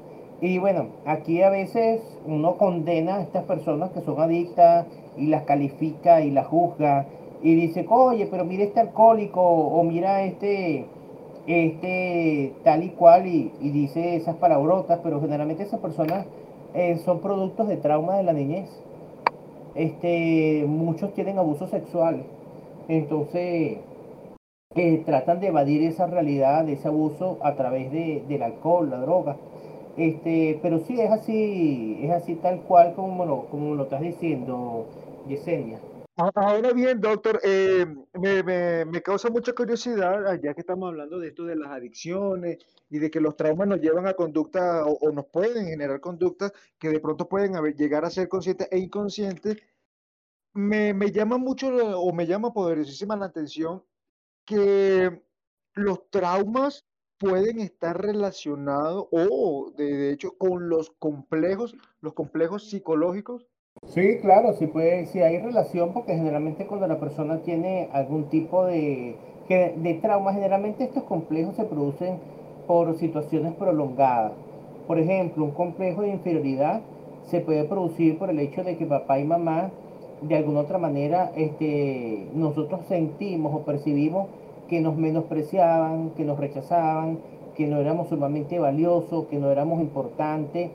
y 0.40 0.58
bueno, 0.58 0.86
aquí 1.04 1.42
a 1.42 1.50
veces 1.50 2.00
uno 2.24 2.56
condena 2.56 3.16
a 3.16 3.22
estas 3.22 3.44
personas 3.44 3.90
que 3.90 4.00
son 4.00 4.20
adictas 4.20 4.86
y 5.16 5.26
las 5.26 5.42
califica 5.42 6.20
y 6.20 6.30
las 6.30 6.46
juzga 6.46 7.06
y 7.42 7.54
dice, 7.54 7.84
oye, 7.88 8.26
pero 8.30 8.44
mira 8.44 8.64
este 8.64 8.80
alcohólico 8.80 9.40
o 9.40 9.82
mira 9.82 10.22
este, 10.22 10.86
este 11.46 12.52
tal 12.62 12.84
y 12.84 12.90
cual 12.90 13.26
y, 13.26 13.52
dice 13.60 14.16
esas 14.16 14.36
palabrotas, 14.36 15.00
pero 15.02 15.20
generalmente 15.20 15.64
esas 15.64 15.80
personas 15.80 16.26
eh, 16.74 16.98
son 17.04 17.20
productos 17.20 17.66
de 17.66 17.76
trauma 17.76 18.16
de 18.16 18.22
la 18.22 18.32
niñez. 18.32 18.68
Este, 19.74 20.64
muchos 20.66 21.14
tienen 21.14 21.38
abuso 21.38 21.68
sexual, 21.68 22.24
entonces 22.88 23.78
tratan 25.04 25.40
de 25.40 25.48
evadir 25.48 25.82
esa 25.82 26.06
realidad, 26.06 26.64
de 26.64 26.74
ese 26.74 26.88
abuso 26.88 27.38
a 27.42 27.54
través 27.54 27.90
de, 27.90 28.24
del 28.28 28.42
alcohol, 28.42 28.90
la 28.90 28.98
droga. 28.98 29.36
Este, 29.96 30.58
pero 30.62 30.78
sí 30.78 31.00
es 31.00 31.10
así, 31.10 31.98
es 32.02 32.10
así 32.10 32.36
tal 32.36 32.60
cual 32.62 32.94
como 32.94 33.24
lo, 33.26 33.46
como 33.46 33.74
lo 33.74 33.84
estás 33.84 34.00
diciendo, 34.00 34.86
Yesenia. 35.26 35.80
Ahora 36.16 36.72
bien, 36.72 37.00
doctor, 37.00 37.40
eh, 37.44 37.86
me, 38.14 39.02
causa 39.02 39.30
mucha 39.30 39.52
curiosidad, 39.52 40.40
ya 40.42 40.52
que 40.52 40.60
estamos 40.60 40.88
hablando 40.88 41.18
de 41.18 41.28
esto 41.28 41.44
de 41.44 41.56
las 41.56 41.70
adicciones 41.70 42.58
y 42.90 42.98
de 42.98 43.10
que 43.10 43.20
los 43.20 43.36
traumas 43.36 43.68
nos 43.68 43.80
llevan 43.80 44.06
a 44.06 44.14
conductas 44.14 44.84
o, 44.86 45.10
nos 45.12 45.26
pueden 45.26 45.66
generar 45.66 46.00
conductas 46.00 46.52
que 46.78 46.88
de 46.88 47.00
pronto 47.00 47.28
pueden 47.28 47.52
llegar 47.76 48.04
a 48.04 48.10
ser 48.10 48.28
conscientes 48.28 48.68
e 48.70 48.78
inconscientes. 48.78 49.58
Me, 50.54 50.94
me 50.94 51.12
llama 51.12 51.38
mucho 51.38 51.68
o 51.68 52.12
me 52.12 52.26
llama 52.26 52.52
poderosísima 52.52 53.16
la 53.16 53.26
atención 53.26 53.82
que 54.44 55.22
los 55.74 56.10
traumas 56.10 56.86
pueden 57.18 57.60
estar 57.60 58.00
relacionados 58.00 59.06
o 59.10 59.72
de, 59.76 60.12
hecho 60.12 60.36
con 60.38 60.68
los 60.68 60.90
complejos, 60.98 61.76
los 62.00 62.14
complejos 62.14 62.70
psicológicos? 62.70 63.46
Sí, 63.86 64.18
claro, 64.20 64.54
sí 64.54 64.66
puede, 64.66 65.06
sí 65.06 65.20
hay 65.20 65.38
relación 65.38 65.92
porque 65.92 66.14
generalmente 66.14 66.66
cuando 66.66 66.86
la 66.86 66.98
persona 66.98 67.42
tiene 67.42 67.88
algún 67.92 68.28
tipo 68.28 68.64
de, 68.64 69.16
de 69.48 69.98
trauma, 70.00 70.32
generalmente 70.32 70.84
estos 70.84 71.04
complejos 71.04 71.56
se 71.56 71.64
producen 71.64 72.20
por 72.68 72.94
situaciones 72.98 73.54
prolongadas. 73.54 74.32
Por 74.86 75.00
ejemplo, 75.00 75.44
un 75.44 75.50
complejo 75.50 76.02
de 76.02 76.10
inferioridad 76.10 76.82
se 77.24 77.40
puede 77.40 77.64
producir 77.64 78.18
por 78.18 78.30
el 78.30 78.38
hecho 78.38 78.62
de 78.62 78.76
que 78.76 78.86
papá 78.86 79.18
y 79.18 79.24
mamá, 79.24 79.70
de 80.22 80.36
alguna 80.36 80.60
otra 80.60 80.78
manera, 80.78 81.32
este, 81.34 82.28
nosotros 82.34 82.82
sentimos 82.86 83.54
o 83.54 83.64
percibimos 83.64 84.28
que 84.68 84.80
nos 84.80 84.96
menospreciaban, 84.96 86.10
que 86.10 86.24
nos 86.24 86.38
rechazaban, 86.38 87.18
que 87.56 87.66
no 87.66 87.78
éramos 87.78 88.08
sumamente 88.08 88.58
valiosos, 88.58 89.26
que 89.26 89.38
no 89.38 89.50
éramos 89.50 89.80
importantes 89.80 90.70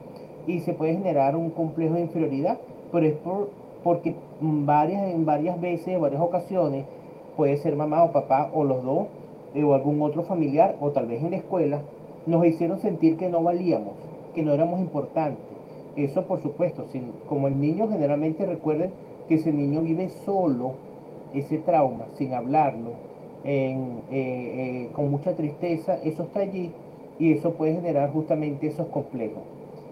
y 0.48 0.60
se 0.60 0.74
puede 0.74 0.94
generar 0.94 1.36
un 1.36 1.52
complejo 1.52 1.96
de 1.96 2.02
inferioridad, 2.02 2.58
pero 2.91 3.06
es 3.06 3.14
por, 3.14 3.50
porque 3.84 4.16
varias, 4.41 5.14
en 5.14 5.26
varias 5.26 5.62
veces, 5.62 6.00
varias 6.00 6.22
ocasiones, 6.22 6.86
puede 7.38 7.58
ser 7.58 7.76
mamá 7.76 8.04
o 8.04 8.12
papá 8.12 8.50
o 8.54 8.64
los 8.64 8.84
dos, 8.84 9.08
o 9.56 9.74
algún 9.74 10.01
otro 10.01 10.24
familiar, 10.24 10.76
o 10.80 10.91
tal 10.91 11.08
vez 11.08 11.24
en 11.24 11.32
la 11.32 11.38
escuela, 11.38 11.82
nos 12.26 12.45
hicieron 12.45 12.80
sentir 12.80 13.18
que 13.18 13.30
no 13.30 13.43
valíamos, 13.43 13.93
que 14.34 14.41
no 14.41 14.54
éramos 14.54 14.80
importantes. 14.80 15.45
Eso 15.95 16.26
por 16.26 16.41
supuesto, 16.41 16.86
sin, 16.91 17.12
como 17.28 17.47
el 17.47 17.60
niño 17.60 17.88
generalmente 17.88 18.45
recuerden 18.45 18.91
que 19.28 19.36
ese 19.36 19.51
niño 19.51 19.82
vive 19.82 20.10
solo, 20.26 20.74
ese 21.34 21.60
trauma, 21.60 22.06
sin 22.18 22.34
hablarlo, 22.34 22.91
eh, 23.43 23.78
eh, 24.12 24.89
con 24.93 25.12
mucha 25.12 25.36
tristeza, 25.36 25.99
eso 26.04 26.24
está 26.24 26.39
allí 26.39 26.72
y 27.20 27.34
eso 27.34 27.54
puede 27.54 27.76
generar 27.76 28.12
justamente 28.12 28.68
esos 28.68 28.88
complejos. 28.88 29.43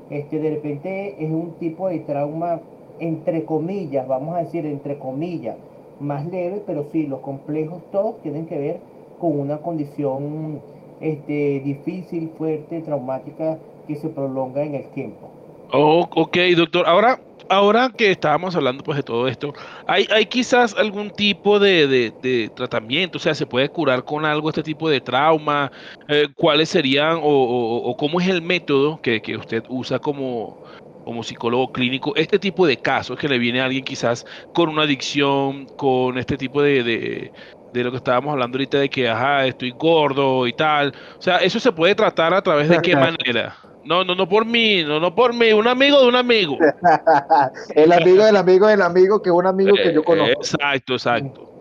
Este, 0.09 0.39
de 0.39 0.49
repente 0.51 1.23
es 1.23 1.31
un 1.31 1.51
tipo 1.59 1.87
de 1.87 1.99
trauma, 1.99 2.61
entre 2.99 3.45
comillas, 3.45 4.07
vamos 4.07 4.35
a 4.35 4.39
decir, 4.39 4.65
entre 4.65 4.97
comillas, 4.97 5.55
más 5.99 6.25
leve, 6.25 6.63
pero 6.65 6.85
sí, 6.91 7.07
los 7.07 7.19
complejos 7.19 7.81
todos 7.91 8.19
tienen 8.21 8.45
que 8.45 8.57
ver 8.57 8.79
con 9.21 9.39
una 9.39 9.57
condición 9.59 10.59
este, 10.99 11.61
difícil, 11.63 12.31
fuerte, 12.37 12.81
traumática 12.81 13.59
que 13.87 13.95
se 13.95 14.09
prolonga 14.09 14.63
en 14.63 14.75
el 14.75 14.89
tiempo. 14.89 15.29
Oh, 15.71 16.09
ok, 16.15 16.37
doctor. 16.57 16.87
Ahora, 16.87 17.19
ahora 17.47 17.91
que 17.95 18.11
estábamos 18.11 18.55
hablando 18.55 18.83
pues 18.83 18.97
de 18.97 19.03
todo 19.03 19.27
esto, 19.27 19.53
¿hay, 19.85 20.07
hay 20.11 20.25
quizás 20.25 20.75
algún 20.75 21.11
tipo 21.11 21.59
de, 21.59 22.49
tratamiento? 22.55 23.19
O 23.19 23.21
sea, 23.21 23.35
¿se 23.35 23.45
puede 23.45 23.69
curar 23.69 24.03
con 24.03 24.25
algo 24.25 24.49
este 24.49 24.63
tipo 24.63 24.89
de 24.89 24.99
trauma? 24.99 25.71
Eh, 26.07 26.27
¿Cuáles 26.35 26.69
serían 26.69 27.19
o, 27.21 27.95
cómo 27.97 28.19
es 28.19 28.27
el 28.27 28.41
método 28.41 28.99
que, 29.01 29.21
usted 29.37 29.63
usa 29.69 29.99
como, 29.99 30.63
como 31.05 31.23
psicólogo 31.23 31.71
clínico 31.71 32.15
este 32.15 32.39
tipo 32.39 32.65
de 32.65 32.77
casos 32.77 33.19
que 33.19 33.29
le 33.29 33.37
viene 33.37 33.61
a 33.61 33.65
alguien 33.65 33.83
quizás 33.83 34.25
con 34.53 34.69
una 34.69 34.83
adicción, 34.83 35.67
con 35.77 36.17
este 36.17 36.37
tipo 36.37 36.61
de, 36.61 36.83
de, 36.83 37.31
lo 37.73 37.91
que 37.91 37.97
estábamos 37.97 38.33
hablando 38.33 38.57
ahorita 38.57 38.79
de 38.79 38.89
que, 38.89 39.09
ajá, 39.09 39.45
estoy 39.45 39.71
gordo 39.71 40.47
y 40.47 40.53
tal. 40.53 40.93
O 41.17 41.21
sea, 41.21 41.37
¿eso 41.37 41.59
se 41.59 41.71
puede 41.71 41.95
tratar 41.95 42.33
a 42.33 42.41
través 42.41 42.69
de 42.69 42.79
qué 42.79 42.95
manera? 42.95 43.55
No, 43.83 44.03
no, 44.03 44.13
no 44.13 44.29
por 44.29 44.45
mí, 44.45 44.83
no, 44.83 44.99
no 44.99 45.15
por 45.15 45.33
mí, 45.33 45.51
un 45.53 45.67
amigo 45.67 46.01
de 46.01 46.07
un 46.07 46.15
amigo. 46.15 46.57
el 47.75 47.91
amigo 47.91 48.23
del 48.23 48.35
amigo 48.35 48.67
del 48.67 48.81
amigo 48.81 49.21
que 49.21 49.29
es 49.29 49.35
un 49.35 49.47
amigo 49.47 49.75
que 49.75 49.93
yo 49.93 50.03
conozco. 50.03 50.33
Exacto, 50.33 50.93
exacto. 50.93 51.51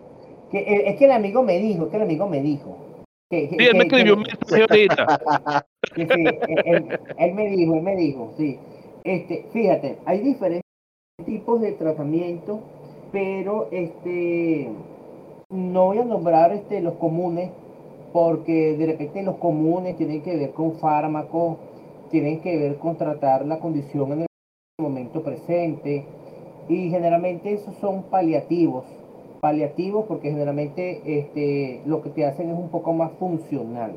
Eh, 0.52 0.82
es 0.86 0.96
que 0.96 1.04
el 1.04 1.12
amigo 1.12 1.42
me 1.42 1.58
dijo, 1.58 1.88
que 1.88 1.96
el 1.96 2.02
amigo 2.02 2.28
me 2.28 2.42
dijo. 2.42 3.04
sí, 3.30 3.48
él 3.58 3.76
me 3.76 3.84
escribió 3.84 4.14
un 4.14 4.22
mensaje 4.22 4.62
ahorita. 4.68 5.64
Sí, 5.96 6.06
sí, 6.06 6.24
él, 6.66 7.34
me 7.34 7.48
dijo, 7.48 7.74
él 7.74 7.82
me 7.82 7.96
dijo, 7.96 8.32
sí. 8.36 8.58
Este, 9.02 9.46
fíjate, 9.52 9.98
hay 10.04 10.20
diferentes 10.20 10.70
tipos 11.24 11.61
de 11.62 11.72
tratamiento, 11.72 12.61
pero 13.11 13.68
este 13.72 14.70
no 15.51 15.86
voy 15.86 15.98
a 15.98 16.05
nombrar 16.05 16.53
este 16.53 16.80
los 16.80 16.94
comunes 16.94 17.51
porque 18.12 18.76
de 18.76 18.86
repente 18.86 19.22
los 19.22 19.36
comunes 19.36 19.96
tienen 19.96 20.22
que 20.22 20.36
ver 20.36 20.53
con 20.53 20.74
fármacos 20.74 21.59
tienen 22.11 22.40
que 22.40 22.59
ver 22.59 22.76
con 22.76 22.96
tratar 22.96 23.46
la 23.46 23.59
condición 23.59 24.12
en 24.12 24.20
el 24.22 24.26
momento 24.80 25.22
presente 25.22 26.05
y 26.68 26.90
generalmente 26.90 27.53
esos 27.53 27.74
son 27.76 28.05
paliativos. 28.05 28.84
Paliativos 29.40 30.05
porque 30.07 30.30
generalmente 30.30 31.01
este, 31.05 31.80
lo 31.86 32.03
que 32.03 32.11
te 32.11 32.26
hacen 32.26 32.51
es 32.51 32.59
un 32.59 32.68
poco 32.68 32.92
más 32.92 33.12
funcional, 33.12 33.92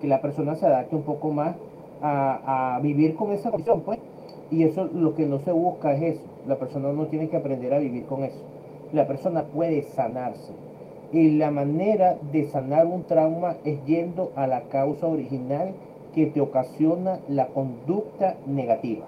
que 0.00 0.06
la 0.06 0.20
persona 0.20 0.54
se 0.54 0.66
adapte 0.66 0.96
un 0.96 1.02
poco 1.02 1.30
más 1.30 1.56
a, 2.02 2.78
vivir 2.82 3.14
con 3.14 3.32
esa 3.32 3.50
condición, 3.50 3.82
pues. 3.82 3.98
Y 4.50 4.62
eso 4.62 4.84
lo 4.84 5.14
que 5.14 5.26
no 5.26 5.40
se 5.40 5.50
busca 5.50 5.92
es 5.94 6.16
eso. 6.16 6.22
La 6.46 6.56
persona 6.56 6.92
no 6.92 7.06
tiene 7.06 7.28
que 7.28 7.36
aprender 7.36 7.74
a 7.74 7.78
vivir 7.78 8.06
con 8.06 8.22
eso. 8.22 8.40
La 8.92 9.06
persona 9.06 9.44
puede 9.44 9.82
sanarse. 9.82 10.52
Y 11.16 11.30
la 11.30 11.50
manera 11.50 12.18
de 12.30 12.44
sanar 12.50 12.84
un 12.84 13.04
trauma 13.04 13.56
es 13.64 13.82
yendo 13.86 14.32
a 14.36 14.46
la 14.46 14.64
causa 14.64 15.06
original 15.06 15.72
que 16.14 16.26
te 16.26 16.42
ocasiona 16.42 17.20
la 17.26 17.46
conducta 17.46 18.36
negativa. 18.46 19.06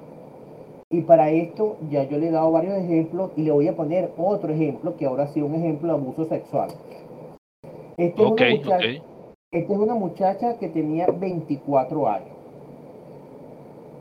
Y 0.89 1.03
para 1.03 1.29
esto 1.29 1.77
ya 1.91 2.05
yo 2.05 2.17
le 2.17 2.29
he 2.29 2.31
dado 2.31 2.51
varios 2.51 2.79
ejemplos 2.79 3.33
y 3.37 3.43
le 3.43 3.51
voy 3.51 3.69
a 3.69 3.77
poner 3.77 4.11
otro 4.17 4.51
ejemplo 4.51 4.97
que 4.97 5.05
ahora 5.05 5.27
sí 5.27 5.43
un 5.43 5.55
ejemplo 5.55 5.89
de 5.89 5.99
abuso 6.01 6.25
sexual. 6.25 6.71
Esta 7.99 8.23
es, 8.23 8.31
una 8.31 8.49
muchacha, 8.49 9.03
es 9.51 9.69
una 9.69 9.95
muchacha 9.95 10.59
que 10.59 10.69
tenía 10.69 11.09
24 11.09 12.09
años. 12.09 12.38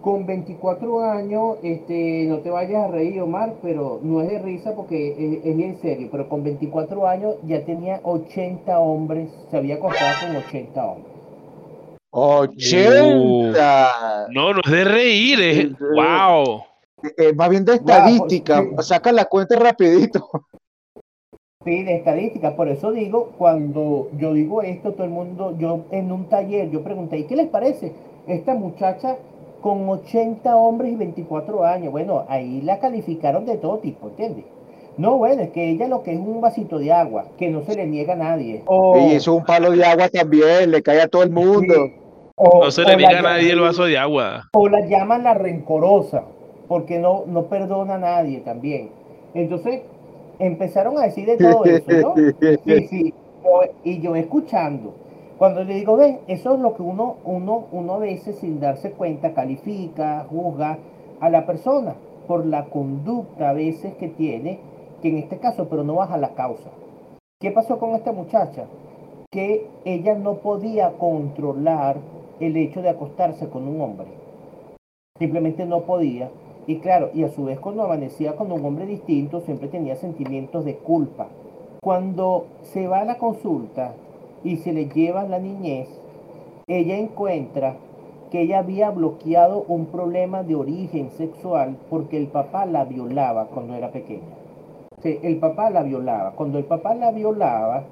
Con 0.01 0.25
24 0.25 1.03
años, 1.03 1.57
este, 1.63 2.25
no 2.27 2.39
te 2.39 2.49
vayas 2.49 2.85
a 2.85 2.91
reír, 2.91 3.21
Omar, 3.21 3.55
pero 3.61 3.99
no 4.03 4.21
es 4.21 4.29
de 4.29 4.39
risa 4.39 4.73
porque 4.75 5.11
es, 5.11 5.45
es 5.45 5.57
bien 5.57 5.77
serio, 5.81 6.07
pero 6.11 6.29
con 6.29 6.43
24 6.43 7.07
años 7.07 7.35
ya 7.45 7.65
tenía 7.65 7.99
80 8.03 8.79
hombres, 8.79 9.29
se 9.49 9.57
había 9.57 9.75
acostado 9.75 10.27
con 10.27 10.35
80 10.37 10.85
hombres. 10.85 11.17
80. 12.11 14.27
no, 14.29 14.53
no 14.53 14.61
es 14.63 14.71
de 14.71 14.83
reír, 14.83 15.41
es 15.41 15.79
wow. 15.79 16.63
Eh, 17.17 17.33
más 17.33 17.49
bien 17.49 17.63
de 17.63 17.75
estadística, 17.75 18.63
saca 18.79 19.11
la 19.11 19.25
cuenta 19.25 19.55
rapidito. 19.55 20.29
Sí, 21.63 21.83
de 21.83 21.97
estadística, 21.97 22.55
por 22.55 22.69
eso 22.69 22.91
digo, 22.91 23.33
cuando 23.37 24.09
yo 24.17 24.33
digo 24.33 24.61
esto, 24.61 24.93
todo 24.93 25.03
el 25.03 25.09
mundo, 25.09 25.55
yo 25.59 25.85
en 25.91 26.11
un 26.11 26.29
taller, 26.29 26.71
yo 26.71 26.83
pregunté, 26.83 27.19
¿y 27.19 27.25
qué 27.25 27.35
les 27.35 27.49
parece? 27.49 27.93
Esta 28.25 28.55
muchacha 28.55 29.17
con 29.61 29.87
80 29.89 30.55
hombres 30.55 30.93
y 30.93 30.95
24 30.95 31.65
años, 31.65 31.91
bueno, 31.91 32.25
ahí 32.27 32.61
la 32.61 32.79
calificaron 32.79 33.45
de 33.45 33.57
todo 33.57 33.79
tipo, 33.79 34.07
¿entiendes? 34.09 34.45
No, 34.97 35.17
bueno, 35.17 35.43
es 35.43 35.51
que 35.51 35.69
ella 35.69 35.87
lo 35.87 36.03
que 36.03 36.13
es 36.13 36.19
un 36.19 36.41
vasito 36.41 36.79
de 36.79 36.91
agua, 36.91 37.25
que 37.37 37.49
no 37.49 37.61
se 37.61 37.75
le 37.75 37.85
niega 37.85 38.13
a 38.13 38.17
nadie. 38.17 38.63
y 38.95 39.13
eso 39.13 39.15
es 39.15 39.27
un 39.27 39.45
palo 39.45 39.71
de 39.71 39.83
agua 39.83 40.09
también, 40.09 40.71
le 40.71 40.81
cae 40.81 41.01
a 41.01 41.07
todo 41.07 41.23
el 41.23 41.29
mundo 41.29 41.73
no 42.37 42.71
se 42.71 42.83
le 42.83 42.95
niega 42.95 43.19
a 43.19 43.21
nadie 43.21 43.51
el 43.51 43.59
vaso 43.59 43.85
de 43.85 43.97
agua. 43.97 44.49
O 44.53 44.69
la 44.69 44.85
llaman 44.85 45.23
la 45.23 45.33
rencorosa, 45.33 46.23
porque 46.67 46.99
no, 46.99 47.23
no 47.25 47.45
perdona 47.45 47.95
a 47.95 47.99
nadie 47.99 48.39
también. 48.41 48.89
Entonces, 49.33 49.81
empezaron 50.39 50.97
a 50.97 51.03
decir 51.03 51.25
de 51.25 51.37
todo 51.37 51.65
eso, 51.65 51.85
¿no? 51.89 52.15
Sí, 52.65 52.87
sí. 52.87 53.13
y 53.83 54.01
yo 54.01 54.15
escuchando. 54.15 54.93
Cuando 55.37 55.63
le 55.63 55.75
digo, 55.75 55.97
ve, 55.97 56.21
eso 56.27 56.55
es 56.55 56.59
lo 56.59 56.73
que 56.73 56.81
uno, 56.81 57.17
uno, 57.23 57.65
uno 57.71 57.93
a 57.93 57.99
veces 57.99 58.39
sin 58.39 58.59
darse 58.59 58.91
cuenta 58.91 59.33
califica, 59.33 60.25
juzga 60.29 60.79
a 61.19 61.29
la 61.29 61.45
persona 61.45 61.95
por 62.27 62.45
la 62.45 62.65
conducta 62.65 63.49
a 63.49 63.53
veces 63.53 63.93
que 63.95 64.07
tiene, 64.07 64.59
que 65.01 65.09
en 65.09 65.17
este 65.17 65.37
caso, 65.37 65.67
pero 65.69 65.83
no 65.83 65.95
baja 65.95 66.17
la 66.17 66.33
causa. 66.33 66.71
¿Qué 67.39 67.51
pasó 67.51 67.77
con 67.77 67.91
esta 67.91 68.11
muchacha? 68.11 68.65
Que 69.31 69.67
ella 69.85 70.15
no 70.15 70.37
podía 70.37 70.93
controlar 70.97 71.97
el 72.39 72.57
hecho 72.57 72.81
de 72.81 72.89
acostarse 72.89 73.47
con 73.47 73.67
un 73.67 73.79
hombre. 73.79 74.07
Simplemente 75.19 75.65
no 75.65 75.81
podía. 75.81 76.31
Y 76.65 76.79
claro, 76.79 77.11
y 77.13 77.23
a 77.23 77.29
su 77.29 77.45
vez 77.45 77.59
cuando 77.59 77.83
amanecía 77.83 78.35
con 78.35 78.51
un 78.51 78.65
hombre 78.65 78.87
distinto, 78.87 79.41
siempre 79.41 79.67
tenía 79.67 79.95
sentimientos 79.95 80.65
de 80.65 80.77
culpa. 80.77 81.27
Cuando 81.79 82.47
se 82.63 82.87
va 82.87 83.01
a 83.01 83.05
la 83.05 83.17
consulta 83.17 83.93
y 84.47 84.57
se 84.57 84.71
le 84.71 84.87
lleva 84.87 85.23
la 85.23 85.39
niñez, 85.39 85.89
ella 86.67 86.97
encuentra 86.97 87.75
que 88.31 88.41
ella 88.41 88.59
había 88.59 88.89
bloqueado 88.91 89.65
un 89.67 89.87
problema 89.87 90.43
de 90.43 90.55
origen 90.55 91.11
sexual 91.11 91.77
porque 91.89 92.17
el 92.17 92.27
papá 92.27 92.65
la 92.65 92.85
violaba 92.85 93.47
cuando 93.47 93.75
era 93.75 93.91
pequeña. 93.91 94.23
el 95.03 95.37
papá 95.37 95.69
la 95.69 95.83
violaba. 95.83 96.31
Cuando 96.31 96.57
el 96.57 96.65
papá 96.65 96.95
la 96.95 97.11
violaba, 97.11 97.83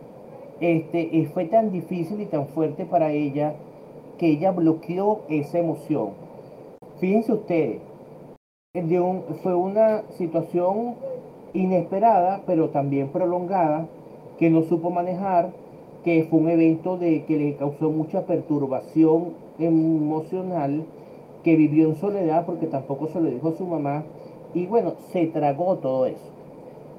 este, 0.59 1.29
fue 1.33 1.45
tan 1.45 1.71
difícil 1.71 2.21
y 2.21 2.25
tan 2.25 2.47
fuerte 2.47 2.85
para 2.85 3.11
ella 3.11 3.53
que 4.17 4.27
ella 4.27 4.51
bloqueó 4.51 5.21
esa 5.29 5.59
emoción. 5.59 6.11
Fíjense 6.99 7.33
ustedes, 7.33 7.81
fue 9.43 9.55
una 9.55 10.03
situación 10.17 10.95
inesperada, 11.53 12.41
pero 12.45 12.69
también 12.69 13.09
prolongada, 13.09 13.87
que 14.37 14.49
no 14.49 14.63
supo 14.63 14.89
manejar, 14.89 15.51
que 16.05 16.27
fue 16.29 16.39
un 16.39 16.49
evento 16.49 16.97
de, 16.97 17.25
que 17.25 17.37
le 17.37 17.55
causó 17.55 17.89
mucha 17.89 18.25
perturbación 18.27 19.33
emocional, 19.59 20.85
que 21.43 21.55
vivió 21.55 21.89
en 21.89 21.95
soledad 21.97 22.45
porque 22.45 22.67
tampoco 22.67 23.07
se 23.07 23.19
lo 23.19 23.29
dijo 23.29 23.49
a 23.49 23.57
su 23.57 23.65
mamá, 23.65 24.03
y 24.53 24.67
bueno, 24.67 24.93
se 25.11 25.25
tragó 25.27 25.77
todo 25.77 26.05
eso. 26.05 26.31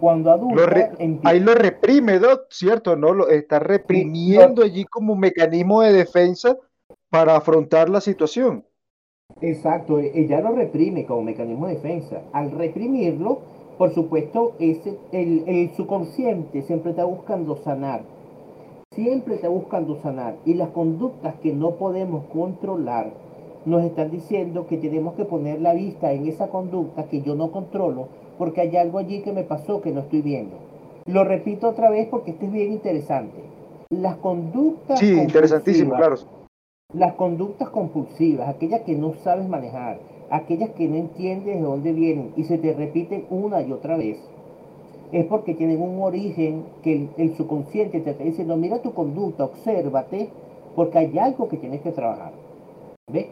Cuando 0.00 0.30
adulta, 0.30 0.90
ahí 1.22 1.40
lo 1.40 1.54
reprime, 1.54 2.20
¿cierto? 2.50 2.96
¿No? 2.96 3.14
Lo 3.14 3.28
está 3.28 3.60
reprimiendo 3.60 4.62
allí 4.62 4.84
como 4.84 5.16
mecanismo 5.16 5.80
de 5.82 5.92
defensa 5.92 6.56
para 7.08 7.36
afrontar 7.36 7.88
la 7.88 8.00
situación. 8.00 8.64
Exacto, 9.40 9.98
e- 9.98 10.12
ella 10.14 10.40
lo 10.40 10.52
reprime 10.52 11.06
como 11.06 11.22
mecanismo 11.22 11.66
de 11.66 11.74
defensa. 11.74 12.22
Al 12.32 12.50
reprimirlo, 12.50 13.38
por 13.78 13.94
supuesto, 13.94 14.54
ese, 14.58 14.98
el, 15.12 15.44
el 15.46 15.70
subconsciente 15.76 16.62
siempre 16.62 16.90
está 16.90 17.04
buscando 17.04 17.56
sanar. 17.56 18.02
Siempre 18.96 19.34
está 19.34 19.50
buscando 19.50 19.96
sanar. 19.96 20.36
Y 20.46 20.54
las 20.54 20.70
conductas 20.70 21.34
que 21.42 21.52
no 21.52 21.72
podemos 21.72 22.24
controlar 22.32 23.12
nos 23.66 23.84
están 23.84 24.10
diciendo 24.10 24.66
que 24.66 24.78
tenemos 24.78 25.14
que 25.14 25.26
poner 25.26 25.60
la 25.60 25.74
vista 25.74 26.12
en 26.12 26.26
esa 26.26 26.48
conducta 26.48 27.04
que 27.04 27.20
yo 27.20 27.34
no 27.34 27.50
controlo 27.50 28.08
porque 28.38 28.62
hay 28.62 28.74
algo 28.78 28.98
allí 28.98 29.20
que 29.20 29.32
me 29.32 29.42
pasó 29.42 29.82
que 29.82 29.92
no 29.92 30.00
estoy 30.00 30.22
viendo. 30.22 30.56
Lo 31.04 31.24
repito 31.24 31.68
otra 31.68 31.90
vez 31.90 32.08
porque 32.08 32.30
esto 32.30 32.46
es 32.46 32.52
bien 32.52 32.72
interesante. 32.72 33.36
Las 33.90 34.16
conductas 34.16 34.98
Sí, 34.98 35.12
interesantísimo, 35.12 35.94
claro. 35.94 36.16
las 36.94 37.12
conductas 37.14 37.68
compulsivas, 37.68 38.48
aquellas 38.48 38.80
que 38.80 38.94
no 38.96 39.12
sabes 39.22 39.46
manejar, 39.46 39.98
aquellas 40.30 40.70
que 40.70 40.88
no 40.88 40.96
entiendes 40.96 41.56
de 41.56 41.60
dónde 41.60 41.92
vienen 41.92 42.32
y 42.34 42.44
se 42.44 42.56
te 42.56 42.72
repiten 42.72 43.26
una 43.28 43.60
y 43.60 43.72
otra 43.72 43.96
vez, 43.98 44.18
es 45.12 45.26
porque 45.26 45.54
tienen 45.54 45.80
un 45.80 46.00
origen 46.02 46.64
que 46.82 46.92
el, 46.92 47.10
el 47.16 47.36
subconsciente 47.36 48.00
te 48.00 48.10
está 48.10 48.24
diciendo, 48.24 48.56
mira 48.56 48.82
tu 48.82 48.92
conducta, 48.92 49.44
obsérvate, 49.44 50.30
porque 50.74 50.98
hay 50.98 51.18
algo 51.18 51.48
que 51.48 51.56
tienes 51.56 51.80
que 51.80 51.92
trabajar. 51.92 52.32
¿Ves? 53.10 53.26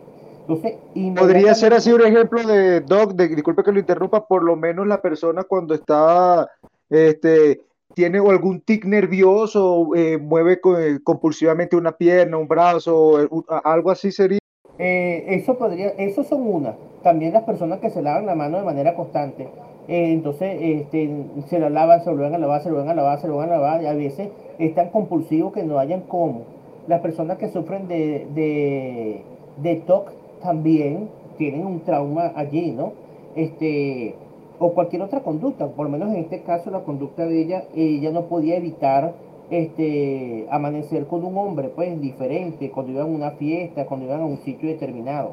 Entonces, 0.47 0.75
Podría 1.16 1.55
ser 1.55 1.72
así 1.72 1.91
un 1.91 2.03
ejemplo 2.03 2.47
de 2.47 2.81
Doc, 2.83 3.14
de, 3.14 3.29
disculpe 3.29 3.62
que 3.62 3.72
lo 3.72 3.79
interrumpa, 3.79 4.27
por 4.27 4.43
lo 4.43 4.57
menos 4.57 4.87
la 4.87 5.01
persona 5.01 5.43
cuando 5.43 5.75
está, 5.75 6.51
este, 6.91 7.62
tiene 7.95 8.18
algún 8.18 8.61
tic 8.61 8.85
nervioso, 8.85 9.89
eh, 9.97 10.18
mueve 10.18 10.61
eh, 10.79 10.99
compulsivamente 11.03 11.77
una 11.77 11.93
pierna, 11.93 12.37
un 12.37 12.47
brazo, 12.47 13.22
eh, 13.22 13.29
algo 13.64 13.91
así 13.91 14.12
sería. 14.12 14.39
Eh, 14.79 15.25
eso 15.29 15.57
podría, 15.57 15.89
eso 15.91 16.22
son 16.25 16.47
unas. 16.47 16.75
También 17.03 17.33
las 17.33 17.45
personas 17.45 17.81
que 17.81 17.89
se 17.89 18.03
lavan 18.03 18.27
la 18.27 18.35
mano 18.35 18.59
de 18.59 18.64
manera 18.64 18.95
constante. 18.95 19.49
Eh, 19.87 20.12
entonces, 20.12 20.59
este, 20.61 21.11
se 21.47 21.59
la 21.59 21.68
lavan, 21.70 22.01
se 22.01 22.07
lo 22.11 22.16
vuelven 22.16 22.35
a 22.35 22.39
lavar, 22.39 22.62
se 22.62 22.68
lo 22.68 22.76
vuelven 22.76 22.93
a 22.93 22.95
lavar, 22.95 23.20
se 23.20 23.28
lo 23.28 23.35
vuelven 23.35 23.53
a 23.53 23.57
lavar, 23.57 23.82
y 23.82 23.87
a 23.87 23.95
veces 23.95 24.30
es 24.59 24.74
tan 24.74 24.91
compulsivo 24.91 25.53
que 25.53 25.62
no 25.62 25.78
hayan 25.78 26.03
cómo. 26.03 26.43
Las 26.87 27.01
personas 27.01 27.39
que 27.39 27.49
sufren 27.49 27.89
de, 27.89 28.26
de, 28.35 29.22
de 29.62 29.76
TOC 29.76 30.12
también 30.43 31.09
tienen 31.37 31.66
un 31.66 31.80
trauma 31.80 32.32
allí, 32.35 32.72
¿no? 32.72 32.93
Este, 33.35 34.14
o 34.59 34.72
cualquier 34.72 35.03
otra 35.03 35.20
conducta, 35.20 35.66
por 35.66 35.87
lo 35.87 35.93
menos 35.93 36.11
en 36.11 36.20
este 36.20 36.43
caso 36.43 36.70
la 36.70 36.80
conducta 36.80 37.26
de 37.26 37.41
ella, 37.41 37.64
ella 37.74 38.11
no 38.12 38.26
podía 38.26 38.57
evitar 38.57 39.14
este, 39.51 40.47
amanecer 40.51 41.07
con 41.07 41.24
un 41.24 41.37
hombre, 41.37 41.68
pues 41.68 42.01
diferente, 42.01 42.70
cuando 42.70 42.93
iban 42.93 43.07
a 43.07 43.11
una 43.11 43.30
fiesta, 43.32 43.87
cuando 43.87 44.07
iban 44.07 44.20
a 44.20 44.26
un 44.26 44.39
sitio 44.39 44.68
determinado. 44.68 45.32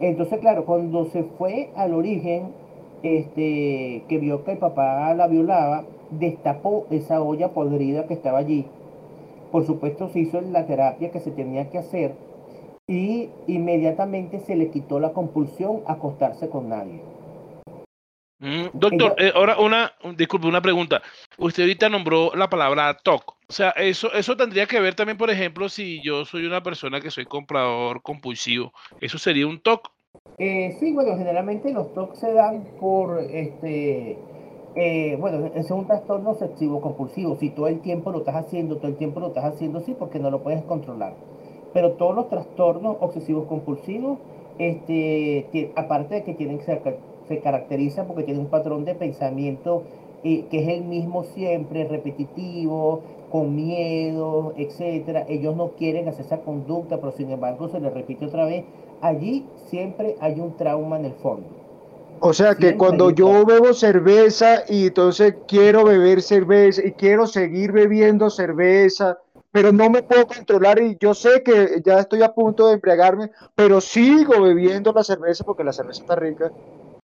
Entonces, 0.00 0.40
claro, 0.40 0.64
cuando 0.64 1.04
se 1.06 1.22
fue 1.22 1.70
al 1.76 1.94
origen, 1.94 2.48
este, 3.02 4.04
que 4.08 4.18
vio 4.18 4.44
que 4.44 4.52
el 4.52 4.58
papá 4.58 5.12
la 5.14 5.26
violaba, 5.26 5.84
destapó 6.10 6.86
esa 6.90 7.20
olla 7.22 7.48
podrida 7.48 8.06
que 8.06 8.14
estaba 8.14 8.38
allí. 8.38 8.66
Por 9.50 9.66
supuesto, 9.66 10.08
se 10.08 10.20
hizo 10.20 10.40
la 10.40 10.66
terapia 10.66 11.10
que 11.10 11.20
se 11.20 11.30
tenía 11.30 11.68
que 11.70 11.78
hacer 11.78 12.14
y 12.86 13.28
inmediatamente 13.46 14.40
se 14.40 14.56
le 14.56 14.70
quitó 14.70 14.98
la 15.00 15.12
compulsión 15.12 15.80
a 15.86 15.92
acostarse 15.94 16.48
con 16.48 16.68
nadie. 16.68 17.00
Mm, 18.38 18.66
Doctor, 18.72 19.14
eh, 19.18 19.30
ahora 19.34 19.56
una, 19.58 19.92
un- 20.02 20.16
disculpe, 20.16 20.48
una 20.48 20.60
pregunta. 20.60 21.00
Usted 21.38 21.62
ahorita 21.62 21.88
nombró 21.88 22.32
la 22.34 22.48
palabra 22.50 22.96
TOC. 22.96 23.36
O 23.48 23.52
sea, 23.52 23.70
eso, 23.70 24.12
eso 24.14 24.36
tendría 24.36 24.66
que 24.66 24.80
ver 24.80 24.94
también, 24.94 25.16
por 25.18 25.30
ejemplo, 25.30 25.68
si 25.68 26.02
yo 26.02 26.24
soy 26.24 26.44
una 26.46 26.62
persona 26.62 27.00
que 27.00 27.10
soy 27.10 27.24
comprador 27.26 28.02
compulsivo. 28.02 28.72
¿Eso 29.00 29.18
sería 29.18 29.46
un 29.46 29.60
TOC? 29.60 29.92
Eh, 30.38 30.76
sí, 30.78 30.92
bueno, 30.92 31.16
generalmente 31.16 31.72
los 31.72 31.94
TOC 31.94 32.14
se 32.16 32.32
dan 32.32 32.64
por, 32.80 33.20
este, 33.20 34.18
eh, 34.74 35.16
bueno, 35.18 35.50
es 35.54 35.70
un 35.70 35.86
trastorno 35.86 36.30
obsesivo 36.30 36.80
compulsivo. 36.80 37.36
Si 37.36 37.50
todo 37.50 37.68
el 37.68 37.80
tiempo 37.80 38.10
lo 38.10 38.18
estás 38.18 38.36
haciendo, 38.36 38.76
todo 38.76 38.88
el 38.88 38.96
tiempo 38.96 39.20
lo 39.20 39.28
estás 39.28 39.44
haciendo, 39.44 39.80
sí, 39.80 39.94
porque 39.98 40.18
no 40.18 40.30
lo 40.30 40.42
puedes 40.42 40.62
controlar. 40.64 41.14
Pero 41.72 41.92
todos 41.92 42.14
los 42.14 42.28
trastornos 42.28 42.96
obsesivos 43.00 43.46
compulsivos, 43.46 44.18
este, 44.58 45.72
aparte 45.76 46.16
de 46.16 46.24
que 46.24 46.34
tienen 46.34 46.60
ser, 46.60 46.98
se 47.28 47.38
caracterizan 47.38 48.06
porque 48.06 48.24
tienen 48.24 48.44
un 48.44 48.50
patrón 48.50 48.84
de 48.84 48.94
pensamiento 48.94 49.84
eh, 50.24 50.44
que 50.50 50.62
es 50.62 50.68
el 50.68 50.84
mismo 50.84 51.24
siempre, 51.24 51.84
repetitivo, 51.84 53.00
con 53.32 53.56
miedo, 53.56 54.52
etcétera. 54.58 55.24
Ellos 55.26 55.56
no 55.56 55.70
quieren 55.70 56.06
hacer 56.06 56.26
esa 56.26 56.42
conducta, 56.42 56.98
pero 56.98 57.12
sin 57.12 57.30
embargo 57.30 57.66
se 57.68 57.80
les 57.80 57.92
repite 57.92 58.26
otra 58.26 58.44
vez. 58.44 58.66
Allí 59.00 59.46
siempre 59.70 60.16
hay 60.20 60.38
un 60.38 60.54
trauma 60.58 60.98
en 60.98 61.06
el 61.06 61.14
fondo. 61.14 61.48
O 62.20 62.34
sea 62.34 62.54
que 62.54 62.68
Siempre 62.68 62.78
cuando 62.78 63.10
yo 63.10 63.44
bebo 63.46 63.72
cerveza 63.72 64.64
y 64.68 64.88
entonces 64.88 65.34
quiero 65.48 65.84
beber 65.84 66.20
cerveza 66.20 66.86
y 66.86 66.92
quiero 66.92 67.26
seguir 67.26 67.72
bebiendo 67.72 68.28
cerveza, 68.28 69.18
pero 69.50 69.72
no 69.72 69.88
me 69.88 70.02
puedo 70.02 70.26
controlar 70.26 70.80
y 70.82 70.98
yo 71.00 71.14
sé 71.14 71.42
que 71.42 71.80
ya 71.84 72.00
estoy 72.00 72.22
a 72.22 72.34
punto 72.34 72.68
de 72.68 72.74
embriagarme, 72.74 73.30
pero 73.54 73.80
sigo 73.80 74.42
bebiendo 74.42 74.92
la 74.92 75.02
cerveza 75.02 75.42
porque 75.42 75.64
la 75.64 75.72
cerveza 75.72 76.02
está 76.02 76.16
rica, 76.16 76.52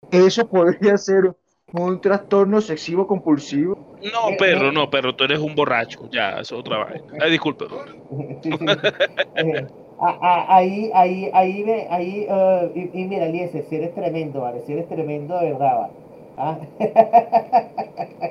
eso 0.09 0.47
podría 0.49 0.97
ser 0.97 1.35
un 1.73 1.99
trastorno 2.01 2.57
obsesivo 2.57 3.07
compulsivo. 3.07 3.75
No, 4.01 4.35
perro, 4.37 4.71
no, 4.71 4.89
perro, 4.89 5.15
tú 5.15 5.23
eres 5.23 5.39
un 5.39 5.55
borracho. 5.55 6.07
Ya, 6.11 6.31
eso 6.39 6.55
es 6.55 6.59
otra 6.61 6.77
vaina. 6.77 7.03
Ay, 7.19 7.31
disculpe, 7.31 7.65
doctor. 7.65 7.95
Sí, 8.43 8.51
sí. 8.51 8.65
Eh, 9.35 9.67
a- 9.99 10.17
a- 10.21 10.55
ahí, 10.57 10.91
ahí, 10.93 11.29
ahí, 11.33 11.63
ve, 11.63 11.87
ahí, 11.89 12.27
eh, 12.29 12.71
y, 12.93 13.01
y 13.01 13.05
mira, 13.07 13.25
Eliezer, 13.25 13.65
si 13.69 13.75
eres 13.77 13.93
tremendo, 13.95 14.41
vale, 14.41 14.61
si 14.65 14.73
eres 14.73 14.87
tremendo 14.87 15.37
de 15.39 15.53
verdad, 15.53 15.77
vale. 15.79 15.93
Ah. 16.37 16.57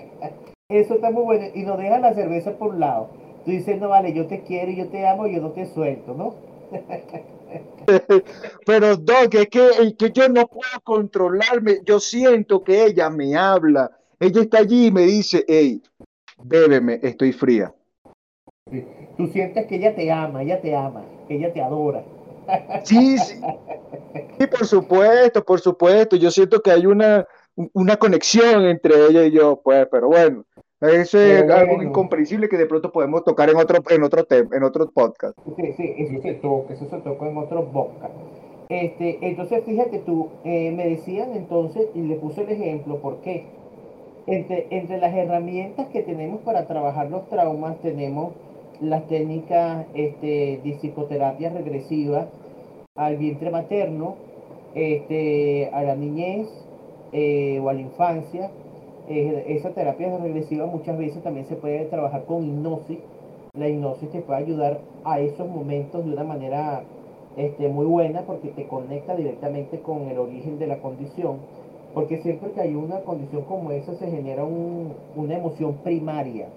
Eso 0.69 0.95
está 0.95 1.11
muy 1.11 1.23
bueno, 1.25 1.47
y 1.55 1.63
nos 1.63 1.79
deja 1.79 1.99
la 1.99 2.15
cerveza 2.15 2.53
por 2.53 2.69
un 2.75 2.81
lado. 2.81 3.09
Tú 3.45 3.51
dices, 3.51 3.79
no, 3.81 3.89
vale, 3.89 4.13
yo 4.13 4.27
te 4.27 4.41
quiero, 4.43 4.71
y 4.71 4.77
yo 4.77 4.89
te 4.89 5.07
amo, 5.07 5.27
y 5.27 5.35
yo 5.35 5.43
no 5.43 5.51
te 5.51 5.67
suelto, 5.67 6.15
¿no? 6.15 6.35
Pero 8.67 8.97
Doc, 8.97 9.35
es 9.35 9.49
que, 9.49 9.69
es 9.69 9.95
que 9.95 10.11
yo 10.11 10.29
no 10.29 10.47
puedo 10.47 10.81
controlarme, 10.83 11.81
yo 11.85 12.01
siento 12.01 12.63
que 12.63 12.85
ella 12.85 13.11
me 13.11 13.37
habla, 13.37 13.91
ella 14.21 14.43
está 14.43 14.59
allí 14.59 14.87
y 14.87 14.91
me 14.91 15.03
dice, 15.03 15.45
hey, 15.47 15.83
bébeme, 16.43 17.01
estoy 17.03 17.33
fría. 17.33 17.73
Tú 19.17 19.27
sientes 19.29 19.67
que 19.67 19.77
ella 19.77 19.95
te 19.95 20.11
ama, 20.11 20.43
ella 20.43 20.61
te 20.61 20.75
ama, 20.75 21.05
que 21.29 21.37
ella 21.37 21.53
te 21.53 21.63
adora. 21.63 22.05
Sí, 22.85 23.19
sí, 23.19 23.41
sí, 24.39 24.47
por 24.47 24.67
supuesto, 24.67 25.45
por 25.45 25.61
supuesto. 25.61 26.17
Yo 26.17 26.31
siento 26.31 26.61
que 26.61 26.71
hay 26.71 26.87
una, 26.87 27.27
una 27.73 27.97
conexión 27.97 28.65
entre 28.65 29.07
ella 29.07 29.25
y 29.25 29.31
yo, 29.31 29.61
pues, 29.63 29.87
pero 29.91 30.09
bueno, 30.09 30.45
eso 30.89 31.19
es 31.19 31.43
Pero 31.43 31.55
algo 31.55 31.75
bueno. 31.75 31.91
incomprensible 31.91 32.49
que 32.49 32.57
de 32.57 32.67
pronto 32.67 32.93
podemos 32.93 33.25
tocar 33.25 33.51
en 33.51 33.57
otro, 33.57 33.79
en 33.91 34.03
otro 34.03 34.25
tema, 34.25 34.57
en 34.57 34.63
otro 34.63 34.91
podcast. 34.91 35.39
Sí, 35.57 35.73
sí, 35.77 35.95
eso 35.99 36.21
se 36.23 36.35
toca, 36.35 36.75
eso 36.75 36.89
se 36.89 36.97
toca 36.99 37.29
en 37.29 37.37
otros 37.37 37.65
podcast. 37.73 38.15
Este, 38.69 39.19
entonces, 39.21 39.63
fíjate 39.65 39.99
tú, 40.01 40.29
eh, 40.45 40.73
me 40.73 40.89
decían 40.89 41.33
entonces, 41.35 41.87
y 41.95 42.01
le 42.01 42.17
puse 42.17 42.43
el 42.43 42.51
ejemplo, 42.51 42.99
¿por 42.99 43.19
qué? 43.19 43.45
Entre, 44.27 44.67
entre 44.71 44.99
las 44.99 45.15
herramientas 45.15 45.89
que 45.89 46.03
tenemos 46.03 46.41
para 46.41 46.67
trabajar 46.67 47.11
los 47.11 47.29
traumas, 47.29 47.79
tenemos 47.81 48.33
las 48.81 49.07
técnicas 49.07 49.87
este, 49.95 50.61
de 50.65 50.77
psicoterapia 50.81 51.51
regresiva 51.51 52.29
al 52.97 53.17
vientre 53.17 53.51
materno, 53.51 54.17
este, 54.75 55.71
a 55.73 55.83
la 55.83 55.95
niñez 55.95 56.49
eh, 57.13 57.61
o 57.63 57.69
a 57.69 57.75
la 57.75 57.81
infancia. 57.81 58.51
Eh, 59.09 59.45
esa 59.49 59.71
terapia 59.71 60.17
regresiva 60.17 60.67
muchas 60.67 60.97
veces 60.97 61.23
también 61.23 61.47
se 61.47 61.57
puede 61.57 61.85
trabajar 61.87 62.25
con 62.25 62.45
hipnosis. 62.45 62.99
La 63.53 63.69
hipnosis 63.69 64.11
te 64.11 64.21
puede 64.21 64.41
ayudar 64.41 64.81
a 65.05 65.21
esos 65.21 65.49
momentos 65.49 66.05
de 66.05 66.13
una 66.13 66.25
manera 66.25 66.83
este, 67.37 67.69
muy 67.69 67.85
buena 67.87 68.23
porque 68.23 68.49
te 68.49 68.67
conecta 68.67 69.15
directamente 69.15 69.81
con 69.81 70.09
el 70.09 70.19
origen 70.19 70.59
de 70.59 70.67
la 70.67 70.79
condición. 70.79 71.37
Porque 71.93 72.19
siempre 72.19 72.51
que 72.53 72.61
hay 72.61 72.75
una 72.75 73.01
condición 73.01 73.43
como 73.43 73.71
esa 73.71 73.95
se 73.95 74.11
genera 74.11 74.45
un- 74.45 74.95
una 75.15 75.37
emoción 75.37 75.75
primaria. 75.85 76.49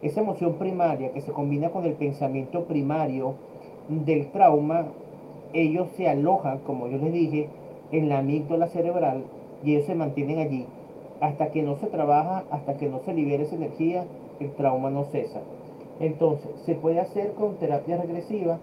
Esa 0.00 0.20
emoción 0.22 0.54
primaria 0.54 1.12
que 1.12 1.20
se 1.20 1.30
combina 1.30 1.70
con 1.70 1.84
el 1.84 1.92
pensamiento 1.92 2.64
primario 2.64 3.34
del 3.88 4.30
trauma, 4.32 4.86
ellos 5.52 5.88
se 5.96 6.08
alojan, 6.08 6.58
como 6.60 6.88
yo 6.88 6.98
les 6.98 7.12
dije, 7.12 7.48
en 7.92 8.08
la 8.08 8.18
amígdala 8.18 8.66
cerebral 8.68 9.22
y 9.62 9.74
ellos 9.74 9.86
se 9.86 9.94
mantienen 9.94 10.38
allí. 10.38 10.66
Hasta 11.22 11.52
que 11.52 11.62
no 11.62 11.76
se 11.76 11.86
trabaja, 11.86 12.44
hasta 12.50 12.76
que 12.76 12.88
no 12.88 12.98
se 13.04 13.14
libere 13.14 13.44
esa 13.44 13.54
energía, 13.54 14.04
el 14.40 14.50
trauma 14.52 14.90
no 14.90 15.04
cesa. 15.04 15.40
Entonces, 16.00 16.50
se 16.66 16.74
puede 16.74 16.98
hacer 16.98 17.32
con 17.34 17.54
terapia 17.58 17.96
regresiva, 17.96 18.58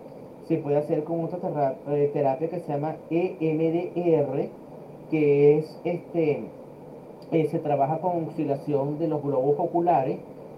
se 0.49 0.57
puede 0.57 0.77
hacer 0.77 1.05
con 1.05 1.23
otra 1.23 1.75
eh, 1.87 2.09
terapia 2.11 2.49
que 2.49 2.59
se 2.59 2.67
llama 2.67 2.97
EMDR, 3.09 4.49
que 5.09 5.57
es 5.57 5.79
este, 5.85 6.43
eh, 7.31 7.45
se 7.45 7.59
trabaja 7.59 7.99
con 7.99 8.25
oscilación 8.25 8.99
de 8.99 9.07
los 9.07 9.23
globos 9.23 9.55
oculares. 9.57 10.17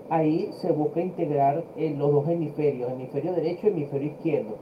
Ahí 0.09 0.49
se 0.61 0.71
busca 0.71 1.01
integrar 1.01 1.63
eh, 1.77 1.93
los 1.95 2.11
dos 2.11 2.27
hemisferios, 2.27 2.91
hemisferio 2.91 3.33
derecho 3.33 3.67
y 3.67 3.69
hemisferio 3.69 4.07
izquierdo. 4.07 4.55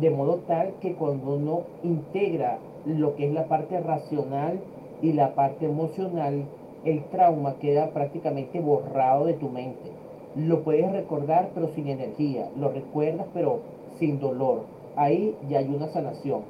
de 0.00 0.10
modo 0.10 0.38
tal 0.46 0.74
que 0.80 0.94
cuando 0.94 1.34
uno 1.34 1.60
integra 1.82 2.58
lo 2.86 3.16
que 3.16 3.26
es 3.26 3.32
la 3.32 3.46
parte 3.46 3.80
racional 3.80 4.60
y 5.02 5.12
la 5.12 5.34
parte 5.34 5.66
emocional, 5.66 6.44
el 6.86 7.04
trauma 7.06 7.56
queda 7.58 7.90
prácticamente 7.90 8.60
borrado 8.60 9.26
de 9.26 9.34
tu 9.34 9.48
mente. 9.48 9.90
Lo 10.36 10.62
puedes 10.62 10.90
recordar 10.92 11.50
pero 11.54 11.68
sin 11.68 11.88
energía, 11.88 12.48
lo 12.56 12.70
recuerdas 12.70 13.26
pero 13.34 13.60
sin 13.98 14.20
dolor. 14.20 14.62
Ahí 14.94 15.34
ya 15.48 15.58
hay 15.58 15.68
una 15.68 15.88
sanación. 15.88 16.42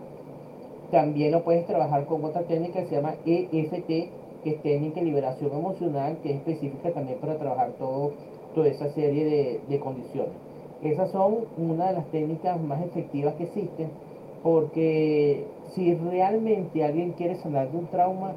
También 0.90 1.32
lo 1.32 1.42
puedes 1.42 1.66
trabajar 1.66 2.04
con 2.06 2.24
otra 2.24 2.42
técnica 2.42 2.80
que 2.80 2.86
se 2.86 2.96
llama 2.96 3.14
EFT, 3.24 3.86
que 4.44 4.50
es 4.50 4.62
técnica 4.62 5.00
de 5.00 5.06
liberación 5.06 5.52
emocional, 5.52 6.18
que 6.22 6.30
es 6.30 6.36
específica 6.36 6.92
también 6.92 7.18
para 7.18 7.38
trabajar 7.38 7.72
todo, 7.78 8.12
toda 8.54 8.68
esa 8.68 8.88
serie 8.90 9.24
de, 9.24 9.60
de 9.68 9.80
condiciones. 9.80 10.32
Esas 10.82 11.10
son 11.10 11.46
una 11.56 11.88
de 11.88 11.92
las 11.94 12.06
técnicas 12.10 12.60
más 12.60 12.84
efectivas 12.84 13.34
que 13.34 13.44
existen, 13.44 13.88
porque 14.42 15.44
si 15.74 15.94
realmente 15.94 16.84
alguien 16.84 17.12
quiere 17.12 17.36
sanar 17.36 17.70
de 17.72 17.78
un 17.78 17.86
trauma, 17.86 18.34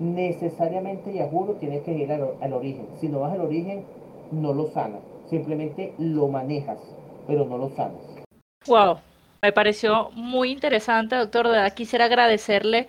necesariamente, 0.00 1.12
ya 1.12 1.26
juro, 1.28 1.54
tienes 1.54 1.82
que 1.82 1.92
ir 1.92 2.12
al, 2.12 2.52
origen. 2.52 2.86
Si 3.00 3.08
no 3.08 3.20
vas 3.20 3.32
al 3.32 3.42
origen, 3.42 3.84
no 4.30 4.52
lo 4.52 4.68
sanas. 4.68 5.00
Simplemente 5.28 5.94
lo 5.98 6.28
manejas, 6.28 6.78
pero 7.26 7.44
no 7.44 7.58
lo 7.58 7.70
sanas. 7.70 8.00
Wow, 8.66 8.98
me 9.40 9.52
pareció 9.52 10.10
muy 10.12 10.50
interesante, 10.50 11.16
doctor. 11.16 11.48
De 11.48 11.70
quisiera 11.74 12.06
agradecerle 12.06 12.86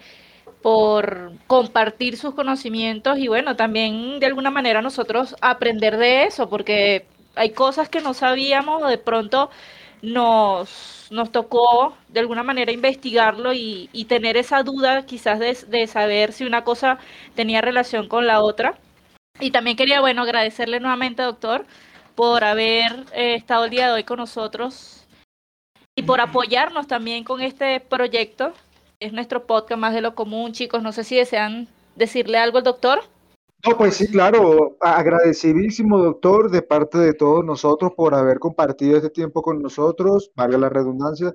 por 0.61 1.33
compartir 1.47 2.17
sus 2.17 2.33
conocimientos 2.33 3.17
y 3.17 3.27
bueno, 3.27 3.55
también 3.55 4.19
de 4.19 4.25
alguna 4.25 4.49
manera 4.49 4.81
nosotros 4.81 5.35
aprender 5.41 5.97
de 5.97 6.23
eso, 6.23 6.49
porque 6.49 7.05
hay 7.35 7.49
cosas 7.51 7.89
que 7.89 8.01
no 8.01 8.13
sabíamos 8.13 8.81
o 8.81 8.87
de 8.87 8.97
pronto 8.97 9.49
nos, 10.03 11.07
nos 11.11 11.31
tocó 11.31 11.95
de 12.09 12.19
alguna 12.19 12.43
manera 12.43 12.73
investigarlo 12.73 13.53
y, 13.53 13.87
tener 14.09 14.35
esa 14.37 14.61
duda 14.61 15.05
quizás 15.05 15.39
de, 15.39 15.87
saber 15.87 16.33
si 16.33 16.43
una 16.45 16.65
cosa 16.65 16.99
tenía 17.35 17.61
relación 17.61 18.09
con 18.09 18.27
la 18.27 18.41
otra. 18.41 18.77
Y 19.39 19.51
también 19.51 19.77
quería, 19.77 20.01
bueno, 20.01 20.21
agradecerle 20.21 20.79
nuevamente, 20.79 21.23
doctor, 21.23 21.65
por 22.15 22.43
haber 22.43 23.05
eh, 23.13 23.35
estado 23.35 23.65
el 23.65 23.71
día 23.71 23.87
de 23.87 23.93
hoy 23.93 24.03
con 24.03 24.17
nosotros 24.17 25.07
y 25.95 26.03
por 26.03 26.19
apoyarnos 26.21 26.85
también 26.85 27.23
con 27.23 27.41
este 27.41 27.79
proyecto. 27.79 28.53
Es 28.99 29.13
nuestro 29.13 29.47
podcast 29.47 29.79
más 29.79 29.93
de 29.93 30.01
lo 30.01 30.15
común, 30.15 30.51
chicos. 30.51 30.83
No 30.83 30.91
sé 30.91 31.05
si 31.05 31.15
desean 31.15 31.67
decirle 31.95 32.37
algo 32.37 32.57
al 32.57 32.63
doctor. 32.65 33.03
No, 33.65 33.77
pues 33.77 33.95
sí, 33.95 34.07
claro, 34.07 34.75
agradecidísimo 34.81 35.97
doctor 35.97 36.51
de 36.51 36.61
parte 36.61 36.97
de 36.97 37.13
todos 37.13 37.45
nosotros 37.45 37.93
por 37.95 38.13
haber 38.13 38.37
compartido 38.39 38.97
este 38.97 39.09
tiempo 39.09 39.41
con 39.41 39.61
nosotros, 39.61 40.31
valga 40.35 40.57
la 40.57 40.67
redundancia, 40.67 41.33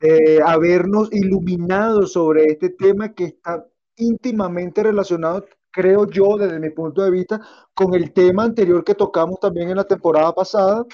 eh, 0.00 0.40
habernos 0.44 1.10
iluminado 1.12 2.06
sobre 2.06 2.46
este 2.46 2.70
tema 2.70 3.14
que 3.14 3.24
está 3.24 3.66
íntimamente 3.96 4.82
relacionado, 4.82 5.46
creo 5.70 6.06
yo, 6.10 6.36
desde 6.36 6.60
mi 6.60 6.70
punto 6.70 7.02
de 7.02 7.10
vista, 7.10 7.40
con 7.74 7.94
el 7.94 8.12
tema 8.12 8.44
anterior 8.44 8.84
que 8.84 8.94
tocamos 8.94 9.40
también 9.40 9.70
en 9.70 9.76
la 9.78 9.84
temporada 9.84 10.34
pasada 10.34 10.84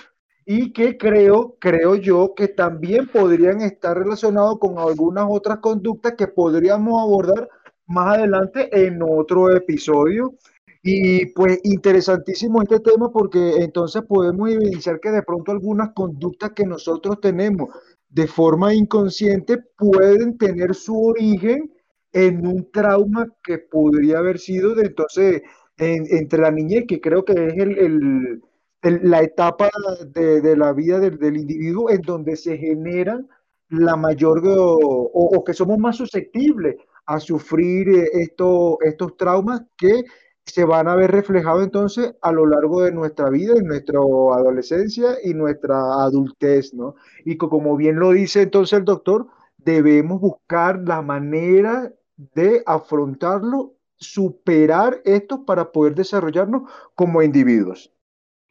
y 0.47 0.73
que 0.73 0.97
creo, 0.97 1.57
creo 1.61 1.97
yo, 1.97 2.35
que 2.37 2.49
también 2.49 3.09
podrían 3.09 3.63
estar 3.63 3.99
relacionados 3.99 4.59
con 4.61 4.79
algunas 4.79 5.27
otras 5.29 5.59
conductas 5.59 6.15
que 6.17 6.29
podríamos 6.29 7.03
abordar 7.03 7.49
más 7.87 8.19
adelante 8.19 8.69
en 8.87 9.03
otro 9.03 9.51
episodio. 9.55 10.35
Y 10.83 11.27
pues 11.27 11.61
interesantísimo 11.65 12.63
este 12.63 12.81
tema 12.81 13.11
porque 13.11 13.57
entonces 13.57 14.03
podemos 14.03 14.51
evidenciar 14.51 15.01
que 15.01 15.11
de 15.11 15.23
pronto 15.23 15.53
algunas 15.53 15.91
conductas 15.93 16.53
que 16.53 16.65
nosotros 16.65 17.21
tenemos 17.21 17.71
de 18.09 18.27
forma 18.27 18.75
inconsciente 18.75 19.59
pueden 19.77 20.39
tener 20.39 20.75
su 20.75 20.97
origen 20.97 21.73
en 22.13 22.47
un 22.47 22.71
trauma 22.71 23.27
que 23.43 23.59
podría 23.59 24.19
haber 24.19 24.39
sido 24.39 24.75
de 24.75 24.87
entonces 24.87 25.43
entre 25.77 26.41
la 26.41 26.51
niñez, 26.51 26.85
que 26.89 27.01
creo 27.01 27.25
que 27.25 27.33
es 27.33 27.55
el, 27.57 28.43
la 28.83 29.23
etapa 29.23 29.71
de, 30.07 30.57
la 30.57 30.73
vida 30.73 30.99
del, 30.99 31.37
individuo 31.37 31.91
en 31.91 32.01
donde 32.03 32.37
se 32.37 32.57
generan 32.57 33.29
la 33.69 33.97
mayor 33.97 34.43
o, 34.47 34.77
o 35.13 35.45
que 35.45 35.55
somos 35.55 35.79
más 35.79 35.97
susceptibles 35.97 36.77
a 37.09 37.21
sufrir 37.21 37.89
eh, 37.89 38.11
estos, 38.13 38.77
estos 38.83 39.17
traumas 39.17 39.63
que 39.77 40.05
se 40.49 40.65
van 40.65 40.89
a 40.89 40.97
ver 40.97 41.11
reflejados 41.11 41.63
entonces 41.63 42.15
a 42.23 42.33
lo 42.33 42.47
largo 42.47 42.83
de 42.83 42.93
nuestra 42.93 43.31
vida, 43.31 43.55
en 43.57 43.67
nuestra 43.67 43.99
adolescencia 43.99 45.17
y 45.23 45.35
nuestra 45.35 45.77
adultez, 46.03 46.75
¿no? 46.75 46.97
Y 47.25 47.37
como 47.37 47.77
bien 47.77 47.99
lo 47.99 48.13
dice 48.13 48.43
entonces 48.43 48.79
el 48.79 48.85
doctor, 48.85 49.29
debemos 49.59 50.21
buscar 50.21 50.81
la 50.87 51.03
manera 51.03 51.93
de 52.17 52.63
afrontarlo, 52.67 53.75
superar 53.97 55.01
esto 55.05 55.45
para 55.45 55.73
poder 55.73 55.95
desarrollarnos 55.95 56.71
como 56.95 57.23
individuos. 57.23 57.93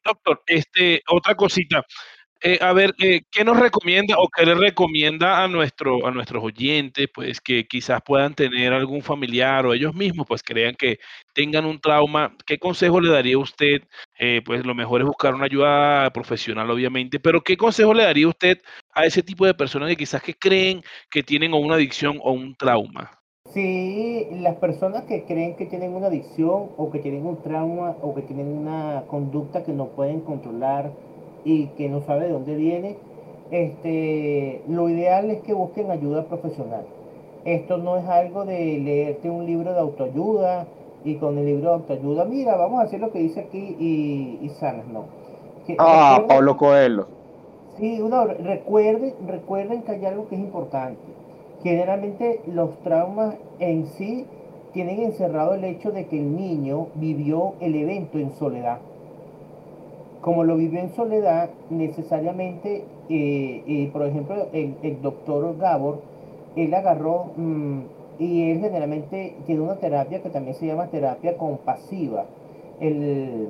Doctor, 0.04 0.42
este, 0.48 1.02
otra 1.10 1.36
cosita. 1.36 1.84
Eh, 2.42 2.60
a 2.62 2.72
ver, 2.74 2.94
eh, 3.00 3.22
¿qué 3.32 3.44
nos 3.44 3.60
recomienda 3.60 4.16
o 4.18 4.28
qué 4.30 4.46
le 4.46 4.54
recomienda 4.54 5.44
a, 5.44 5.48
nuestro, 5.48 6.06
a 6.06 6.12
nuestros 6.12 6.44
oyentes, 6.44 7.08
pues 7.14 7.42
que 7.42 7.68
quizás 7.68 8.02
puedan 8.06 8.36
tener 8.36 8.74
algún 8.74 9.02
familiar 9.02 9.66
o 9.66 9.74
ellos 9.74 9.96
mismos, 9.96 10.28
pues 10.28 10.44
crean 10.44 10.76
que 10.76 11.00
tengan 11.34 11.66
un 11.66 11.80
trauma? 11.80 12.36
¿Qué 12.46 12.60
consejo 12.60 13.02
le 13.02 13.12
daría 13.12 13.38
usted? 13.40 13.82
Eh, 14.20 14.42
pues 14.46 14.66
lo 14.66 14.76
mejor 14.76 15.02
es 15.02 15.08
buscar 15.08 15.34
una 15.34 15.46
ayuda 15.46 16.12
profesional, 16.12 16.70
obviamente, 16.70 17.20
pero 17.20 17.42
¿qué 17.42 17.58
consejo 17.58 17.94
le 17.94 18.04
daría 18.04 18.28
usted 18.28 18.62
a 18.94 19.06
ese 19.06 19.24
tipo 19.24 19.46
de 19.46 19.54
personas 19.54 19.90
que 19.90 19.98
quizás 19.98 20.22
que 20.22 20.36
creen 20.36 20.84
que 21.10 21.24
tienen 21.24 21.54
una 21.54 21.76
adicción 21.76 22.20
o 22.22 22.34
un 22.34 22.56
trauma? 22.56 23.12
Sí, 23.54 24.28
las 24.32 24.58
personas 24.58 25.04
que 25.06 25.24
creen 25.24 25.56
que 25.56 25.66
tienen 25.66 25.94
una 25.94 26.08
adicción 26.08 26.70
o 26.78 26.92
que 26.92 27.00
tienen 27.00 27.26
un 27.26 27.42
trauma 27.42 27.96
o 28.02 28.14
que 28.14 28.22
tienen 28.22 28.48
una 28.48 29.06
conducta 29.08 29.64
que 29.64 29.72
no 29.72 29.88
pueden 29.88 30.22
controlar, 30.22 30.92
y 31.48 31.68
que 31.78 31.88
no 31.88 32.02
sabe 32.02 32.26
de 32.26 32.34
dónde 32.34 32.56
viene, 32.56 32.98
este, 33.52 34.62
lo 34.68 34.90
ideal 34.90 35.32
es 35.32 35.42
que 35.44 35.54
busquen 35.54 35.90
ayuda 35.90 36.26
profesional. 36.26 36.86
Esto 37.46 37.78
no 37.78 37.96
es 37.96 38.06
algo 38.06 38.44
de 38.44 38.78
leerte 38.80 39.30
un 39.30 39.46
libro 39.46 39.72
de 39.74 39.80
autoayuda 39.80 40.68
y 41.06 41.16
con 41.16 41.38
el 41.38 41.46
libro 41.46 41.70
de 41.70 41.76
autoayuda, 41.76 42.26
mira, 42.26 42.58
vamos 42.58 42.82
a 42.82 42.84
hacer 42.84 43.00
lo 43.00 43.12
que 43.14 43.20
dice 43.20 43.40
aquí 43.40 43.78
y, 43.80 44.40
y 44.46 44.50
sanas, 44.50 44.88
no. 44.88 45.06
ah, 45.80 46.26
Pablo 46.28 46.58
Coelho. 46.58 47.08
Sí, 47.78 48.02
uno, 48.02 48.26
recuerden, 48.26 49.14
recuerden 49.26 49.84
que 49.84 49.94
hay 49.94 50.06
algo 50.06 50.28
que 50.28 50.36
es 50.36 50.42
importante. 50.42 51.00
Generalmente 51.64 52.42
los 52.54 52.78
traumas 52.80 53.36
en 53.60 53.86
sí 53.86 54.26
tienen 54.74 55.00
encerrado 55.00 55.54
el 55.54 55.64
hecho 55.64 55.92
de 55.92 56.08
que 56.08 56.20
el 56.20 56.36
niño 56.36 56.88
vivió 56.96 57.54
el 57.62 57.74
evento 57.76 58.18
en 58.18 58.32
soledad 58.32 58.80
como 60.22 60.44
lo 60.44 60.56
vivió 60.56 60.80
en 60.80 60.94
soledad, 60.94 61.50
necesariamente, 61.70 62.84
eh, 63.10 63.64
eh, 63.68 63.90
por 63.94 64.06
ejemplo, 64.06 64.48
el, 64.52 65.02
doctor 65.02 65.58
Gabor, 65.58 66.02
él 66.56 66.74
agarró 66.74 67.32
mm, 67.36 67.80
y 68.20 68.52
él 68.52 68.60
generalmente 68.60 69.36
tiene 69.46 69.62
una 69.62 69.76
terapia 69.76 70.22
que 70.22 70.30
también 70.30 70.56
se 70.56 70.66
llama 70.66 70.88
terapia 70.88 71.38
compasiva. 71.38 72.26
El, 72.80 73.50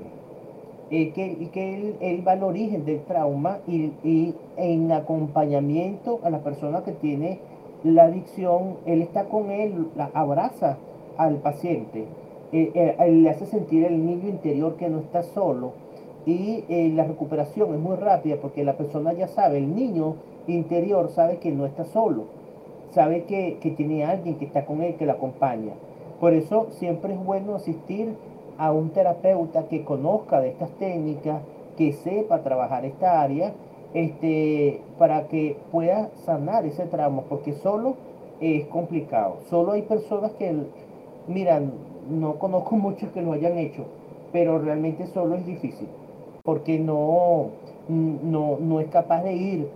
eh, 0.90 1.12
que, 1.12 1.50
que 1.52 1.96
él, 2.00 2.28
va 2.28 2.34
al 2.34 2.44
origen 2.44 2.86
del 2.86 3.02
trauma 3.02 3.60
y, 3.68 4.34
en 4.56 4.92
acompañamiento 4.92 6.20
a 6.24 6.30
la 6.30 6.40
persona 6.40 6.84
que 6.84 6.92
tiene 6.92 7.40
la 7.84 8.04
adicción, 8.04 8.78
él 8.86 9.02
está 9.02 9.26
con 9.26 9.52
él, 9.52 9.88
la 9.96 10.10
abraza 10.14 10.78
al 11.18 11.36
paciente, 11.38 12.06
le 12.52 13.30
hace 13.30 13.46
sentir 13.46 13.86
el 13.86 14.06
niño 14.06 14.30
interior 14.30 14.76
que 14.78 14.90
no 14.90 15.00
está 15.00 15.24
solo 15.24 15.87
y 16.28 16.66
eh, 16.68 16.92
la 16.94 17.06
recuperación 17.06 17.74
es 17.74 17.80
muy 17.80 17.96
rápida 17.96 18.36
porque 18.42 18.66
la 18.66 18.76
persona 18.76 19.14
ya 19.14 19.30
sabe, 19.30 19.60
el 19.60 19.74
niño 19.74 20.16
interior 20.48 21.10
sabe 21.10 21.38
que 21.38 21.52
no 21.52 21.66
está 21.66 21.86
solo, 21.86 22.26
sabe 22.92 23.24
que, 23.24 23.60
que 23.62 23.72
tiene 23.72 24.04
alguien 24.04 24.36
que 24.36 24.44
está 24.44 24.66
con 24.66 24.82
él, 24.84 24.96
que 24.96 25.06
lo 25.06 25.14
acompaña. 25.14 25.72
Por 26.20 26.34
eso 26.34 26.68
siempre 26.72 27.14
es 27.14 27.24
bueno 27.24 27.56
asistir 27.56 28.14
a 28.58 28.74
un 28.74 28.90
terapeuta 28.90 29.70
que 29.70 29.86
conozca 29.86 30.42
de 30.42 30.50
estas 30.50 30.70
técnicas, 30.72 31.42
que 31.78 31.94
sepa 31.94 32.44
trabajar 32.44 32.84
esta 32.84 33.22
área, 33.22 33.54
este, 33.94 34.82
para 34.98 35.30
que 35.30 35.56
pueda 35.72 36.10
sanar 36.26 36.66
ese 36.66 36.88
trauma, 36.88 37.22
porque 37.30 37.54
solo 37.54 37.96
es 38.42 38.68
complicado. 38.68 39.38
Solo 39.50 39.72
hay 39.72 39.84
personas 39.84 40.34
que, 40.34 40.54
miran, 41.30 41.72
no 42.10 42.38
conozco 42.38 42.76
muchos 42.76 43.12
que 43.12 43.22
lo 43.22 43.32
hayan 43.32 43.58
hecho, 43.58 43.86
pero 44.34 44.60
realmente 44.60 45.08
solo 45.08 45.36
es 45.36 45.46
difícil 45.46 45.88
porque 46.48 46.80
no, 46.80 47.50
no, 47.90 48.58
no 48.62 48.80
es 48.80 48.88
capaz 48.88 49.22
de 49.24 49.34
ir 49.34 49.68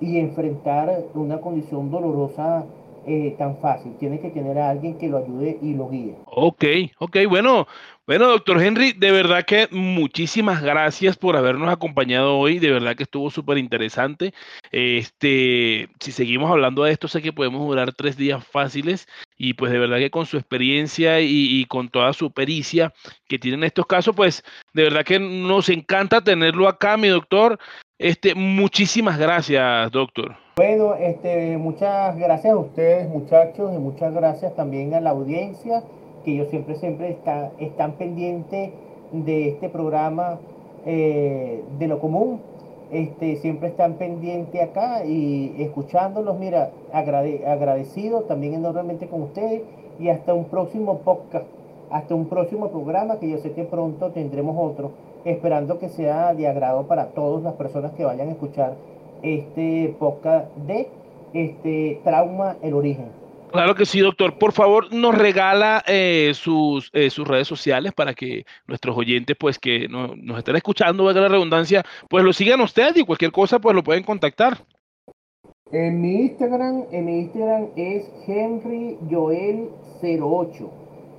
y 0.00 0.18
enfrentar 0.18 1.04
una 1.14 1.42
condición 1.42 1.90
dolorosa 1.90 2.64
eh, 3.06 3.34
tan 3.38 3.58
fácil. 3.58 3.96
Tiene 3.98 4.20
que 4.20 4.30
tener 4.30 4.58
a 4.58 4.70
alguien 4.70 4.98
que 4.98 5.08
lo 5.08 5.18
ayude 5.18 5.58
y 5.62 5.74
lo 5.74 5.88
guíe. 5.88 6.16
Ok, 6.26 6.64
ok, 6.98 7.18
bueno, 7.28 7.66
bueno, 8.06 8.28
doctor 8.28 8.62
Henry, 8.62 8.92
de 8.92 9.12
verdad 9.12 9.44
que 9.46 9.66
muchísimas 9.70 10.62
gracias 10.62 11.16
por 11.16 11.36
habernos 11.36 11.72
acompañado 11.72 12.38
hoy. 12.38 12.58
De 12.58 12.70
verdad 12.70 12.94
que 12.96 13.04
estuvo 13.04 13.30
súper 13.30 13.56
interesante. 13.56 14.34
Este, 14.72 15.88
si 16.00 16.12
seguimos 16.12 16.50
hablando 16.50 16.84
de 16.84 16.92
esto, 16.92 17.08
sé 17.08 17.22
que 17.22 17.32
podemos 17.32 17.66
durar 17.66 17.94
tres 17.94 18.18
días 18.18 18.46
fáciles. 18.46 19.08
Y 19.38 19.54
pues 19.54 19.72
de 19.72 19.78
verdad 19.78 19.96
que 19.96 20.10
con 20.10 20.26
su 20.26 20.36
experiencia 20.36 21.22
y, 21.22 21.64
con 21.64 21.88
toda 21.88 22.12
su 22.12 22.30
pericia 22.30 22.92
que 23.26 23.38
tienen 23.38 23.64
estos 23.64 23.86
casos, 23.86 24.14
pues 24.14 24.44
de 24.74 24.82
verdad 24.82 25.04
que 25.04 25.18
nos 25.18 25.70
encanta 25.70 26.20
tenerlo 26.20 26.68
acá, 26.68 26.98
mi 26.98 27.08
doctor. 27.08 27.58
Este, 27.98 28.34
muchísimas 28.34 29.18
gracias, 29.18 29.90
doctor. 29.92 30.43
Bueno, 30.56 30.94
este, 30.94 31.58
muchas 31.58 32.16
gracias 32.16 32.52
a 32.52 32.56
ustedes, 32.56 33.08
muchachos, 33.08 33.74
y 33.74 33.78
muchas 33.78 34.14
gracias 34.14 34.54
también 34.54 34.94
a 34.94 35.00
la 35.00 35.10
audiencia 35.10 35.82
que 36.24 36.30
ellos 36.30 36.46
siempre, 36.48 36.76
siempre 36.76 37.10
está, 37.10 37.50
están 37.58 37.94
pendientes 37.94 38.70
de 39.10 39.48
este 39.48 39.68
programa 39.68 40.38
eh, 40.86 41.64
de 41.80 41.88
lo 41.88 41.98
común. 41.98 42.38
Este, 42.92 43.34
siempre 43.38 43.66
están 43.66 43.94
pendientes 43.94 44.62
acá 44.62 45.04
y 45.04 45.56
escuchándolos, 45.58 46.38
mira, 46.38 46.70
agradecido 46.92 48.20
también 48.20 48.54
enormemente 48.54 49.08
con 49.08 49.22
ustedes 49.22 49.62
y 49.98 50.08
hasta 50.08 50.34
un 50.34 50.44
próximo 50.44 50.98
podcast, 50.98 51.46
hasta 51.90 52.14
un 52.14 52.26
próximo 52.26 52.68
programa 52.68 53.18
que 53.18 53.28
yo 53.28 53.38
sé 53.38 53.50
que 53.54 53.64
pronto 53.64 54.12
tendremos 54.12 54.56
otro, 54.56 54.92
esperando 55.24 55.80
que 55.80 55.88
sea 55.88 56.32
de 56.32 56.46
agrado 56.46 56.84
para 56.84 57.06
todas 57.06 57.42
las 57.42 57.54
personas 57.54 57.90
que 57.94 58.04
vayan 58.04 58.28
a 58.28 58.32
escuchar 58.32 58.74
este 59.24 59.96
podcast 59.98 60.54
de 60.58 60.88
este 61.32 62.00
Trauma 62.04 62.56
el 62.62 62.74
Origen. 62.74 63.24
Claro 63.50 63.76
que 63.76 63.86
sí, 63.86 64.00
doctor. 64.00 64.36
Por 64.36 64.52
favor, 64.52 64.92
nos 64.92 65.16
regala 65.16 65.84
eh, 65.86 66.32
sus, 66.34 66.90
eh, 66.92 67.08
sus 67.08 67.26
redes 67.26 67.46
sociales 67.46 67.92
para 67.92 68.12
que 68.12 68.44
nuestros 68.66 68.96
oyentes, 68.96 69.36
pues 69.38 69.60
que 69.60 69.86
nos 69.88 70.38
estén 70.38 70.56
escuchando, 70.56 71.04
valga 71.04 71.20
la 71.20 71.28
redundancia, 71.28 71.84
pues 72.08 72.24
lo 72.24 72.32
sigan 72.32 72.60
usted 72.60 72.96
y 72.96 73.04
cualquier 73.04 73.30
cosa, 73.30 73.60
pues 73.60 73.76
lo 73.76 73.84
pueden 73.84 74.02
contactar. 74.02 74.58
En 75.70 76.00
mi 76.00 76.22
Instagram, 76.22 76.84
en 76.90 77.04
mi 77.04 77.20
Instagram 77.20 77.68
es 77.76 78.10
Henry 78.26 78.98
Joel 79.08 79.68
08. 80.02 80.70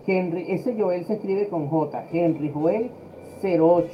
Henry, 0.06 0.46
ese 0.50 0.76
Joel 0.78 1.06
se 1.06 1.14
escribe 1.14 1.48
con 1.48 1.68
J, 1.68 2.06
Henry 2.12 2.52
Joel 2.54 2.92
08. 3.42 3.88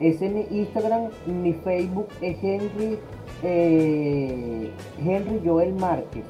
Ese 0.00 0.26
es 0.26 0.32
mi 0.32 0.58
Instagram, 0.58 1.10
mi 1.26 1.52
Facebook 1.52 2.08
es 2.20 2.36
Henry, 2.42 2.98
eh, 3.42 4.70
Henry 4.98 5.40
Joel 5.44 5.74
Márquez. 5.74 6.24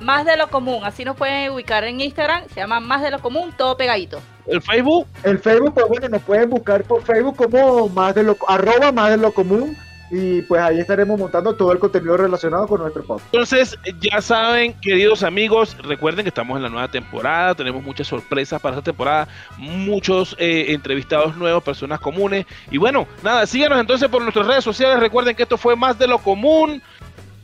Más 0.05 0.23
de 0.23 0.37
lo 0.37 0.51
común, 0.51 0.83
así 0.83 1.03
nos 1.03 1.17
pueden 1.17 1.49
ubicar 1.49 1.83
en 1.83 1.99
Instagram, 1.99 2.43
se 2.49 2.59
llama 2.59 2.79
Más 2.79 3.01
de 3.01 3.09
lo 3.09 3.17
común, 3.17 3.51
todo 3.57 3.75
pegadito. 3.75 4.21
¿El 4.45 4.61
Facebook? 4.61 5.07
El 5.23 5.39
Facebook, 5.39 5.73
pues 5.73 5.87
bueno, 5.87 6.09
nos 6.09 6.21
pueden 6.21 6.47
buscar 6.47 6.83
por 6.83 7.01
Facebook 7.01 7.35
como 7.35 7.89
más 7.89 8.13
de 8.13 8.21
lo, 8.21 8.37
arroba 8.47 8.91
más 8.91 9.09
de 9.09 9.17
lo 9.17 9.33
común 9.33 9.75
y 10.11 10.43
pues 10.43 10.61
ahí 10.61 10.79
estaremos 10.79 11.19
montando 11.19 11.55
todo 11.55 11.71
el 11.71 11.79
contenido 11.79 12.15
relacionado 12.17 12.67
con 12.67 12.81
nuestro 12.81 13.03
podcast. 13.03 13.33
Entonces, 13.33 13.79
ya 13.99 14.21
saben, 14.21 14.73
queridos 14.79 15.23
amigos, 15.23 15.75
recuerden 15.81 16.23
que 16.23 16.29
estamos 16.29 16.55
en 16.57 16.61
la 16.61 16.69
nueva 16.69 16.87
temporada, 16.87 17.55
tenemos 17.55 17.83
muchas 17.83 18.05
sorpresas 18.05 18.61
para 18.61 18.75
esta 18.75 18.83
temporada, 18.83 19.27
muchos 19.57 20.35
eh, 20.37 20.65
entrevistados 20.69 21.35
nuevos, 21.35 21.63
personas 21.63 21.99
comunes. 21.99 22.45
Y 22.69 22.77
bueno, 22.77 23.07
nada, 23.23 23.47
síganos 23.47 23.79
entonces 23.79 24.07
por 24.07 24.21
nuestras 24.21 24.45
redes 24.45 24.63
sociales, 24.63 24.99
recuerden 24.99 25.35
que 25.35 25.41
esto 25.41 25.57
fue 25.57 25.75
más 25.75 25.97
de 25.97 26.07
lo 26.07 26.19
común. 26.19 26.83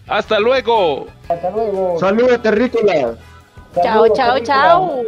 Hasta 0.08 0.39
luego. 0.39 1.08
Hasta 1.30 1.49
luego. 1.52 1.99
Saludos, 1.99 2.41
terrícolas. 2.41 3.18
Chao, 3.82 4.08
chao, 4.14 4.39
chao. 4.39 5.04